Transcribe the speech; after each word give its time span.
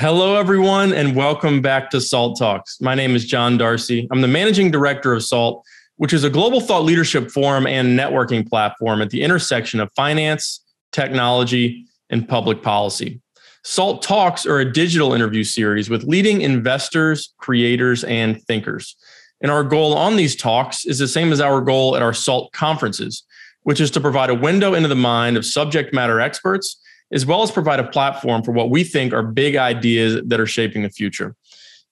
Hello, 0.00 0.36
everyone, 0.36 0.94
and 0.94 1.14
welcome 1.14 1.60
back 1.60 1.90
to 1.90 2.00
SALT 2.00 2.38
Talks. 2.38 2.80
My 2.80 2.94
name 2.94 3.14
is 3.14 3.26
John 3.26 3.58
Darcy. 3.58 4.08
I'm 4.10 4.22
the 4.22 4.28
managing 4.28 4.70
director 4.70 5.12
of 5.12 5.22
SALT, 5.22 5.62
which 5.96 6.14
is 6.14 6.24
a 6.24 6.30
global 6.30 6.62
thought 6.62 6.84
leadership 6.84 7.30
forum 7.30 7.66
and 7.66 7.98
networking 7.98 8.48
platform 8.48 9.02
at 9.02 9.10
the 9.10 9.20
intersection 9.20 9.78
of 9.78 9.92
finance, 9.92 10.64
technology, 10.90 11.84
and 12.08 12.26
public 12.26 12.62
policy. 12.62 13.20
SALT 13.62 14.00
Talks 14.00 14.46
are 14.46 14.60
a 14.60 14.72
digital 14.72 15.12
interview 15.12 15.44
series 15.44 15.90
with 15.90 16.04
leading 16.04 16.40
investors, 16.40 17.34
creators, 17.36 18.02
and 18.04 18.42
thinkers. 18.44 18.96
And 19.42 19.52
our 19.52 19.62
goal 19.62 19.92
on 19.92 20.16
these 20.16 20.34
talks 20.34 20.86
is 20.86 20.98
the 20.98 21.08
same 21.08 21.30
as 21.30 21.42
our 21.42 21.60
goal 21.60 21.94
at 21.94 22.00
our 22.00 22.14
SALT 22.14 22.54
conferences, 22.54 23.22
which 23.64 23.82
is 23.82 23.90
to 23.90 24.00
provide 24.00 24.30
a 24.30 24.34
window 24.34 24.72
into 24.72 24.88
the 24.88 24.94
mind 24.94 25.36
of 25.36 25.44
subject 25.44 25.92
matter 25.92 26.22
experts, 26.22 26.80
as 27.12 27.26
well 27.26 27.42
as 27.42 27.50
provide 27.50 27.80
a 27.80 27.88
platform 27.88 28.42
for 28.42 28.52
what 28.52 28.70
we 28.70 28.84
think 28.84 29.12
are 29.12 29.22
big 29.22 29.56
ideas 29.56 30.20
that 30.26 30.40
are 30.40 30.46
shaping 30.46 30.82
the 30.82 30.90
future. 30.90 31.34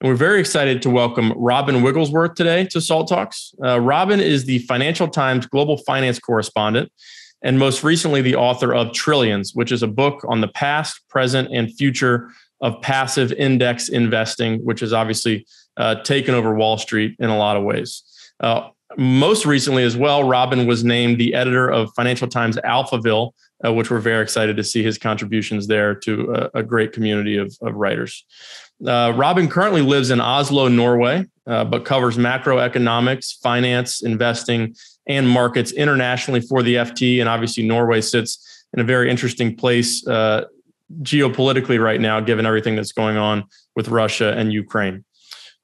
And 0.01 0.09
we're 0.09 0.17
very 0.17 0.39
excited 0.39 0.81
to 0.83 0.91
welcome 0.91 1.33
Robin 1.37 1.83
Wigglesworth 1.83 2.35
today 2.35 2.65
to 2.67 2.81
SALT 2.81 3.09
Talks. 3.09 3.53
Uh, 3.65 3.81
Robin 3.81 4.21
is 4.21 4.45
the 4.45 4.61
Financial 4.61 5.09
Times 5.09 5.47
global 5.47 5.77
finance 5.79 6.19
correspondent 6.21 6.93
and 7.43 7.59
most 7.59 7.85
recently 7.85 8.21
the 8.21 8.37
author 8.37 8.75
of 8.75 8.93
Trillions, 8.93 9.55
which 9.55 9.73
is 9.73 9.83
a 9.83 9.89
book 9.89 10.25
on 10.29 10.41
the 10.41 10.49
past, 10.49 11.01
present, 11.09 11.49
and 11.53 11.73
future 11.75 12.31
of 12.61 12.81
passive 12.83 13.33
index 13.33 13.89
investing, 13.89 14.59
which 14.65 14.81
has 14.81 14.93
obviously 14.93 15.47
uh, 15.77 15.97
taken 16.03 16.35
over 16.35 16.55
Wall 16.55 16.77
Street 16.79 17.15
in 17.19 17.31
a 17.31 17.37
lot 17.37 17.57
of 17.57 17.63
ways. 17.63 18.03
Uh, 18.41 18.69
most 18.97 19.47
recently, 19.47 19.85
as 19.85 19.97
well, 19.97 20.25
Robin 20.25 20.67
was 20.67 20.83
named 20.83 21.19
the 21.19 21.35
editor 21.35 21.71
of 21.71 21.91
Financial 21.95 22.27
Times 22.27 22.57
Alphaville, 22.65 23.33
uh, 23.65 23.73
which 23.73 23.91
we're 23.91 24.01
very 24.01 24.23
excited 24.23 24.57
to 24.57 24.65
see 24.65 24.83
his 24.83 24.99
contributions 24.99 25.67
there 25.67 25.95
to 25.95 26.33
a, 26.55 26.61
a 26.61 26.63
great 26.63 26.93
community 26.93 27.37
of, 27.37 27.57
of 27.63 27.75
writers. 27.75 28.25
Uh, 28.87 29.13
Robin 29.17 29.49
currently 29.49 29.83
lives 29.83 30.11
in 30.11 30.21
Oslo, 30.21 30.69
Norway, 30.69 31.25
uh, 31.47 31.65
but 31.65 31.85
covers 31.85 32.17
macroeconomics, 32.17 33.41
finance, 33.43 34.03
investing, 34.03 34.75
and 35.07 35.29
markets 35.29 35.73
internationally 35.73 36.41
for 36.41 36.63
the 36.63 36.77
FT. 36.77 37.21
And 37.21 37.29
obviously, 37.29 37.67
Norway 37.67 38.01
sits 38.01 38.67
in 38.73 38.81
a 38.81 38.85
very 38.85 39.11
interesting 39.11 39.57
place 39.57 40.07
uh, 40.07 40.45
geopolitically 41.03 41.83
right 41.83 42.01
now, 42.01 42.21
given 42.21 42.47
everything 42.47 42.77
that's 42.77 42.93
going 42.93 43.17
on 43.17 43.45
with 43.75 43.89
Russia 43.89 44.35
and 44.37 44.53
Ukraine. 44.53 45.05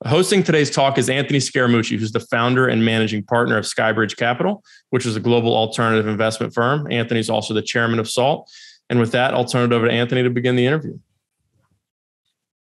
Hosting 0.05 0.43
today's 0.43 0.71
talk 0.71 0.99
is 0.99 1.09
Anthony 1.09 1.39
Scaramucci, 1.39 1.99
who's 1.99 2.13
the 2.13 2.21
founder 2.21 2.69
and 2.69 2.85
managing 2.85 3.23
partner 3.23 3.57
of 3.57 3.65
Skybridge 3.65 4.17
Capital, 4.17 4.63
which 4.91 5.07
is 5.07 5.17
a 5.17 5.21
global 5.21 5.55
alternative 5.55 6.07
investment 6.07 6.53
firm. 6.53 6.91
Anthony's 6.91 7.31
also 7.31 7.55
the 7.55 7.63
chairman 7.63 7.99
of 7.99 8.09
SALT. 8.09 8.51
And 8.91 9.01
with 9.01 9.13
that, 9.13 9.33
I'll 9.33 9.47
turn 9.47 9.73
it 9.73 9.75
over 9.75 9.87
to 9.87 9.93
Anthony 9.93 10.23
to 10.23 10.31
begin 10.31 10.57
the 10.57 10.67
interview. 10.67 10.99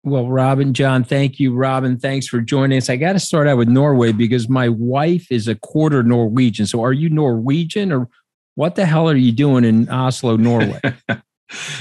Well, 0.04 0.28
Robin, 0.28 0.74
John, 0.74 1.04
thank 1.04 1.38
you. 1.38 1.54
Robin, 1.54 1.96
thanks 1.96 2.26
for 2.26 2.40
joining 2.40 2.76
us. 2.76 2.90
I 2.90 2.96
got 2.96 3.12
to 3.12 3.20
start 3.20 3.46
out 3.46 3.56
with 3.56 3.68
Norway 3.68 4.12
because 4.12 4.48
my 4.48 4.68
wife 4.68 5.30
is 5.30 5.46
a 5.46 5.54
quarter 5.54 6.02
Norwegian. 6.02 6.66
So 6.66 6.82
are 6.82 6.92
you 6.92 7.08
Norwegian 7.08 7.92
or 7.92 8.08
what 8.56 8.74
the 8.74 8.84
hell 8.84 9.08
are 9.08 9.16
you 9.16 9.32
doing 9.32 9.64
in 9.64 9.88
Oslo, 9.88 10.36
Norway? 10.36 10.80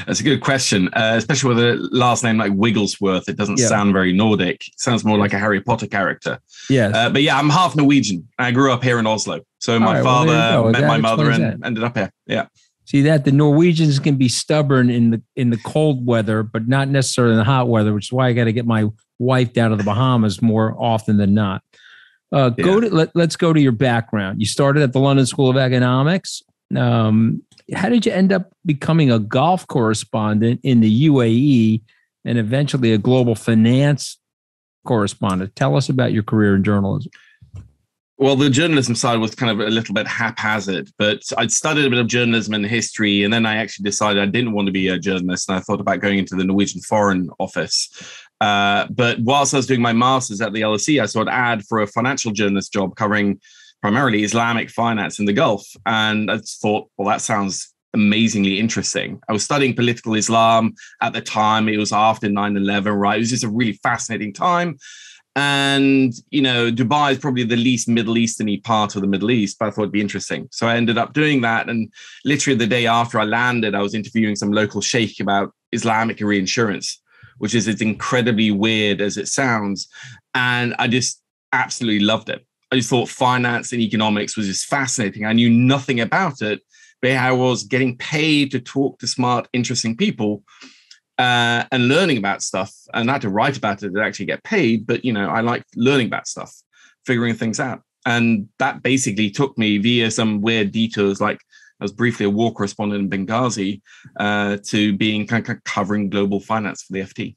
That's 0.06 0.20
a 0.20 0.24
good 0.24 0.42
question, 0.42 0.90
uh, 0.94 1.14
especially 1.16 1.56
with 1.56 1.60
a 1.60 1.90
last 1.92 2.24
name 2.24 2.38
like 2.38 2.52
Wigglesworth. 2.54 3.30
It 3.30 3.38
doesn't 3.38 3.60
yeah. 3.60 3.68
sound 3.68 3.94
very 3.94 4.14
Nordic. 4.14 4.68
It 4.68 4.80
sounds 4.80 5.04
more 5.04 5.18
like 5.18 5.34
a 5.34 5.40
Harry 5.40 5.62
Potter 5.62 5.88
character. 5.88 6.40
Yeah. 6.70 6.90
Uh, 6.90 7.10
but 7.10 7.22
yeah, 7.22 7.38
I'm 7.38 7.50
half 7.50 7.76
Norwegian. 7.76 8.28
I 8.38 8.52
grew 8.52 8.72
up 8.72 8.84
here 8.84 9.00
in 9.00 9.08
Oslo. 9.08 9.42
So 9.60 9.80
my 9.80 9.96
right, 9.96 10.04
father 10.04 10.32
well, 10.32 10.70
met 10.72 10.82
that 10.82 10.88
my 10.88 10.98
mother 10.98 11.30
and 11.30 11.44
that. 11.44 11.66
ended 11.66 11.84
up 11.84 11.96
here. 11.96 12.12
Yeah. 12.26 12.48
See 12.86 13.02
that 13.04 13.26
the 13.26 13.32
Norwegians 13.32 14.00
can 14.00 14.16
be 14.16 14.28
stubborn 14.28 14.90
in 14.90 15.12
the 15.12 15.22
in 15.36 15.50
the 15.50 15.58
cold 15.58 16.06
weather, 16.06 16.44
but 16.44 16.68
not 16.68 16.90
necessarily 16.90 17.34
in 17.34 17.38
the 17.38 17.46
hot 17.46 17.70
weather, 17.70 17.94
which 17.94 18.08
is 18.08 18.12
why 18.12 18.28
I 18.28 18.34
got 18.34 18.46
to 18.46 18.54
get 18.54 18.66
my 18.66 18.90
wife 19.20 19.54
down 19.54 19.70
to 19.70 19.78
the 19.78 19.84
Bahamas 19.84 20.42
more 20.42 20.76
often 20.78 21.18
than 21.18 21.34
not. 21.34 21.62
Uh, 22.32 22.50
go 22.50 22.80
to 22.80 22.90
let, 22.90 23.16
us 23.16 23.36
go 23.36 23.54
to 23.54 23.62
your 23.62 23.72
background. 23.72 24.40
You 24.40 24.46
started 24.46 24.84
at 24.84 24.94
the 24.94 25.00
London 25.00 25.26
School 25.26 25.50
of 25.50 25.58
Economics. 25.58 26.42
Um, 26.78 27.44
how 27.74 27.90
did 27.90 28.06
you 28.06 28.12
end 28.12 28.34
up 28.34 28.52
becoming 28.66 29.12
a 29.12 29.20
Gulf 29.20 29.68
correspondent 29.68 30.60
in 30.64 30.82
the 30.82 31.08
UAE 31.08 31.82
and 32.26 32.38
eventually 32.38 32.92
a 32.94 32.98
global 32.98 33.36
finance 33.36 34.18
correspondent? 34.86 35.56
Tell 35.56 35.76
us 35.76 35.90
about 35.90 36.12
your 36.12 36.24
career 36.24 36.56
in 36.56 36.64
journalism. 36.64 37.12
Well, 38.22 38.36
the 38.36 38.52
journalism 38.52 38.94
side 38.94 39.18
was 39.18 39.34
kind 39.34 39.52
of 39.52 39.68
a 39.68 39.72
little 39.72 39.96
bit 39.96 40.08
haphazard, 40.08 40.92
but 41.00 41.24
I'd 41.40 41.52
studied 41.52 41.86
a 41.86 41.90
bit 41.90 41.98
of 41.98 42.06
journalism 42.06 42.54
and 42.54 42.64
history, 42.64 43.24
and 43.24 43.34
then 43.34 43.48
I 43.48 43.56
actually 43.56 43.82
decided 43.82 44.22
I 44.22 44.28
didn't 44.28 44.52
want 44.52 44.68
to 44.68 44.72
be 44.72 44.90
a 44.90 45.00
journalist, 45.00 45.50
and 45.50 45.58
I 45.58 45.62
thought 45.62 45.82
about 45.82 46.02
going 46.02 46.20
into 46.20 46.36
the 46.36 46.44
Norwegian 46.44 46.82
Foreign 46.82 47.32
Office. 47.40 47.90
Uh, 48.40 48.86
but 48.92 49.20
whilst 49.22 49.56
I 49.56 49.58
was 49.58 49.66
doing 49.66 49.82
my 49.82 49.94
master's 49.94 50.40
at 50.40 50.54
the 50.54 50.62
LSE, 50.62 51.02
I 51.02 51.08
saw 51.08 51.22
an 51.22 51.30
ad 51.30 51.64
for 51.66 51.82
a 51.82 51.88
financial 51.88 52.32
journalist 52.32 52.72
job 52.72 52.96
covering 52.96 53.42
primarily 53.82 54.24
Islamic 54.24 54.70
finance 54.70 55.20
in 55.20 55.26
the 55.26 55.34
Gulf. 55.34 55.66
And 55.86 56.32
I 56.32 56.38
thought, 56.38 56.90
well, 56.98 57.08
that 57.08 57.22
sounds 57.22 57.74
amazingly 57.94 58.60
interesting. 58.60 59.20
I 59.28 59.34
was 59.34 59.44
studying 59.44 59.76
political 59.76 60.16
Islam 60.16 60.74
at 61.02 61.14
the 61.14 61.22
time. 61.22 61.68
It 61.68 61.78
was 61.78 61.92
after 61.92 62.30
9 62.30 62.58
11, 62.58 62.94
right? 62.94 63.18
It 63.18 63.20
was 63.20 63.30
just 63.30 63.44
a 63.44 63.50
really 63.50 63.74
fascinating 63.84 64.34
time. 64.34 64.78
And, 65.36 66.14
you 66.30 66.42
know, 66.42 66.72
Dubai 66.72 67.14
is 67.14 67.18
probably 67.18 67.44
the 67.44 67.56
least 67.56 67.88
Middle 67.88 68.16
Easterny 68.16 68.62
part 68.62 68.96
of 68.96 69.02
the 69.02 69.08
Middle 69.08 69.32
East, 69.32 69.58
but 69.60 69.68
I 69.68 69.72
thought 69.72 69.84
it'd 69.84 69.94
be 69.94 70.02
interesting. 70.02 70.50
So 70.52 70.68
I 70.68 70.76
ended 70.76 70.98
up 70.98 71.14
doing 71.14 71.42
that. 71.42 71.70
And 71.70 71.92
literally 72.26 72.58
the 72.58 72.68
day 72.68 72.86
after 72.86 73.18
I 73.18 73.24
landed, 73.24 73.74
I 73.74 73.82
was 73.82 73.96
interviewing 73.96 74.36
some 74.36 74.52
local 74.52 74.82
sheikh 74.82 75.22
about 75.22 75.54
Islamic 75.72 76.20
reinsurance, 76.20 77.02
which 77.38 77.56
is 77.56 77.70
as 77.70 77.82
incredibly 77.82 78.52
weird 78.52 79.00
as 79.00 79.16
it 79.16 79.30
sounds. 79.30 79.88
And 80.36 80.76
I 80.80 80.88
just 80.88 81.22
absolutely 81.54 82.06
loved 82.06 82.30
it. 82.30 82.46
I 82.72 82.78
just 82.78 82.90
thought 82.90 83.10
finance 83.10 83.74
and 83.74 83.82
economics 83.82 84.38
was 84.38 84.48
just 84.48 84.68
fascinating. 84.68 85.26
I 85.26 85.34
knew 85.34 85.50
nothing 85.50 86.00
about 86.00 86.42
it, 86.42 86.62
but 87.02 87.12
I 87.12 87.32
was 87.32 87.64
getting 87.64 87.98
paid 87.98 88.52
to 88.52 88.60
talk 88.60 89.00
to 89.00 89.08
smart, 89.08 89.50
interesting 89.52 89.98
people 89.98 90.44
uh, 91.18 91.66
and 91.72 91.88
learning 91.90 92.18
about 92.18 92.42
stuff. 92.42 92.74
And 92.94 93.10
I 93.10 93.14
had 93.14 93.22
to 93.24 93.30
write 93.30 93.58
about 93.58 93.84
it 93.84 93.94
to 93.94 94.02
actually 94.02 94.28
get 94.28 94.44
paid. 94.44 94.88
But, 94.88 95.04
you 95.04 95.12
know, 95.12 95.30
I 95.30 95.42
like 95.42 95.64
learning 95.76 96.08
about 96.08 96.28
stuff, 96.28 96.56
figuring 97.06 97.36
things 97.36 97.60
out. 97.60 97.82
And 98.06 98.48
that 98.58 98.82
basically 98.82 99.30
took 99.30 99.58
me 99.58 99.78
via 99.78 100.10
some 100.10 100.42
weird 100.42 100.72
detours, 100.72 101.22
like 101.22 101.40
I 101.80 101.84
was 101.84 101.92
briefly 101.92 102.26
a 102.26 102.30
war 102.30 102.54
correspondent 102.54 103.14
in 103.14 103.28
Benghazi, 103.28 103.82
uh, 104.20 104.58
to 104.68 104.96
being 104.98 105.28
kind 105.28 105.48
of 105.50 105.64
covering 105.64 106.10
global 106.10 106.40
finance 106.40 106.84
for 106.84 106.94
the 106.94 107.02
FT. 107.02 107.36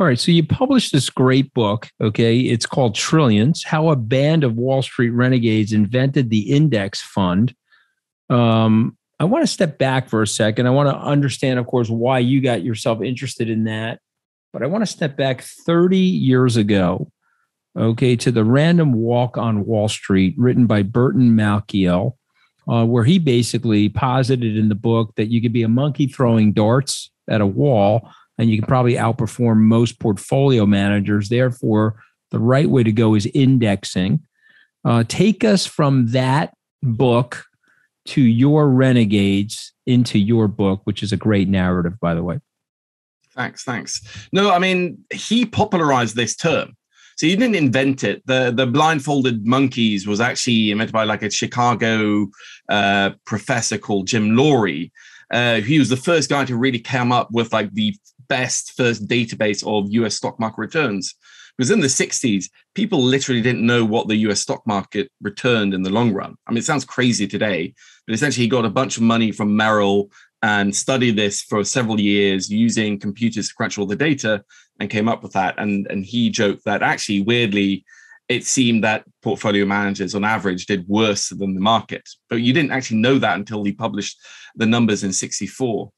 All 0.00 0.06
right. 0.06 0.18
So 0.18 0.32
you 0.32 0.42
published 0.42 0.92
this 0.92 1.10
great 1.10 1.52
book. 1.52 1.90
Okay. 2.00 2.40
It's 2.40 2.64
called 2.64 2.94
Trillions 2.94 3.62
How 3.62 3.90
a 3.90 3.96
Band 3.96 4.44
of 4.44 4.56
Wall 4.56 4.80
Street 4.80 5.10
Renegades 5.10 5.74
Invented 5.74 6.30
the 6.30 6.50
Index 6.50 7.02
Fund. 7.02 7.54
Um, 8.30 8.96
I 9.18 9.24
want 9.24 9.42
to 9.42 9.46
step 9.46 9.76
back 9.76 10.08
for 10.08 10.22
a 10.22 10.26
second. 10.26 10.66
I 10.66 10.70
want 10.70 10.88
to 10.88 10.96
understand, 10.96 11.58
of 11.58 11.66
course, 11.66 11.90
why 11.90 12.20
you 12.20 12.40
got 12.40 12.62
yourself 12.62 13.02
interested 13.02 13.50
in 13.50 13.64
that. 13.64 14.00
But 14.54 14.62
I 14.62 14.68
want 14.68 14.80
to 14.80 14.90
step 14.90 15.18
back 15.18 15.42
30 15.42 15.98
years 15.98 16.56
ago, 16.56 17.12
okay, 17.78 18.16
to 18.16 18.32
the 18.32 18.42
Random 18.42 18.94
Walk 18.94 19.36
on 19.36 19.66
Wall 19.66 19.88
Street, 19.88 20.34
written 20.38 20.66
by 20.66 20.82
Burton 20.82 21.36
Malkiel, 21.36 22.14
uh, 22.66 22.86
where 22.86 23.04
he 23.04 23.18
basically 23.18 23.90
posited 23.90 24.56
in 24.56 24.70
the 24.70 24.74
book 24.74 25.12
that 25.16 25.30
you 25.30 25.42
could 25.42 25.52
be 25.52 25.62
a 25.62 25.68
monkey 25.68 26.06
throwing 26.06 26.54
darts 26.54 27.10
at 27.28 27.42
a 27.42 27.46
wall 27.46 28.10
and 28.40 28.48
you 28.48 28.56
can 28.56 28.66
probably 28.66 28.94
outperform 28.94 29.58
most 29.58 30.00
portfolio 30.00 30.64
managers. 30.64 31.28
Therefore, 31.28 32.02
the 32.30 32.38
right 32.38 32.70
way 32.70 32.82
to 32.82 32.90
go 32.90 33.14
is 33.14 33.26
indexing. 33.34 34.20
Uh, 34.82 35.04
take 35.06 35.44
us 35.44 35.66
from 35.66 36.06
that 36.12 36.54
book 36.82 37.44
to 38.06 38.22
your 38.22 38.70
renegades 38.70 39.74
into 39.86 40.18
your 40.18 40.48
book, 40.48 40.80
which 40.84 41.02
is 41.02 41.12
a 41.12 41.18
great 41.18 41.48
narrative, 41.48 42.00
by 42.00 42.14
the 42.14 42.22
way. 42.22 42.38
Thanks, 43.34 43.62
thanks. 43.62 44.00
No, 44.32 44.50
I 44.50 44.58
mean, 44.58 45.04
he 45.12 45.44
popularized 45.44 46.16
this 46.16 46.34
term. 46.34 46.74
So 47.18 47.26
he 47.26 47.36
didn't 47.36 47.56
invent 47.56 48.02
it. 48.02 48.22
The 48.24 48.50
the 48.50 48.66
blindfolded 48.66 49.46
monkeys 49.46 50.06
was 50.06 50.22
actually 50.22 50.70
invented 50.70 50.94
by 50.94 51.04
like 51.04 51.22
a 51.22 51.30
Chicago 51.30 52.28
uh, 52.70 53.10
professor 53.26 53.76
called 53.76 54.06
Jim 54.06 54.34
Lorie. 54.34 54.90
Uh, 55.30 55.60
he 55.60 55.78
was 55.78 55.90
the 55.90 55.98
first 55.98 56.30
guy 56.30 56.46
to 56.46 56.56
really 56.56 56.78
come 56.78 57.12
up 57.12 57.30
with 57.30 57.52
like 57.52 57.70
the 57.74 57.94
best 58.30 58.72
first 58.76 59.06
database 59.06 59.62
of 59.66 59.92
US 59.92 60.14
stock 60.14 60.40
market 60.40 60.58
returns. 60.58 61.14
Because 61.58 61.70
in 61.70 61.80
the 61.80 61.88
60s, 61.88 62.46
people 62.74 63.02
literally 63.02 63.42
didn't 63.42 63.66
know 63.66 63.84
what 63.84 64.08
the 64.08 64.16
US 64.28 64.40
stock 64.40 64.66
market 64.66 65.10
returned 65.20 65.74
in 65.74 65.82
the 65.82 65.90
long 65.90 66.14
run. 66.14 66.36
I 66.46 66.52
mean, 66.52 66.58
it 66.58 66.64
sounds 66.64 66.86
crazy 66.86 67.26
today, 67.26 67.74
but 68.06 68.14
essentially 68.14 68.44
he 68.44 68.48
got 68.48 68.64
a 68.64 68.70
bunch 68.70 68.96
of 68.96 69.02
money 69.02 69.30
from 69.30 69.54
Merrill 69.54 70.10
and 70.42 70.74
studied 70.74 71.16
this 71.16 71.42
for 71.42 71.62
several 71.64 72.00
years 72.00 72.48
using 72.48 72.98
computers 72.98 73.48
to 73.48 73.54
crunch 73.54 73.76
all 73.76 73.84
the 73.84 73.96
data 73.96 74.42
and 74.78 74.88
came 74.88 75.08
up 75.08 75.22
with 75.22 75.32
that. 75.32 75.56
And, 75.58 75.86
and 75.90 76.06
he 76.06 76.30
joked 76.30 76.64
that 76.64 76.82
actually, 76.82 77.20
weirdly, 77.20 77.84
it 78.30 78.46
seemed 78.46 78.84
that 78.84 79.04
portfolio 79.22 79.66
managers 79.66 80.14
on 80.14 80.24
average 80.24 80.64
did 80.64 80.88
worse 80.88 81.28
than 81.30 81.54
the 81.54 81.60
market. 81.60 82.08
But 82.30 82.36
you 82.36 82.52
didn't 82.52 82.70
actually 82.70 82.98
know 82.98 83.18
that 83.18 83.36
until 83.36 83.64
he 83.64 83.72
published 83.72 84.18
the 84.54 84.66
numbers 84.66 85.04
in 85.04 85.12
64. 85.12 85.92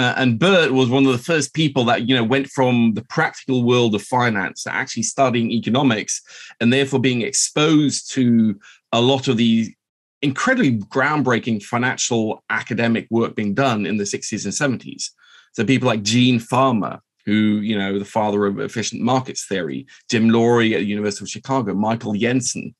Uh, 0.00 0.14
and 0.16 0.38
Burt 0.38 0.72
was 0.72 0.88
one 0.88 1.04
of 1.04 1.12
the 1.12 1.18
first 1.18 1.52
people 1.52 1.84
that 1.84 2.08
you 2.08 2.14
know 2.14 2.24
went 2.24 2.48
from 2.48 2.94
the 2.94 3.04
practical 3.04 3.64
world 3.64 3.94
of 3.94 4.00
finance 4.00 4.62
to 4.62 4.74
actually 4.74 5.02
studying 5.02 5.50
economics, 5.50 6.22
and 6.58 6.72
therefore 6.72 7.00
being 7.00 7.20
exposed 7.20 8.10
to 8.12 8.58
a 8.92 9.00
lot 9.00 9.28
of 9.28 9.36
the 9.36 9.74
incredibly 10.22 10.78
groundbreaking 10.78 11.62
financial 11.62 12.42
academic 12.48 13.08
work 13.10 13.34
being 13.34 13.52
done 13.52 13.84
in 13.84 13.98
the 13.98 14.04
60s 14.04 14.46
and 14.46 14.80
70s. 14.80 15.10
So 15.52 15.66
people 15.66 15.88
like 15.88 16.02
Gene 16.02 16.38
Fama, 16.38 17.02
who, 17.26 17.60
you 17.60 17.76
know, 17.76 17.98
the 17.98 18.04
father 18.06 18.46
of 18.46 18.58
efficient 18.58 19.02
markets 19.02 19.44
theory, 19.44 19.86
Jim 20.08 20.30
Lorie 20.30 20.74
at 20.74 20.78
the 20.78 20.86
University 20.86 21.26
of 21.26 21.28
Chicago, 21.28 21.74
Michael 21.74 22.14
Jensen, 22.14 22.74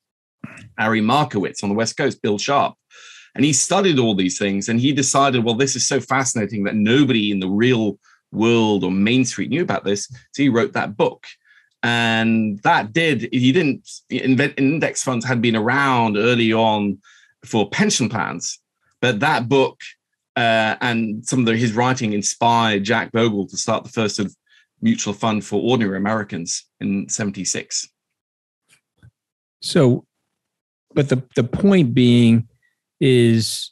Harry 0.78 1.02
Markowitz 1.02 1.62
on 1.62 1.68
the 1.68 1.74
West 1.74 1.98
Coast, 1.98 2.22
Bill 2.22 2.38
Sharpe. 2.38 2.76
And 3.34 3.44
he 3.44 3.52
studied 3.52 3.98
all 3.98 4.14
these 4.14 4.38
things 4.38 4.68
and 4.68 4.80
he 4.80 4.92
decided, 4.92 5.44
well, 5.44 5.54
this 5.54 5.76
is 5.76 5.86
so 5.86 6.00
fascinating 6.00 6.64
that 6.64 6.74
nobody 6.74 7.30
in 7.30 7.40
the 7.40 7.48
real 7.48 7.98
world 8.32 8.84
or 8.84 8.90
Main 8.90 9.24
Street 9.24 9.50
knew 9.50 9.62
about 9.62 9.84
this. 9.84 10.06
So 10.32 10.42
he 10.42 10.48
wrote 10.48 10.72
that 10.72 10.96
book. 10.96 11.26
And 11.82 12.58
that 12.62 12.92
did, 12.92 13.28
he 13.32 13.52
didn't, 13.52 13.88
index 14.10 15.02
funds 15.02 15.24
had 15.24 15.40
been 15.40 15.56
around 15.56 16.16
early 16.18 16.52
on 16.52 16.98
for 17.44 17.70
pension 17.70 18.08
plans, 18.08 18.58
but 19.00 19.20
that 19.20 19.48
book 19.48 19.80
uh, 20.36 20.76
and 20.80 21.26
some 21.26 21.40
of 21.40 21.46
the, 21.46 21.56
his 21.56 21.72
writing 21.72 22.12
inspired 22.12 22.84
Jack 22.84 23.12
Bogle 23.12 23.46
to 23.46 23.56
start 23.56 23.84
the 23.84 23.90
first 23.90 24.18
of 24.18 24.34
mutual 24.82 25.14
fund 25.14 25.44
for 25.44 25.60
ordinary 25.60 25.96
Americans 25.96 26.64
in 26.80 27.08
76. 27.08 27.88
So, 29.62 30.04
but 30.94 31.08
the, 31.08 31.22
the 31.34 31.44
point 31.44 31.94
being 31.94 32.48
is 33.00 33.70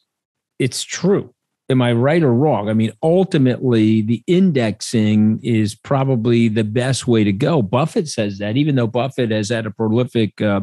it's 0.58 0.82
true. 0.82 1.34
Am 1.70 1.82
I 1.82 1.92
right 1.92 2.22
or 2.22 2.32
wrong? 2.32 2.70
I 2.70 2.72
mean, 2.72 2.92
ultimately, 3.02 4.00
the 4.00 4.22
indexing 4.26 5.38
is 5.42 5.74
probably 5.74 6.48
the 6.48 6.64
best 6.64 7.06
way 7.06 7.24
to 7.24 7.32
go. 7.32 7.60
Buffett 7.60 8.08
says 8.08 8.38
that, 8.38 8.56
even 8.56 8.74
though 8.74 8.86
Buffett 8.86 9.30
has 9.30 9.50
had 9.50 9.66
a 9.66 9.70
prolific 9.70 10.40
uh, 10.40 10.60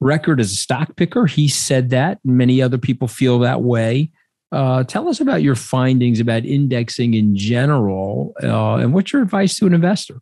record 0.00 0.40
as 0.40 0.52
a 0.52 0.56
stock 0.56 0.94
picker, 0.96 1.24
he 1.24 1.48
said 1.48 1.88
that. 1.90 2.18
Many 2.22 2.60
other 2.60 2.76
people 2.76 3.08
feel 3.08 3.38
that 3.38 3.62
way. 3.62 4.10
Uh, 4.52 4.84
tell 4.84 5.08
us 5.08 5.20
about 5.20 5.42
your 5.42 5.54
findings 5.54 6.20
about 6.20 6.44
indexing 6.44 7.14
in 7.14 7.36
general, 7.36 8.34
uh, 8.42 8.76
and 8.76 8.94
what's 8.94 9.12
your 9.12 9.22
advice 9.22 9.56
to 9.56 9.66
an 9.66 9.74
investor? 9.74 10.20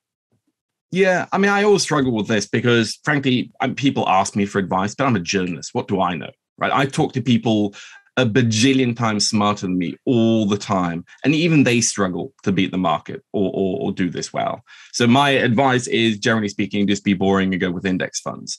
Yeah, 0.90 1.26
I 1.32 1.38
mean, 1.38 1.50
I 1.50 1.64
always 1.64 1.82
struggle 1.82 2.12
with 2.12 2.28
this 2.28 2.46
because, 2.46 2.98
frankly, 3.04 3.52
I'm, 3.60 3.74
people 3.74 4.08
ask 4.08 4.34
me 4.34 4.46
for 4.46 4.58
advice, 4.58 4.94
but 4.94 5.04
I'm 5.04 5.16
a 5.16 5.20
journalist. 5.20 5.74
What 5.74 5.88
do 5.88 6.00
I 6.00 6.14
know? 6.16 6.30
Right? 6.58 6.72
I 6.72 6.86
talk 6.86 7.12
to 7.14 7.22
people 7.22 7.74
a 8.16 8.24
bajillion 8.24 8.96
times 8.96 9.28
smarter 9.28 9.66
than 9.66 9.76
me 9.76 9.94
all 10.06 10.46
the 10.46 10.56
time. 10.56 11.04
And 11.24 11.34
even 11.34 11.64
they 11.64 11.80
struggle 11.80 12.32
to 12.44 12.52
beat 12.52 12.70
the 12.70 12.78
market 12.78 13.22
or, 13.32 13.50
or, 13.54 13.80
or, 13.82 13.92
do 13.92 14.08
this 14.08 14.32
well. 14.32 14.62
So 14.92 15.06
my 15.06 15.30
advice 15.30 15.86
is 15.86 16.18
generally 16.18 16.48
speaking, 16.48 16.86
just 16.86 17.04
be 17.04 17.12
boring 17.12 17.52
and 17.52 17.60
go 17.60 17.70
with 17.70 17.84
index 17.84 18.20
funds. 18.20 18.58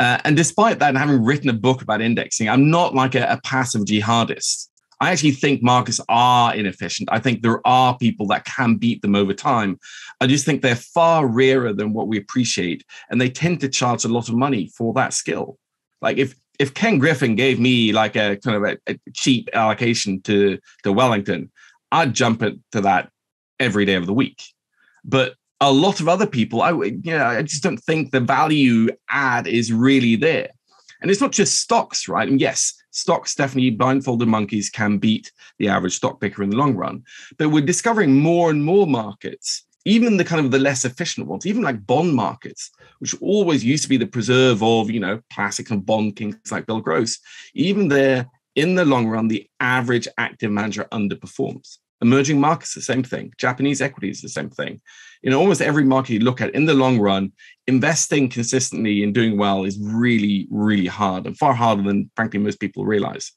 Uh, 0.00 0.18
and 0.24 0.36
despite 0.36 0.78
that, 0.78 0.88
and 0.88 0.98
having 0.98 1.22
written 1.22 1.50
a 1.50 1.54
book 1.54 1.82
about 1.82 2.00
indexing, 2.00 2.48
I'm 2.48 2.70
not 2.70 2.94
like 2.94 3.14
a, 3.14 3.26
a 3.30 3.40
passive 3.44 3.82
jihadist. 3.82 4.68
I 5.00 5.10
actually 5.10 5.32
think 5.32 5.62
markets 5.62 6.00
are 6.08 6.54
inefficient. 6.54 7.08
I 7.12 7.20
think 7.20 7.42
there 7.42 7.64
are 7.66 7.96
people 7.98 8.26
that 8.28 8.44
can 8.44 8.76
beat 8.76 9.02
them 9.02 9.14
over 9.14 9.32
time. 9.32 9.78
I 10.20 10.26
just 10.26 10.44
think 10.44 10.62
they're 10.62 10.76
far 10.76 11.26
rarer 11.26 11.72
than 11.72 11.92
what 11.92 12.08
we 12.08 12.18
appreciate. 12.18 12.84
And 13.10 13.20
they 13.20 13.30
tend 13.30 13.60
to 13.60 13.68
charge 13.68 14.04
a 14.04 14.08
lot 14.08 14.28
of 14.28 14.34
money 14.34 14.70
for 14.76 14.92
that 14.94 15.12
skill. 15.12 15.58
Like 16.00 16.18
if 16.18 16.34
if 16.58 16.74
Ken 16.74 16.98
Griffin 16.98 17.34
gave 17.34 17.60
me 17.60 17.92
like 17.92 18.16
a 18.16 18.36
kind 18.36 18.56
of 18.56 18.64
a, 18.64 18.78
a 18.92 18.98
cheap 19.12 19.48
allocation 19.52 20.20
to 20.22 20.58
to 20.82 20.92
Wellington, 20.92 21.50
I'd 21.92 22.14
jump 22.14 22.42
into 22.42 22.80
that 22.80 23.10
every 23.60 23.84
day 23.84 23.94
of 23.94 24.06
the 24.06 24.12
week. 24.12 24.42
But 25.04 25.34
a 25.60 25.72
lot 25.72 26.00
of 26.00 26.08
other 26.08 26.26
people, 26.26 26.62
I 26.62 26.70
you 26.70 27.00
know, 27.04 27.24
I 27.24 27.42
just 27.42 27.62
don't 27.62 27.78
think 27.78 28.10
the 28.10 28.20
value 28.20 28.88
add 29.08 29.46
is 29.46 29.72
really 29.72 30.16
there. 30.16 30.50
And 31.00 31.10
it's 31.10 31.20
not 31.20 31.32
just 31.32 31.60
stocks, 31.60 32.08
right? 32.08 32.28
And 32.28 32.40
yes, 32.40 32.74
stocks 32.90 33.34
definitely 33.34 33.70
blindfolded 33.70 34.26
monkeys 34.26 34.68
can 34.68 34.98
beat 34.98 35.30
the 35.58 35.68
average 35.68 35.94
stock 35.94 36.20
picker 36.20 36.42
in 36.42 36.50
the 36.50 36.56
long 36.56 36.74
run. 36.74 37.04
But 37.38 37.50
we're 37.50 37.64
discovering 37.64 38.20
more 38.20 38.50
and 38.50 38.64
more 38.64 38.86
markets 38.86 39.64
even 39.88 40.18
the 40.18 40.24
kind 40.24 40.44
of 40.44 40.50
the 40.50 40.58
less 40.58 40.84
efficient 40.84 41.26
ones, 41.26 41.46
even 41.46 41.62
like 41.62 41.86
bond 41.86 42.12
markets, 42.14 42.70
which 42.98 43.14
always 43.22 43.64
used 43.64 43.82
to 43.84 43.88
be 43.88 43.96
the 43.96 44.06
preserve 44.06 44.62
of, 44.62 44.90
you 44.90 45.00
know, 45.00 45.18
classic 45.32 45.70
and 45.70 45.86
bond 45.86 46.14
kings 46.14 46.36
like 46.52 46.66
Bill 46.66 46.80
Gross, 46.80 47.18
even 47.54 47.88
there 47.88 48.26
in 48.54 48.74
the 48.74 48.84
long 48.84 49.06
run, 49.06 49.28
the 49.28 49.48
average 49.60 50.06
active 50.18 50.50
manager 50.50 50.86
underperforms. 50.92 51.78
Emerging 52.02 52.38
markets, 52.38 52.74
the 52.74 52.82
same 52.82 53.02
thing. 53.02 53.32
Japanese 53.38 53.80
equities, 53.80 54.20
the 54.20 54.28
same 54.28 54.50
thing. 54.50 54.78
In 55.22 55.32
almost 55.32 55.62
every 55.62 55.84
market 55.84 56.12
you 56.12 56.20
look 56.20 56.42
at 56.42 56.54
in 56.54 56.66
the 56.66 56.74
long 56.74 56.98
run, 56.98 57.32
investing 57.66 58.28
consistently 58.28 59.02
and 59.02 59.14
doing 59.14 59.38
well 59.38 59.64
is 59.64 59.78
really, 59.80 60.46
really 60.50 60.86
hard 60.86 61.26
and 61.26 61.36
far 61.36 61.54
harder 61.54 61.82
than, 61.82 62.10
frankly, 62.14 62.38
most 62.38 62.60
people 62.60 62.84
realize 62.84 63.32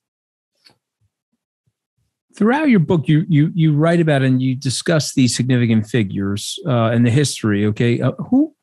throughout 2.36 2.70
your 2.70 2.80
book 2.80 3.08
you 3.08 3.26
you 3.28 3.52
you 3.54 3.74
write 3.74 4.00
about 4.00 4.22
and 4.22 4.42
you 4.42 4.56
discuss 4.56 5.14
these 5.14 5.36
significant 5.36 5.88
figures 5.88 6.60
uh, 6.66 6.90
and 6.92 7.06
the 7.06 7.12
history 7.12 7.66
okay? 7.66 8.02
Uh, 8.02 8.14
who 8.14 8.54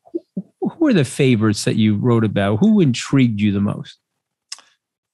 who 0.61 0.87
are 0.87 0.93
the 0.93 1.05
favorites 1.05 1.65
that 1.65 1.75
you 1.75 1.95
wrote 1.97 2.23
about? 2.23 2.57
Who 2.57 2.79
intrigued 2.79 3.41
you 3.41 3.51
the 3.51 3.61
most? 3.61 3.97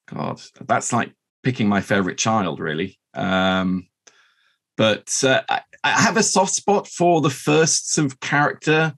God 0.08 0.42
that's 0.68 0.94
like 0.94 1.12
picking 1.44 1.68
my 1.68 1.82
favorite 1.82 2.18
child 2.18 2.60
really. 2.60 3.00
Um, 3.14 3.88
but 4.78 5.10
uh, 5.24 5.42
I, 5.48 5.62
I, 5.84 5.92
have 5.92 6.18
a 6.18 6.24
soft 6.24 6.52
spot 6.52 6.86
for 6.86 7.22
the 7.22 7.30
first 7.30 7.94
sort 7.94 8.08
of 8.08 8.20
character 8.20 8.94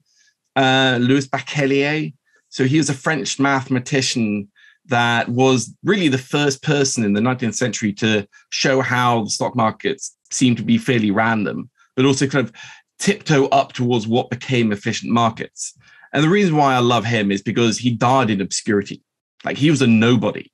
uh, 0.56 0.98
louis 1.00 1.28
bachelier. 1.28 2.12
So 2.48 2.64
he 2.64 2.78
was 2.78 2.90
a 2.90 2.94
french 2.94 3.38
mathematician 3.38 4.50
that 4.88 5.28
was 5.28 5.74
really 5.84 6.08
the 6.08 6.18
first 6.18 6.62
person 6.62 7.04
in 7.04 7.12
the 7.12 7.20
19th 7.20 7.54
century 7.54 7.92
to 7.94 8.26
show 8.50 8.80
how 8.80 9.24
the 9.24 9.30
stock 9.30 9.54
markets 9.54 10.16
seemed 10.30 10.56
to 10.56 10.62
be 10.62 10.78
fairly 10.78 11.10
random, 11.10 11.70
but 11.96 12.04
also 12.04 12.26
kind 12.26 12.46
of 12.46 12.54
tiptoe 12.98 13.46
up 13.46 13.72
towards 13.72 14.06
what 14.06 14.30
became 14.30 14.72
efficient 14.72 15.12
markets. 15.12 15.74
And 16.12 16.24
the 16.24 16.28
reason 16.28 16.56
why 16.56 16.74
I 16.74 16.78
love 16.78 17.04
him 17.04 17.30
is 17.30 17.42
because 17.42 17.78
he 17.78 17.90
died 17.90 18.30
in 18.30 18.40
obscurity. 18.40 19.02
Like 19.44 19.56
he 19.56 19.70
was 19.70 19.82
a 19.82 19.86
nobody. 19.86 20.50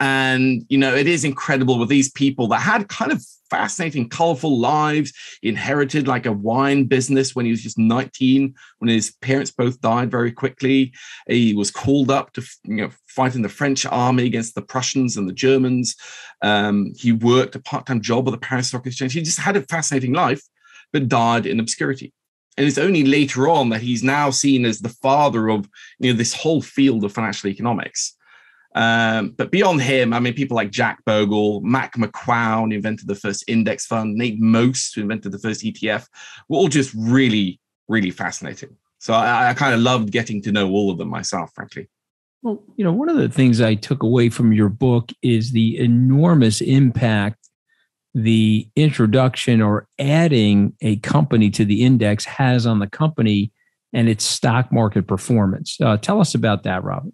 And, 0.00 0.64
you 0.68 0.78
know, 0.78 0.94
it 0.94 1.08
is 1.08 1.24
incredible 1.24 1.78
with 1.78 1.88
these 1.88 2.10
people 2.12 2.46
that 2.48 2.60
had 2.60 2.88
kind 2.88 3.10
of 3.10 3.22
fascinating, 3.50 4.08
colorful 4.08 4.58
lives, 4.58 5.12
he 5.40 5.48
inherited 5.48 6.06
like 6.06 6.26
a 6.26 6.32
wine 6.32 6.84
business 6.84 7.34
when 7.34 7.44
he 7.44 7.50
was 7.50 7.62
just 7.62 7.78
19, 7.78 8.54
when 8.78 8.88
his 8.88 9.10
parents 9.22 9.50
both 9.50 9.80
died 9.80 10.10
very 10.10 10.32
quickly. 10.32 10.92
He 11.28 11.54
was 11.54 11.70
called 11.70 12.10
up 12.10 12.32
to, 12.34 12.42
you 12.64 12.76
know, 12.76 12.90
fight 13.06 13.34
in 13.34 13.42
the 13.42 13.48
French 13.48 13.86
army 13.86 14.26
against 14.26 14.54
the 14.54 14.62
Prussians 14.62 15.16
and 15.16 15.28
the 15.28 15.34
Germans. 15.34 15.96
Um, 16.42 16.92
he 16.96 17.12
worked 17.12 17.56
a 17.56 17.60
part-time 17.60 18.00
job 18.00 18.28
at 18.28 18.32
the 18.32 18.38
Paris 18.38 18.68
Stock 18.68 18.86
Exchange. 18.86 19.14
He 19.14 19.22
just 19.22 19.40
had 19.40 19.56
a 19.56 19.62
fascinating 19.62 20.12
life, 20.12 20.42
but 20.92 21.08
died 21.08 21.46
in 21.46 21.60
obscurity. 21.60 22.12
And 22.56 22.66
it's 22.66 22.78
only 22.78 23.04
later 23.04 23.48
on 23.48 23.68
that 23.68 23.82
he's 23.82 24.02
now 24.02 24.30
seen 24.30 24.64
as 24.66 24.80
the 24.80 24.88
father 24.88 25.48
of 25.48 25.68
you 26.00 26.10
know 26.10 26.18
this 26.18 26.34
whole 26.34 26.60
field 26.60 27.04
of 27.04 27.12
financial 27.12 27.48
economics. 27.48 28.16
Um, 28.78 29.30
but 29.30 29.50
beyond 29.50 29.82
him, 29.82 30.12
I 30.12 30.20
mean, 30.20 30.34
people 30.34 30.54
like 30.54 30.70
Jack 30.70 31.04
Bogle, 31.04 31.60
Mac 31.62 31.96
McQuown 31.96 32.72
invented 32.72 33.08
the 33.08 33.16
first 33.16 33.42
index 33.48 33.84
fund, 33.84 34.14
Nate 34.14 34.38
Most, 34.38 34.94
who 34.94 35.02
invented 35.02 35.32
the 35.32 35.38
first 35.38 35.64
ETF, 35.64 36.06
were 36.48 36.58
all 36.58 36.68
just 36.68 36.94
really, 36.96 37.58
really 37.88 38.12
fascinating. 38.12 38.76
So 39.00 39.14
I, 39.14 39.50
I 39.50 39.54
kind 39.54 39.74
of 39.74 39.80
loved 39.80 40.12
getting 40.12 40.40
to 40.42 40.52
know 40.52 40.70
all 40.70 40.92
of 40.92 40.98
them 40.98 41.08
myself, 41.08 41.50
frankly. 41.56 41.88
Well, 42.42 42.62
you 42.76 42.84
know, 42.84 42.92
one 42.92 43.08
of 43.08 43.16
the 43.16 43.28
things 43.28 43.60
I 43.60 43.74
took 43.74 44.04
away 44.04 44.28
from 44.28 44.52
your 44.52 44.68
book 44.68 45.10
is 45.22 45.50
the 45.50 45.76
enormous 45.78 46.60
impact 46.60 47.48
the 48.14 48.68
introduction 48.74 49.60
or 49.60 49.86
adding 49.98 50.74
a 50.80 50.96
company 50.96 51.50
to 51.50 51.64
the 51.64 51.84
index 51.84 52.24
has 52.24 52.66
on 52.66 52.78
the 52.78 52.86
company 52.86 53.52
and 53.92 54.08
its 54.08 54.24
stock 54.24 54.72
market 54.72 55.06
performance. 55.06 55.78
Uh, 55.80 55.96
tell 55.96 56.20
us 56.20 56.34
about 56.34 56.62
that, 56.62 56.82
Robert. 56.84 57.12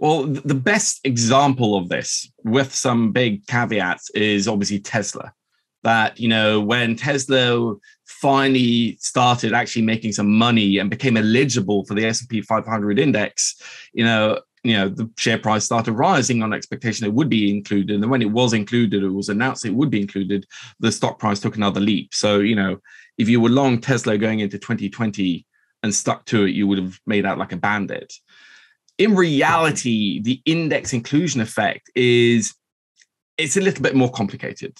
Well, 0.00 0.24
the 0.24 0.54
best 0.54 1.00
example 1.04 1.76
of 1.76 1.90
this, 1.90 2.32
with 2.42 2.74
some 2.74 3.12
big 3.12 3.46
caveats, 3.46 4.08
is 4.10 4.48
obviously 4.48 4.80
Tesla. 4.80 5.34
That 5.82 6.18
you 6.18 6.26
know, 6.26 6.58
when 6.58 6.96
Tesla 6.96 7.74
finally 8.06 8.96
started 8.98 9.52
actually 9.52 9.82
making 9.82 10.12
some 10.12 10.32
money 10.32 10.78
and 10.78 10.88
became 10.88 11.18
eligible 11.18 11.84
for 11.84 11.92
the 11.92 12.06
S&P 12.06 12.40
500 12.40 12.98
index, 12.98 13.60
you 13.92 14.04
know, 14.04 14.40
you 14.62 14.72
know, 14.72 14.88
the 14.88 15.10
share 15.18 15.38
price 15.38 15.66
started 15.66 15.92
rising 15.92 16.42
on 16.42 16.54
expectation 16.54 17.06
it 17.06 17.12
would 17.12 17.28
be 17.28 17.50
included. 17.50 18.00
And 18.00 18.10
when 18.10 18.22
it 18.22 18.30
was 18.30 18.54
included, 18.54 19.02
it 19.02 19.08
was 19.08 19.28
announced 19.28 19.66
it 19.66 19.74
would 19.74 19.90
be 19.90 20.00
included, 20.00 20.46
the 20.80 20.92
stock 20.92 21.18
price 21.18 21.40
took 21.40 21.56
another 21.56 21.80
leap. 21.80 22.14
So, 22.14 22.40
you 22.40 22.56
know, 22.56 22.78
if 23.18 23.28
you 23.28 23.38
were 23.38 23.50
long 23.50 23.80
Tesla 23.80 24.16
going 24.16 24.40
into 24.40 24.58
2020 24.58 25.46
and 25.82 25.94
stuck 25.94 26.24
to 26.26 26.44
it, 26.44 26.54
you 26.54 26.66
would 26.66 26.78
have 26.78 26.98
made 27.06 27.26
out 27.26 27.38
like 27.38 27.52
a 27.52 27.56
bandit 27.56 28.14
in 28.98 29.14
reality, 29.14 30.20
the 30.20 30.40
index 30.44 30.92
inclusion 30.92 31.40
effect 31.40 31.90
is 31.94 32.54
it's 33.38 33.56
a 33.56 33.60
little 33.60 33.82
bit 33.82 33.94
more 33.94 34.10
complicated. 34.10 34.76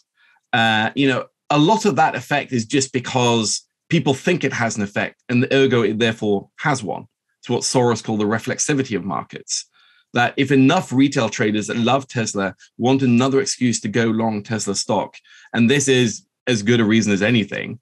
Uh, 0.53 0.91
you 0.95 1.09
know, 1.09 1.27
a 1.49 1.59
lot 1.59 1.85
of 1.85 1.97
that 1.97 2.15
effect 2.15 2.53
is 2.53 2.65
just 2.65 2.93
because 2.93 3.63
people 3.89 4.15
think 4.15 4.45
it 4.45 4.53
has 4.53 4.77
an 4.77 4.83
effect, 4.83 5.23
and 5.29 5.47
ergo 5.53 5.83
it 5.83 5.99
therefore 5.99 6.49
has 6.59 6.83
one. 6.83 7.07
It's 7.41 7.49
what 7.49 7.63
Soros 7.63 8.05
called 8.05 8.21
the 8.21 8.25
reflexivity 8.25 8.97
of 8.97 9.05
markets. 9.05 9.67
That 10.13 10.35
if 10.37 10.51
enough 10.51 10.93
retail 10.93 11.29
traders 11.29 11.69
that 11.69 11.77
love 11.77 12.09
Tesla 12.09 12.55
want 12.79 13.03
another 13.03 13.41
excuse 13.41 13.81
to 13.81 13.89
go 13.89 14.07
long 14.07 14.43
Tesla 14.43 14.75
stock, 14.75 15.17
and 15.53 15.71
this 15.71 15.89
is 15.89 16.27
as 16.47 16.63
good 16.63 16.81
a 16.81 16.85
reason 16.85 17.13
as 17.13 17.23
anything, 17.23 17.79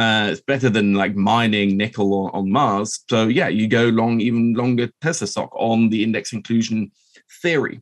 uh, 0.00 0.28
it's 0.30 0.40
better 0.40 0.70
than 0.70 0.94
like 0.94 1.14
mining 1.14 1.76
nickel 1.76 2.14
on, 2.14 2.30
on 2.32 2.50
Mars. 2.50 3.04
So 3.10 3.28
yeah, 3.28 3.48
you 3.48 3.68
go 3.68 3.84
long, 3.88 4.20
even 4.20 4.54
longer 4.54 4.88
Tesla 5.02 5.26
stock 5.26 5.50
on 5.54 5.90
the 5.90 6.02
index 6.02 6.32
inclusion 6.32 6.90
theory. 7.42 7.80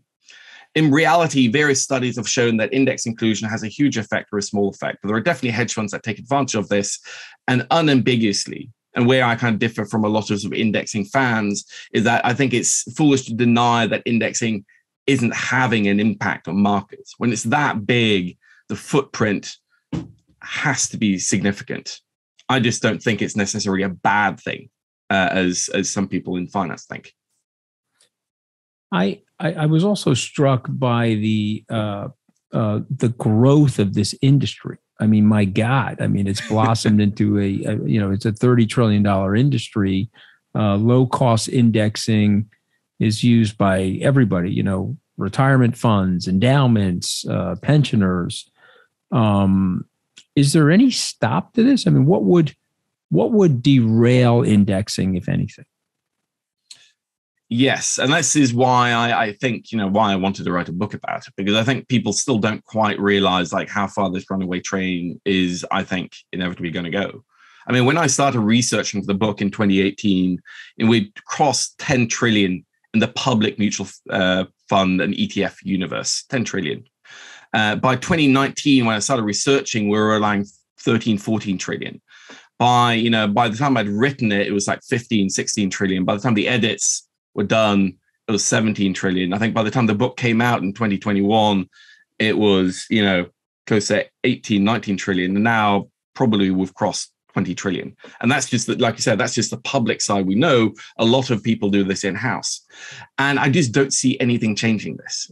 In 0.75 0.90
reality, 0.90 1.46
various 1.46 1.82
studies 1.82 2.16
have 2.16 2.28
shown 2.28 2.56
that 2.56 2.72
index 2.75 3.06
inclusion 3.06 3.48
has 3.48 3.62
a 3.62 3.68
huge 3.68 3.96
effect 3.96 4.30
or 4.32 4.38
a 4.38 4.42
small 4.42 4.68
effect. 4.68 4.98
But 5.00 5.08
there 5.08 5.16
are 5.16 5.20
definitely 5.20 5.50
hedge 5.50 5.75
funds 5.75 5.92
that 5.92 6.02
take 6.02 6.18
advantage 6.18 6.56
of 6.56 6.68
this, 6.68 6.98
and 7.46 7.66
unambiguously, 7.70 8.70
and 8.94 9.06
where 9.06 9.25
I 9.25 9.37
kind 9.37 9.54
of 9.54 9.60
differ 9.60 9.84
from 9.84 10.04
a 10.04 10.08
lot 10.08 10.30
of, 10.30 10.40
sort 10.40 10.52
of 10.52 10.58
indexing 10.58 11.04
fans 11.04 11.64
is 11.92 12.02
that 12.04 12.26
I 12.26 12.34
think 12.34 12.52
it's 12.52 12.82
foolish 12.94 13.26
to 13.26 13.34
deny 13.34 13.87
that 13.87 14.02
indexing 14.06 14.64
isn't 15.06 15.34
having 15.34 15.87
an 15.87 16.00
impact 16.00 16.48
on 16.48 16.56
markets. 16.56 17.14
When 17.18 17.32
it's 17.32 17.44
that 17.44 17.87
big, 17.87 18.37
the 18.68 18.76
footprint 18.76 19.56
has 20.42 20.88
to 20.88 20.96
be 20.96 21.18
significant. 21.18 22.00
I 22.49 22.61
just 22.61 22.83
don't 22.83 23.02
think 23.02 23.21
it's 23.21 23.37
necessarily 23.37 23.83
a 23.83 23.88
bad 23.88 24.40
thing, 24.40 24.71
uh, 25.11 25.28
as 25.31 25.69
as 25.75 25.90
some 25.90 26.09
people 26.09 26.37
in 26.37 26.47
finance 26.47 26.85
think. 26.85 27.14
I 28.93 29.23
I, 29.38 29.52
I 29.52 29.67
was 29.67 29.85
also 29.85 30.14
struck 30.14 30.67
by 30.69 31.09
the 31.14 31.64
uh, 31.69 32.09
uh, 32.52 32.81
the 32.90 33.11
growth 33.11 33.78
of 33.78 33.95
this 33.95 34.14
industry. 34.23 34.78
I 35.00 35.07
mean, 35.07 35.26
my 35.26 35.45
God! 35.45 36.00
I 36.00 36.07
mean, 36.09 36.26
it's 36.26 36.47
blossomed 36.49 37.00
into 37.07 37.38
a, 37.38 37.64
a, 37.64 37.85
you 37.85 38.00
know 38.00 38.11
it's 38.11 38.25
a 38.25 38.33
thirty 38.33 38.67
trillion 38.67 39.02
dollar 39.02 39.37
industry. 39.37 40.11
Uh, 40.55 40.76
low 40.76 41.07
cost 41.07 41.49
indexing 41.49 42.49
is 42.99 43.23
used 43.23 43.59
by 43.59 43.99
everybody. 44.02 44.50
You 44.50 44.62
know, 44.62 44.97
retirement 45.17 45.76
funds, 45.76 46.26
endowments, 46.26 47.26
uh, 47.28 47.57
pensioners. 47.62 48.50
Um, 49.12 49.85
is 50.38 50.52
there 50.52 50.71
any 50.71 50.88
stop 50.88 51.52
to 51.54 51.64
this? 51.64 51.87
I 51.87 51.90
mean, 51.90 52.07
what 52.07 52.23
would 52.23 52.54
what 53.11 53.33
would 53.33 53.61
derail 53.61 54.42
indexing, 54.42 55.16
if 55.16 55.28
anything? 55.28 55.64
Yes, 57.49 57.99
and 57.99 58.12
this 58.12 58.37
is 58.37 58.54
why 58.54 58.90
I, 58.92 59.23
I, 59.25 59.33
think 59.33 59.73
you 59.73 59.78
know 59.78 59.88
why 59.88 60.12
I 60.12 60.16
wanted 60.16 60.45
to 60.45 60.52
write 60.52 60.68
a 60.68 60.73
book 60.73 60.95
about 60.95 61.26
it 61.26 61.33
because 61.37 61.54
I 61.54 61.64
think 61.64 61.88
people 61.88 62.12
still 62.12 62.38
don't 62.38 62.62
quite 62.64 63.00
realize 63.00 63.52
like 63.52 63.68
how 63.68 63.87
far 63.88 64.11
this 64.11 64.30
runaway 64.30 64.61
train 64.61 65.21
is. 65.25 65.66
I 65.73 65.83
think 65.83 66.12
inevitably 66.33 66.71
going 66.71 66.85
to 66.85 66.90
go. 66.90 67.25
I 67.66 67.73
mean, 67.73 67.85
when 67.85 67.99
I 67.99 68.07
started 68.07 68.40
researching 68.40 69.04
the 69.04 69.14
book 69.14 69.40
in 69.40 69.50
2018, 69.50 70.38
and 70.78 70.88
we 70.88 71.12
crossed 71.26 71.78
10 71.78 72.09
trillion 72.09 72.64
in 72.95 73.00
the 73.00 73.09
public 73.09 73.59
mutual 73.59 73.88
uh, 74.09 74.45
fund 74.68 75.00
and 75.00 75.14
ETF 75.14 75.57
universe, 75.62 76.25
10 76.28 76.45
trillion. 76.45 76.85
Uh, 77.52 77.76
by 77.76 77.97
2019, 77.97 78.85
when 78.85 78.95
I 78.95 78.99
started 78.99 79.23
researching, 79.23 79.88
we 79.88 79.99
were 79.99 80.19
around 80.19 80.47
13, 80.81 81.19
14 81.19 81.59
trillion. 81.59 82.00
By, 82.59 82.95
you 82.95 83.11
know, 83.11 83.28
by 83.28 83.49
the 83.49 83.57
time 83.57 83.76
I'd 83.76 83.88
written 83.88 84.33
it, 84.33 84.47
it 84.47 84.52
was 84.52 84.67
like 84.67 84.83
15, 84.83 85.31
16 85.31 85.71
trillion. 85.71 86.05
By 86.05 86.14
the 86.14 86.21
time 86.21 86.35
the 86.35 86.49
edits 86.49 87.09
were 87.35 87.45
done, 87.45 87.95
it 88.26 88.33
was 88.33 88.45
17 88.45 88.93
trillion. 88.95 89.33
I 89.33 89.38
think 89.38 89.55
by 89.55 89.62
the 89.62 89.71
time 89.71 89.87
the 89.87 89.95
book 89.95 90.17
came 90.17 90.40
out 90.40 90.62
in 90.62 90.73
2021, 90.73 91.69
it 92.19 92.37
was, 92.37 92.85
you 92.90 93.02
know, 93.02 93.26
close 93.67 93.88
to 93.88 94.07
18, 94.25 94.62
19 94.62 94.97
trillion. 94.97 95.35
And 95.37 95.45
now 95.45 95.88
probably 96.14 96.50
we've 96.50 96.75
crossed 96.75 97.12
20 97.35 97.55
trillion. 97.55 97.97
And 98.21 98.31
that's 98.31 98.49
just 98.49 98.67
that, 98.67 98.81
like 98.81 98.95
I 98.95 98.99
said, 98.99 99.19
that's 99.19 99.35
just 99.35 99.50
the 99.50 99.59
public 99.59 100.00
side. 100.00 100.26
We 100.26 100.35
know 100.35 100.75
a 100.97 101.05
lot 101.05 101.31
of 101.31 101.43
people 101.43 101.71
do 101.71 101.85
this 101.85 102.02
in 102.02 102.17
house. 102.17 102.67
And 103.19 103.38
I 103.38 103.49
just 103.49 103.73
don't 103.73 103.93
see 103.93 104.19
anything 104.19 104.57
changing 104.57 104.97
this. 104.97 105.31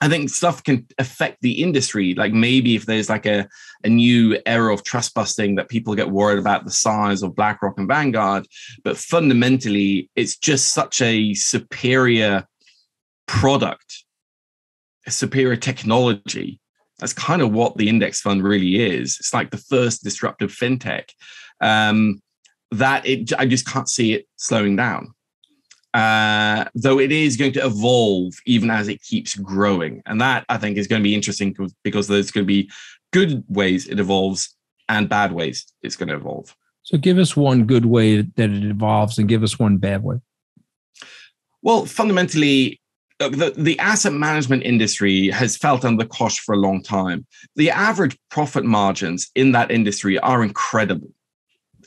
I 0.00 0.08
think 0.08 0.30
stuff 0.30 0.62
can 0.62 0.86
affect 0.98 1.38
the 1.40 1.62
industry. 1.62 2.14
Like 2.14 2.32
maybe 2.32 2.76
if 2.76 2.86
there's 2.86 3.08
like 3.08 3.26
a, 3.26 3.48
a 3.82 3.88
new 3.88 4.38
era 4.46 4.72
of 4.72 4.84
trust 4.84 5.12
busting 5.14 5.56
that 5.56 5.68
people 5.68 5.94
get 5.94 6.10
worried 6.10 6.38
about 6.38 6.64
the 6.64 6.70
size 6.70 7.22
of 7.22 7.34
BlackRock 7.34 7.78
and 7.78 7.88
Vanguard. 7.88 8.46
But 8.84 8.96
fundamentally, 8.96 10.08
it's 10.14 10.36
just 10.36 10.72
such 10.72 11.02
a 11.02 11.34
superior 11.34 12.46
product, 13.26 14.04
a 15.06 15.10
superior 15.10 15.56
technology. 15.56 16.60
That's 17.00 17.12
kind 17.12 17.42
of 17.42 17.52
what 17.52 17.76
the 17.76 17.88
index 17.88 18.20
fund 18.20 18.42
really 18.44 18.76
is. 18.76 19.16
It's 19.18 19.34
like 19.34 19.50
the 19.50 19.56
first 19.56 20.04
disruptive 20.04 20.52
fintech. 20.52 21.10
Um, 21.60 22.22
that 22.70 23.06
it, 23.06 23.32
I 23.38 23.46
just 23.46 23.66
can't 23.66 23.88
see 23.88 24.12
it 24.12 24.26
slowing 24.36 24.76
down 24.76 25.14
uh, 25.94 26.64
though 26.74 26.98
it 26.98 27.12
is 27.12 27.36
going 27.36 27.52
to 27.52 27.64
evolve 27.64 28.34
even 28.46 28.70
as 28.70 28.88
it 28.88 29.02
keeps 29.02 29.34
growing. 29.34 30.02
And 30.06 30.20
that 30.20 30.44
I 30.48 30.58
think 30.58 30.76
is 30.76 30.86
going 30.86 31.02
to 31.02 31.04
be 31.04 31.14
interesting 31.14 31.56
because 31.82 32.08
there's 32.08 32.30
going 32.30 32.44
to 32.44 32.48
be 32.48 32.70
good 33.12 33.44
ways 33.48 33.88
it 33.88 33.98
evolves 33.98 34.54
and 34.88 35.08
bad 35.08 35.32
ways 35.32 35.66
it's 35.82 35.96
going 35.96 36.08
to 36.08 36.16
evolve. 36.16 36.54
So 36.82 36.96
give 36.96 37.18
us 37.18 37.36
one 37.36 37.64
good 37.64 37.86
way 37.86 38.22
that 38.22 38.50
it 38.50 38.64
evolves 38.64 39.18
and 39.18 39.28
give 39.28 39.42
us 39.42 39.58
one 39.58 39.76
bad 39.76 40.02
way. 40.02 40.16
Well, 41.62 41.84
fundamentally, 41.86 42.80
the, 43.18 43.52
the 43.56 43.78
asset 43.78 44.12
management 44.12 44.62
industry 44.62 45.28
has 45.28 45.56
felt 45.56 45.84
under 45.84 46.04
the 46.04 46.08
cosh 46.08 46.38
for 46.38 46.54
a 46.54 46.58
long 46.58 46.82
time. 46.82 47.26
The 47.56 47.70
average 47.70 48.16
profit 48.30 48.64
margins 48.64 49.30
in 49.34 49.52
that 49.52 49.70
industry 49.70 50.18
are 50.20 50.42
incredible. 50.42 51.10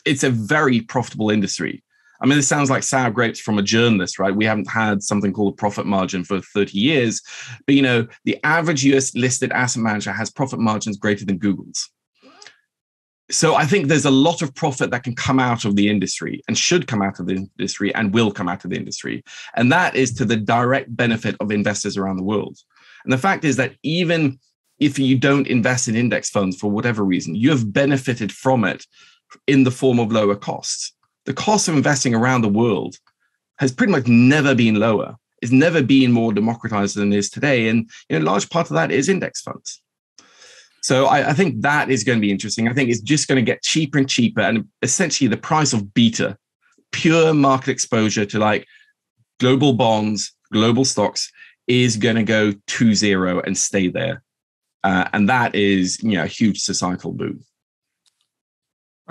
It's 0.05 0.23
a 0.23 0.29
very 0.29 0.81
profitable 0.81 1.29
industry. 1.29 1.83
I 2.21 2.27
mean, 2.27 2.37
this 2.37 2.47
sounds 2.47 2.69
like 2.69 2.83
sour 2.83 3.09
grapes 3.09 3.39
from 3.39 3.57
a 3.57 3.63
journalist, 3.63 4.19
right? 4.19 4.35
We 4.35 4.45
haven't 4.45 4.69
had 4.69 5.01
something 5.01 5.33
called 5.33 5.53
a 5.53 5.55
profit 5.55 5.87
margin 5.87 6.23
for 6.23 6.39
30 6.39 6.77
years. 6.77 7.21
But, 7.65 7.75
you 7.75 7.81
know, 7.81 8.07
the 8.25 8.37
average 8.43 8.83
US 8.85 9.15
listed 9.15 9.51
asset 9.51 9.81
manager 9.81 10.11
has 10.11 10.29
profit 10.29 10.59
margins 10.59 10.97
greater 10.97 11.25
than 11.25 11.39
Google's. 11.39 11.89
So 13.31 13.55
I 13.55 13.65
think 13.65 13.87
there's 13.87 14.05
a 14.05 14.11
lot 14.11 14.41
of 14.41 14.53
profit 14.53 14.91
that 14.91 15.03
can 15.03 15.15
come 15.15 15.39
out 15.39 15.65
of 15.65 15.75
the 15.75 15.89
industry 15.89 16.43
and 16.47 16.57
should 16.57 16.85
come 16.85 17.01
out 17.01 17.19
of 17.19 17.27
the 17.27 17.35
industry 17.57 17.95
and 17.95 18.13
will 18.13 18.29
come 18.29 18.49
out 18.49 18.65
of 18.65 18.69
the 18.69 18.77
industry. 18.77 19.23
And 19.55 19.71
that 19.71 19.95
is 19.95 20.13
to 20.15 20.25
the 20.25 20.35
direct 20.35 20.95
benefit 20.95 21.37
of 21.39 21.49
investors 21.49 21.97
around 21.97 22.17
the 22.17 22.23
world. 22.23 22.57
And 23.03 23.11
the 23.11 23.17
fact 23.17 23.45
is 23.45 23.55
that 23.55 23.75
even 23.83 24.37
if 24.79 24.99
you 24.99 25.17
don't 25.17 25.47
invest 25.47 25.87
in 25.87 25.95
index 25.95 26.29
funds 26.29 26.57
for 26.57 26.69
whatever 26.69 27.03
reason, 27.03 27.33
you 27.33 27.49
have 27.51 27.71
benefited 27.71 28.31
from 28.31 28.65
it 28.65 28.85
in 29.47 29.63
the 29.63 29.71
form 29.71 29.99
of 29.99 30.11
lower 30.11 30.35
costs 30.35 30.93
the 31.25 31.33
cost 31.33 31.67
of 31.67 31.75
investing 31.75 32.15
around 32.15 32.41
the 32.41 32.49
world 32.49 32.97
has 33.59 33.71
pretty 33.71 33.91
much 33.91 34.07
never 34.07 34.55
been 34.55 34.75
lower. 34.75 35.15
It's 35.41 35.51
never 35.51 35.81
been 35.81 36.11
more 36.11 36.33
democratized 36.33 36.95
than 36.95 37.13
it 37.13 37.17
is 37.17 37.29
today. 37.29 37.67
And 37.67 37.89
you 38.09 38.19
know, 38.19 38.25
a 38.25 38.29
large 38.29 38.49
part 38.49 38.69
of 38.69 38.75
that 38.75 38.91
is 38.91 39.09
index 39.09 39.41
funds. 39.41 39.81
So 40.83 41.05
I, 41.05 41.29
I 41.29 41.33
think 41.33 41.61
that 41.61 41.89
is 41.89 42.03
going 42.03 42.17
to 42.17 42.21
be 42.21 42.31
interesting. 42.31 42.67
I 42.67 42.73
think 42.73 42.89
it's 42.89 43.01
just 43.01 43.27
going 43.27 43.43
to 43.43 43.49
get 43.49 43.61
cheaper 43.61 43.97
and 43.97 44.09
cheaper. 44.09 44.41
And 44.41 44.67
essentially 44.81 45.27
the 45.27 45.37
price 45.37 45.73
of 45.73 45.93
beta, 45.93 46.37
pure 46.91 47.33
market 47.33 47.69
exposure 47.69 48.25
to 48.25 48.39
like 48.39 48.65
global 49.39 49.73
bonds, 49.73 50.33
global 50.51 50.85
stocks, 50.85 51.31
is 51.67 51.97
going 51.97 52.15
to 52.15 52.23
go 52.23 52.53
to 52.65 52.95
zero 52.95 53.41
and 53.41 53.57
stay 53.57 53.87
there. 53.87 54.23
Uh, 54.83 55.07
and 55.13 55.29
that 55.29 55.53
is 55.53 56.01
you 56.01 56.17
know 56.17 56.23
a 56.23 56.27
huge 56.27 56.59
societal 56.59 57.11
boom. 57.11 57.43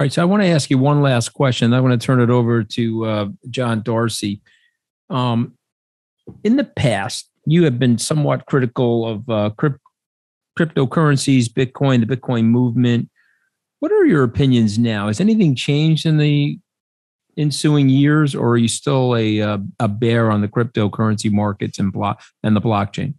All 0.00 0.04
right, 0.04 0.12
so 0.14 0.23
I 0.23 0.25
want 0.25 0.42
to 0.42 0.49
ask 0.49 0.71
you 0.71 0.78
one 0.78 1.02
last 1.02 1.35
question. 1.35 1.75
I 1.75 1.80
want 1.80 2.00
to 2.00 2.07
turn 2.07 2.23
it 2.23 2.30
over 2.30 2.64
to 2.64 3.04
uh, 3.04 3.26
John 3.50 3.83
Darcy. 3.83 4.40
Um, 5.11 5.59
in 6.42 6.57
the 6.57 6.64
past, 6.64 7.28
you 7.45 7.64
have 7.64 7.78
been 7.78 7.99
somewhat 7.99 8.47
critical 8.47 9.07
of 9.07 9.28
uh, 9.28 9.50
crypt- 9.59 9.83
cryptocurrencies, 10.59 11.49
Bitcoin, 11.49 12.00
the 12.00 12.16
Bitcoin 12.16 12.45
movement. 12.45 13.11
What 13.80 13.92
are 13.92 14.07
your 14.07 14.25
opinions 14.25 14.78
now? 14.78 15.09
Has 15.09 15.21
anything 15.21 15.54
changed 15.54 16.07
in 16.07 16.16
the 16.16 16.59
ensuing 17.37 17.90
years, 17.90 18.35
or 18.35 18.52
are 18.52 18.57
you 18.57 18.69
still 18.69 19.14
a 19.14 19.42
uh, 19.42 19.59
a 19.80 19.88
bear 19.88 20.30
on 20.30 20.40
the 20.40 20.49
cryptocurrency 20.49 21.30
markets 21.30 21.78
and 21.78 21.92
block 21.92 22.23
and 22.42 22.57
the 22.57 22.62
blockchain? 22.62 23.16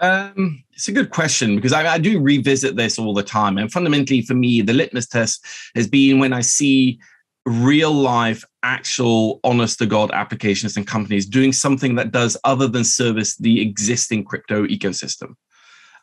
Um, 0.00 0.62
it's 0.72 0.88
a 0.88 0.92
good 0.92 1.10
question 1.10 1.56
because 1.56 1.72
I, 1.72 1.94
I, 1.94 1.98
do 1.98 2.20
revisit 2.20 2.76
this 2.76 3.00
all 3.00 3.12
the 3.12 3.22
time. 3.22 3.58
And 3.58 3.72
fundamentally, 3.72 4.22
for 4.22 4.34
me, 4.34 4.62
the 4.62 4.72
litmus 4.72 5.08
test 5.08 5.44
has 5.74 5.88
been 5.88 6.20
when 6.20 6.32
I 6.32 6.40
see 6.40 7.00
real 7.46 7.92
life, 7.92 8.44
actual, 8.62 9.40
honest 9.42 9.78
to 9.78 9.86
God 9.86 10.12
applications 10.12 10.76
and 10.76 10.86
companies 10.86 11.26
doing 11.26 11.52
something 11.52 11.96
that 11.96 12.12
does 12.12 12.36
other 12.44 12.68
than 12.68 12.84
service 12.84 13.36
the 13.36 13.60
existing 13.60 14.24
crypto 14.24 14.66
ecosystem. 14.66 15.34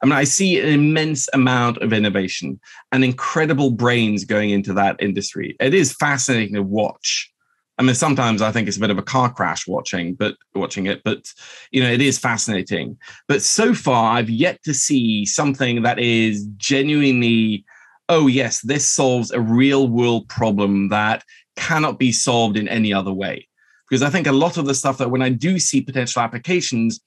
I 0.01 0.07
mean, 0.07 0.15
I 0.15 0.25
see 0.25 0.59
an 0.59 0.67
immense 0.67 1.29
amount 1.33 1.77
of 1.77 1.93
innovation 1.93 2.59
and 2.91 3.03
incredible 3.03 3.71
brains 3.71 4.25
going 4.25 4.49
into 4.49 4.73
that 4.73 4.97
industry. 4.99 5.55
It 5.59 5.73
is 5.73 5.93
fascinating 5.93 6.55
to 6.55 6.63
watch 6.63 7.31
I 7.77 7.83
mean, 7.83 7.95
sometimes 7.95 8.41
I 8.41 8.51
think 8.51 8.67
it's 8.67 8.77
a 8.77 8.79
bit 8.79 8.89
of 8.89 8.97
a 8.97 9.03
car 9.03 9.31
crash 9.31 9.67
watching, 9.67 10.13
but 10.13 10.35
watching 10.53 10.85
it, 10.85 11.01
but 11.03 11.31
you 11.71 11.83
know, 11.83 11.91
it 11.91 12.01
is 12.01 12.17
fascinating. 12.17 12.97
But 13.27 13.41
so 13.41 13.73
far, 13.73 14.17
I've 14.17 14.29
yet 14.29 14.63
to 14.63 14.73
see 14.73 15.25
something 15.25 15.81
that 15.81 15.99
is 15.99 16.45
genuinely, 16.55 17.65
oh 18.07 18.27
yes, 18.27 18.61
this 18.61 18.89
solves 18.89 19.31
a 19.31 19.41
real 19.41 19.89
world 19.89 20.29
problem 20.29 20.89
that 20.89 21.23
cannot 21.57 21.99
be 21.99 22.11
solved 22.11 22.55
in 22.55 22.67
any 22.69 22.93
other 22.93 23.13
way. 23.13 23.47
Because 23.89 24.01
I 24.01 24.09
think 24.09 24.25
a 24.25 24.31
lot 24.31 24.57
of 24.57 24.65
the 24.65 24.73
stuff 24.73 24.97
that 24.97 25.11
when 25.11 25.21
I 25.21 25.29
do 25.29 25.59
see 25.59 25.81
potential 25.81 26.21
applications, 26.21 27.01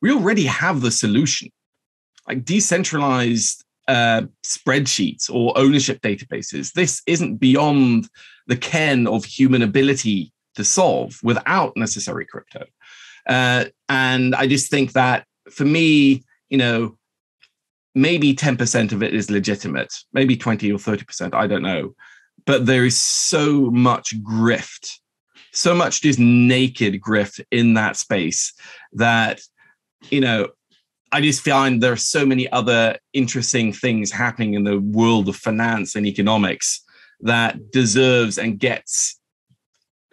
we 0.00 0.10
already 0.10 0.44
have 0.44 0.80
the 0.80 0.90
solution. 0.90 1.50
Like 2.26 2.44
decentralized 2.44 3.64
uh, 3.88 4.22
spreadsheets 4.44 5.32
or 5.32 5.56
ownership 5.56 6.00
databases. 6.02 6.72
This 6.72 7.02
isn't 7.06 7.38
beyond 7.38 8.08
the 8.46 8.56
ken 8.56 9.06
of 9.06 9.24
human 9.24 9.62
ability 9.62 10.32
to 10.54 10.64
solve 10.64 11.18
without 11.22 11.76
necessary 11.76 12.26
crypto. 12.26 12.64
Uh, 13.26 13.64
and 13.88 14.34
I 14.34 14.46
just 14.46 14.70
think 14.70 14.92
that 14.92 15.24
for 15.50 15.64
me, 15.64 16.22
you 16.50 16.58
know, 16.58 16.98
maybe 17.94 18.34
10% 18.34 18.92
of 18.92 19.02
it 19.02 19.14
is 19.14 19.30
legitimate, 19.30 19.92
maybe 20.12 20.36
20 20.36 20.70
or 20.70 20.78
30%, 20.78 21.34
I 21.34 21.46
don't 21.46 21.62
know. 21.62 21.94
But 22.46 22.66
there 22.66 22.84
is 22.84 22.98
so 22.98 23.70
much 23.70 24.14
grift, 24.22 24.98
so 25.52 25.74
much 25.74 26.02
just 26.02 26.18
naked 26.18 27.00
grift 27.00 27.44
in 27.50 27.74
that 27.74 27.96
space 27.96 28.52
that, 28.92 29.40
you 30.10 30.20
know, 30.20 30.48
I 31.10 31.20
just 31.20 31.44
find 31.44 31.82
there 31.82 31.92
are 31.92 31.96
so 31.96 32.26
many 32.26 32.50
other 32.50 32.98
interesting 33.12 33.72
things 33.72 34.10
happening 34.12 34.54
in 34.54 34.64
the 34.64 34.78
world 34.78 35.28
of 35.28 35.36
finance 35.36 35.94
and 35.94 36.06
economics 36.06 36.82
that 37.20 37.70
deserves 37.70 38.38
and 38.38 38.58
gets 38.58 39.18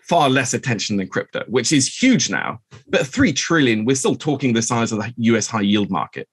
far 0.02 0.30
less 0.30 0.54
attention 0.54 0.98
than 0.98 1.08
crypto, 1.08 1.44
which 1.48 1.72
is 1.72 1.94
huge 1.94 2.30
now. 2.30 2.60
But 2.88 3.08
three 3.08 3.34
trillion, 3.34 3.86
we're 3.86 3.96
still 3.96 4.16
talking 4.16 4.54
the 4.54 4.62
size 4.62 4.92
of 4.92 5.00
the 5.00 5.14
US 5.18 5.48
high 5.48 5.62
yield 5.62 5.90
market. 5.90 6.28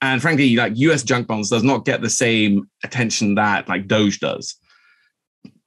And 0.00 0.20
frankly, 0.20 0.56
like 0.56 0.72
US 0.76 1.02
junk 1.04 1.28
bonds 1.28 1.50
does 1.50 1.62
not 1.62 1.84
get 1.84 2.00
the 2.00 2.10
same 2.10 2.68
attention 2.82 3.36
that 3.36 3.68
like 3.68 3.86
Doge 3.86 4.18
does. 4.18 4.56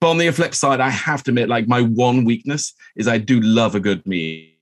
But 0.02 0.10
on 0.10 0.18
the 0.18 0.30
flip 0.32 0.54
side, 0.54 0.82
I 0.82 0.90
have 0.90 1.24
to 1.24 1.32
admit, 1.32 1.48
like 1.48 1.68
my 1.68 1.82
one 1.82 2.26
weakness 2.26 2.74
is 2.96 3.08
I 3.08 3.18
do 3.18 3.40
love 3.40 3.76
a 3.76 3.80
good 3.80 4.06
meme. 4.06 4.55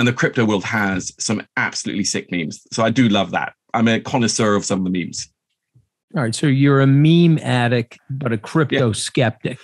And 0.00 0.08
the 0.08 0.14
crypto 0.14 0.46
world 0.46 0.64
has 0.64 1.12
some 1.18 1.46
absolutely 1.58 2.04
sick 2.04 2.32
memes. 2.32 2.66
So 2.72 2.82
I 2.82 2.88
do 2.88 3.10
love 3.10 3.32
that. 3.32 3.52
I'm 3.74 3.86
a 3.86 4.00
connoisseur 4.00 4.54
of 4.54 4.64
some 4.64 4.78
of 4.78 4.90
the 4.90 4.98
memes. 4.98 5.28
All 6.16 6.22
right. 6.22 6.34
So 6.34 6.46
you're 6.46 6.80
a 6.80 6.86
meme 6.86 7.38
addict, 7.38 7.98
but 8.08 8.32
a 8.32 8.38
crypto 8.38 8.86
yeah. 8.86 8.92
skeptic. 8.94 9.58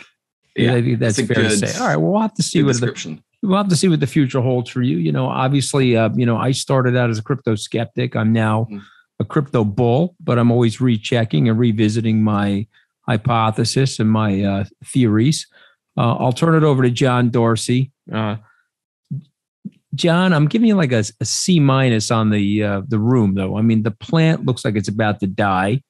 Yeah, 0.54 0.74
I 0.74 0.82
think 0.82 0.98
that's, 0.98 1.16
that's 1.16 1.26
fair 1.26 1.42
to 1.42 1.56
say. 1.56 1.80
All 1.80 1.88
right. 1.88 1.96
Well, 1.96 2.12
we'll 2.12 2.20
have 2.20 2.34
to 2.34 2.42
see 2.42 2.62
what 2.62 2.78
the, 2.78 3.18
we'll 3.42 3.56
have 3.56 3.68
to 3.68 3.76
see 3.76 3.88
what 3.88 4.00
the 4.00 4.06
future 4.06 4.42
holds 4.42 4.68
for 4.68 4.82
you. 4.82 4.98
You 4.98 5.10
know, 5.10 5.26
obviously, 5.26 5.96
uh, 5.96 6.10
you 6.14 6.26
know, 6.26 6.36
I 6.36 6.50
started 6.50 6.98
out 6.98 7.08
as 7.08 7.18
a 7.18 7.22
crypto 7.22 7.54
skeptic. 7.54 8.14
I'm 8.14 8.34
now 8.34 8.66
mm. 8.70 8.82
a 9.18 9.24
crypto 9.24 9.64
bull, 9.64 10.16
but 10.20 10.38
I'm 10.38 10.52
always 10.52 10.82
rechecking 10.82 11.48
and 11.48 11.58
revisiting 11.58 12.22
my 12.22 12.66
hypothesis 13.08 13.98
and 14.00 14.10
my 14.10 14.42
uh, 14.42 14.64
theories. 14.84 15.46
Uh, 15.96 16.14
I'll 16.16 16.34
turn 16.34 16.54
it 16.54 16.62
over 16.62 16.82
to 16.82 16.90
John 16.90 17.30
Darcy. 17.30 17.90
John, 19.96 20.32
I'm 20.32 20.46
giving 20.46 20.68
you 20.68 20.76
like 20.76 20.92
a, 20.92 21.04
a 21.20 21.24
C 21.24 21.58
minus 21.58 22.10
on 22.10 22.30
the 22.30 22.62
uh, 22.62 22.82
the 22.86 22.98
room, 22.98 23.34
though. 23.34 23.56
I 23.56 23.62
mean, 23.62 23.82
the 23.82 23.90
plant 23.90 24.46
looks 24.46 24.64
like 24.64 24.76
it's 24.76 24.88
about 24.88 25.20
to 25.20 25.26
die 25.26 25.82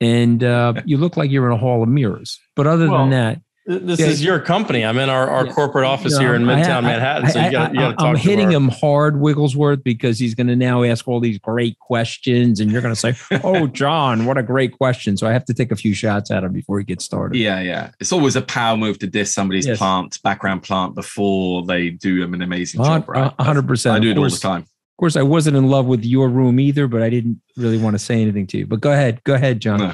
and 0.00 0.42
uh, 0.42 0.74
you 0.84 0.96
look 0.96 1.16
like 1.16 1.30
you're 1.30 1.46
in 1.46 1.52
a 1.52 1.58
hall 1.58 1.82
of 1.82 1.88
mirrors. 1.88 2.38
But 2.56 2.66
other 2.66 2.88
well, 2.90 3.00
than 3.00 3.10
that, 3.10 3.40
this 3.66 4.00
yeah, 4.00 4.06
is 4.06 4.24
your 4.24 4.40
company. 4.40 4.84
I'm 4.84 4.98
in 4.98 5.10
our, 5.10 5.28
our 5.28 5.46
yeah, 5.46 5.52
corporate 5.52 5.84
office 5.84 6.16
here 6.16 6.34
in 6.34 6.42
Midtown 6.42 6.78
I, 6.78 6.80
Manhattan. 6.80 7.30
So 7.30 7.40
you 7.40 7.50
got 7.50 7.68
to 7.68 7.74
talk. 7.74 7.98
To 7.98 8.04
I'm 8.04 8.16
hitting 8.16 8.46
our... 8.46 8.52
him 8.52 8.68
hard, 8.68 9.20
Wigglesworth, 9.20 9.84
because 9.84 10.18
he's 10.18 10.34
going 10.34 10.46
to 10.46 10.56
now 10.56 10.82
ask 10.82 11.06
all 11.06 11.20
these 11.20 11.38
great 11.38 11.78
questions, 11.78 12.58
and 12.58 12.70
you're 12.70 12.80
going 12.80 12.94
to 12.94 13.00
say, 13.00 13.14
"Oh, 13.44 13.66
John, 13.66 14.24
what 14.24 14.38
a 14.38 14.42
great 14.42 14.72
question!" 14.72 15.16
So 15.16 15.26
I 15.26 15.32
have 15.32 15.44
to 15.44 15.54
take 15.54 15.70
a 15.70 15.76
few 15.76 15.94
shots 15.94 16.30
at 16.30 16.42
him 16.42 16.52
before 16.52 16.78
he 16.78 16.84
gets 16.84 17.04
started. 17.04 17.38
Yeah, 17.38 17.60
yeah. 17.60 17.90
It's 18.00 18.12
always 18.12 18.34
a 18.34 18.42
power 18.42 18.76
move 18.76 18.98
to 19.00 19.06
diss 19.06 19.34
somebody's 19.34 19.66
yes. 19.66 19.78
plant, 19.78 20.20
background 20.22 20.62
plant, 20.62 20.94
before 20.94 21.64
they 21.64 21.90
do 21.90 22.22
an 22.24 22.40
amazing 22.42 22.82
job. 22.82 23.08
Right? 23.08 23.32
100. 23.38 23.68
percent 23.68 23.96
I 23.96 24.00
do 24.00 24.10
it 24.10 24.18
all 24.18 24.24
the 24.24 24.30
time 24.30 24.62
Of 24.62 24.96
course, 24.98 25.16
I 25.16 25.22
wasn't 25.22 25.56
in 25.56 25.68
love 25.68 25.86
with 25.86 26.04
your 26.04 26.28
room 26.28 26.58
either, 26.58 26.88
but 26.88 27.02
I 27.02 27.10
didn't 27.10 27.40
really 27.56 27.78
want 27.78 27.94
to 27.94 27.98
say 27.98 28.22
anything 28.22 28.46
to 28.48 28.58
you. 28.58 28.66
But 28.66 28.80
go 28.80 28.90
ahead, 28.90 29.22
go 29.24 29.34
ahead, 29.34 29.60
John. 29.60 29.80
No. 29.80 29.92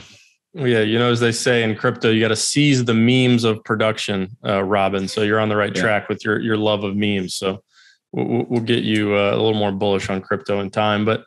Yeah, 0.57 0.81
you 0.81 0.99
know, 0.99 1.11
as 1.11 1.21
they 1.21 1.33
say 1.33 1.63
in 1.63 1.77
crypto, 1.77 2.11
you 2.11 2.21
got 2.21 2.29
to 2.29 2.37
seize 2.37 2.83
the 2.83 2.95
memes 2.95 3.45
of 3.45 3.63
production, 3.63 4.35
uh, 4.43 4.63
Robin. 4.65 5.07
So 5.07 5.21
you're 5.21 5.39
on 5.39 5.51
the 5.51 5.57
right 5.57 5.75
yeah. 5.75 5.83
track 5.83 6.09
with 6.09 6.25
your 6.25 6.41
your 6.41 6.57
love 6.57 6.83
of 6.83 6.97
memes. 6.97 7.35
So 7.35 7.63
we'll, 8.13 8.47
we'll 8.49 8.63
get 8.63 8.83
you 8.83 9.15
uh, 9.15 9.33
a 9.33 9.37
little 9.37 9.55
more 9.55 9.71
bullish 9.71 10.09
on 10.09 10.23
crypto 10.23 10.61
in 10.61 10.71
time. 10.71 11.05
But 11.05 11.27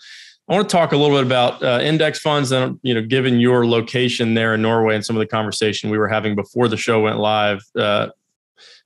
I 0.49 0.55
want 0.55 0.67
to 0.67 0.75
talk 0.75 0.93
a 0.93 0.97
little 0.97 1.15
bit 1.15 1.27
about 1.27 1.61
uh, 1.61 1.79
index 1.79 2.17
funds, 2.17 2.51
and 2.51 2.79
you 2.81 2.95
know, 2.95 3.03
given 3.03 3.39
your 3.39 3.67
location 3.67 4.33
there 4.33 4.55
in 4.55 4.63
Norway 4.63 4.95
and 4.95 5.05
some 5.05 5.15
of 5.15 5.19
the 5.19 5.27
conversation 5.27 5.91
we 5.91 5.99
were 5.99 6.07
having 6.07 6.33
before 6.33 6.67
the 6.67 6.77
show 6.77 7.01
went 7.01 7.19
live, 7.19 7.61
uh, 7.77 8.07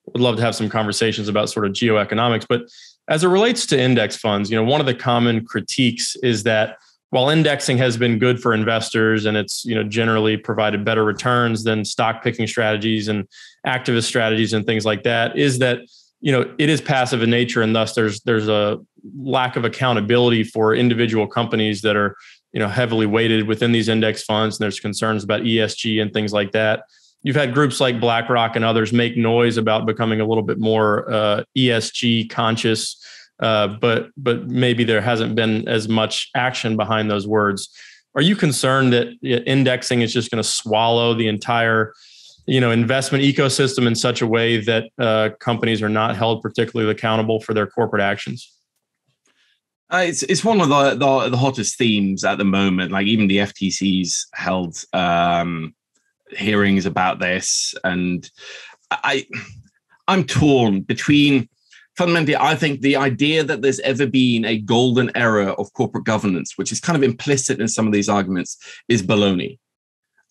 would 0.07 0.21
love 0.21 0.35
to 0.35 0.41
have 0.41 0.55
some 0.55 0.67
conversations 0.67 1.29
about 1.29 1.49
sort 1.49 1.65
of 1.65 1.71
geoeconomics. 1.71 2.45
But 2.49 2.63
as 3.07 3.23
it 3.23 3.29
relates 3.29 3.65
to 3.67 3.79
index 3.79 4.17
funds, 4.17 4.51
you 4.51 4.57
know, 4.57 4.63
one 4.63 4.81
of 4.81 4.87
the 4.87 4.95
common 4.95 5.45
critiques 5.45 6.17
is 6.17 6.43
that 6.43 6.79
while 7.13 7.29
indexing 7.29 7.77
has 7.77 7.95
been 7.95 8.17
good 8.17 8.41
for 8.41 8.55
investors 8.55 9.25
and 9.25 9.37
it's 9.37 9.63
you 9.65 9.75
know 9.75 9.83
generally 9.83 10.35
provided 10.35 10.83
better 10.83 11.03
returns 11.03 11.63
than 11.63 11.85
stock 11.85 12.23
picking 12.23 12.47
strategies 12.47 13.07
and 13.07 13.27
activist 13.67 14.05
strategies 14.05 14.51
and 14.51 14.65
things 14.65 14.83
like 14.83 15.03
that, 15.03 15.37
is 15.37 15.59
that 15.59 15.81
you 16.21 16.31
know 16.31 16.51
it 16.57 16.69
is 16.69 16.81
passive 16.81 17.21
in 17.21 17.29
nature 17.29 17.61
and 17.61 17.75
thus 17.75 17.93
there's 17.93 18.21
there's 18.21 18.47
a 18.47 18.79
lack 19.15 19.55
of 19.55 19.63
accountability 19.63 20.43
for 20.43 20.73
individual 20.73 21.27
companies 21.27 21.83
that 21.83 21.95
are 21.95 22.15
you 22.51 22.59
know 22.59 22.67
heavily 22.67 23.05
weighted 23.05 23.47
within 23.47 23.71
these 23.71 23.89
index 23.89 24.23
funds. 24.23 24.57
And 24.57 24.63
there's 24.63 24.79
concerns 24.79 25.23
about 25.23 25.41
ESG 25.41 26.01
and 26.01 26.11
things 26.11 26.33
like 26.33 26.51
that. 26.53 26.85
You've 27.21 27.35
had 27.35 27.53
groups 27.53 27.79
like 27.79 27.99
BlackRock 27.99 28.55
and 28.55 28.65
others 28.65 28.91
make 28.91 29.15
noise 29.15 29.57
about 29.57 29.85
becoming 29.85 30.19
a 30.19 30.25
little 30.25 30.43
bit 30.43 30.57
more 30.57 31.11
uh, 31.13 31.43
ESG 31.55 32.31
conscious, 32.31 32.99
uh, 33.39 33.67
but 33.67 34.09
but 34.17 34.47
maybe 34.47 34.83
there 34.83 35.01
hasn't 35.01 35.35
been 35.35 35.67
as 35.67 35.87
much 35.87 36.29
action 36.35 36.77
behind 36.77 37.09
those 37.09 37.27
words. 37.27 37.69
Are 38.15 38.21
you 38.21 38.35
concerned 38.35 38.93
that 38.93 39.07
indexing 39.23 40.01
is 40.01 40.13
just 40.13 40.29
going 40.29 40.41
to 40.41 40.47
swallow 40.47 41.13
the 41.13 41.27
entire 41.27 41.93
you 42.45 42.59
know 42.59 42.71
investment 42.71 43.23
ecosystem 43.23 43.87
in 43.87 43.95
such 43.95 44.21
a 44.21 44.27
way 44.27 44.59
that 44.61 44.85
uh, 44.99 45.29
companies 45.39 45.81
are 45.81 45.89
not 45.89 46.15
held 46.15 46.41
particularly 46.41 46.91
accountable 46.91 47.39
for 47.39 47.53
their 47.53 47.67
corporate 47.67 48.01
actions? 48.01 48.51
Uh, 49.89 50.05
it's 50.07 50.23
it's 50.23 50.43
one 50.43 50.59
of 50.59 50.69
the, 50.69 50.91
the, 50.95 51.29
the 51.29 51.37
hottest 51.37 51.77
themes 51.77 52.23
at 52.23 52.37
the 52.37 52.43
moment. 52.43 52.91
Like 52.91 53.05
even 53.05 53.27
the 53.27 53.37
FTC's 53.37 54.27
held 54.33 54.83
um, 54.93 55.75
hearings 56.31 56.85
about 56.85 57.19
this, 57.19 57.75
and 57.83 58.29
I 58.91 59.27
I'm 60.07 60.23
torn 60.23 60.81
between 60.81 61.47
fundamentally, 61.95 62.35
I 62.35 62.55
think 62.55 62.81
the 62.81 62.95
idea 62.95 63.43
that 63.43 63.61
there's 63.61 63.79
ever 63.81 64.05
been 64.05 64.45
a 64.45 64.57
golden 64.57 65.11
era 65.15 65.51
of 65.53 65.73
corporate 65.73 66.05
governance, 66.05 66.57
which 66.57 66.71
is 66.71 66.79
kind 66.79 66.95
of 66.95 67.03
implicit 67.03 67.59
in 67.59 67.67
some 67.67 67.87
of 67.87 67.93
these 67.93 68.09
arguments, 68.09 68.57
is 68.87 69.03
baloney. 69.03 69.59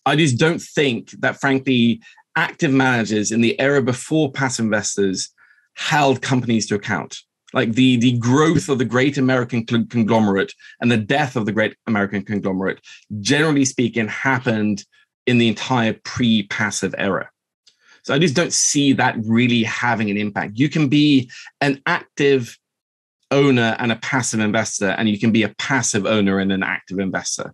I 0.05 0.15
just 0.15 0.37
don't 0.37 0.61
think 0.61 1.11
that, 1.19 1.39
frankly, 1.39 2.01
active 2.35 2.71
managers 2.71 3.31
in 3.31 3.41
the 3.41 3.59
era 3.59 3.81
before 3.81 4.31
passive 4.31 4.65
investors 4.65 5.29
held 5.75 6.21
companies 6.21 6.67
to 6.67 6.75
account. 6.75 7.19
Like 7.53 7.73
the, 7.73 7.97
the 7.97 8.17
growth 8.17 8.67
of 8.67 8.79
the 8.79 8.85
great 8.85 9.17
American 9.17 9.65
conglomerate 9.65 10.53
and 10.81 10.91
the 10.91 10.97
death 10.97 11.35
of 11.35 11.45
the 11.45 11.51
great 11.51 11.75
American 11.85 12.23
conglomerate, 12.23 12.81
generally 13.21 13.63
speaking, 13.63 14.07
happened 14.07 14.83
in 15.27 15.37
the 15.37 15.47
entire 15.47 15.93
pre 16.03 16.43
passive 16.47 16.95
era. 16.97 17.29
So 18.03 18.13
I 18.13 18.19
just 18.19 18.35
don't 18.35 18.53
see 18.53 18.93
that 18.93 19.15
really 19.23 19.63
having 19.63 20.09
an 20.09 20.17
impact. 20.17 20.57
You 20.59 20.69
can 20.69 20.89
be 20.89 21.29
an 21.61 21.81
active 21.85 22.57
owner 23.31 23.75
and 23.79 23.91
a 23.91 23.95
passive 23.97 24.39
investor, 24.39 24.89
and 24.89 25.09
you 25.09 25.19
can 25.19 25.31
be 25.31 25.43
a 25.43 25.49
passive 25.57 26.05
owner 26.05 26.39
and 26.39 26.51
an 26.51 26.63
active 26.63 26.99
investor. 26.99 27.53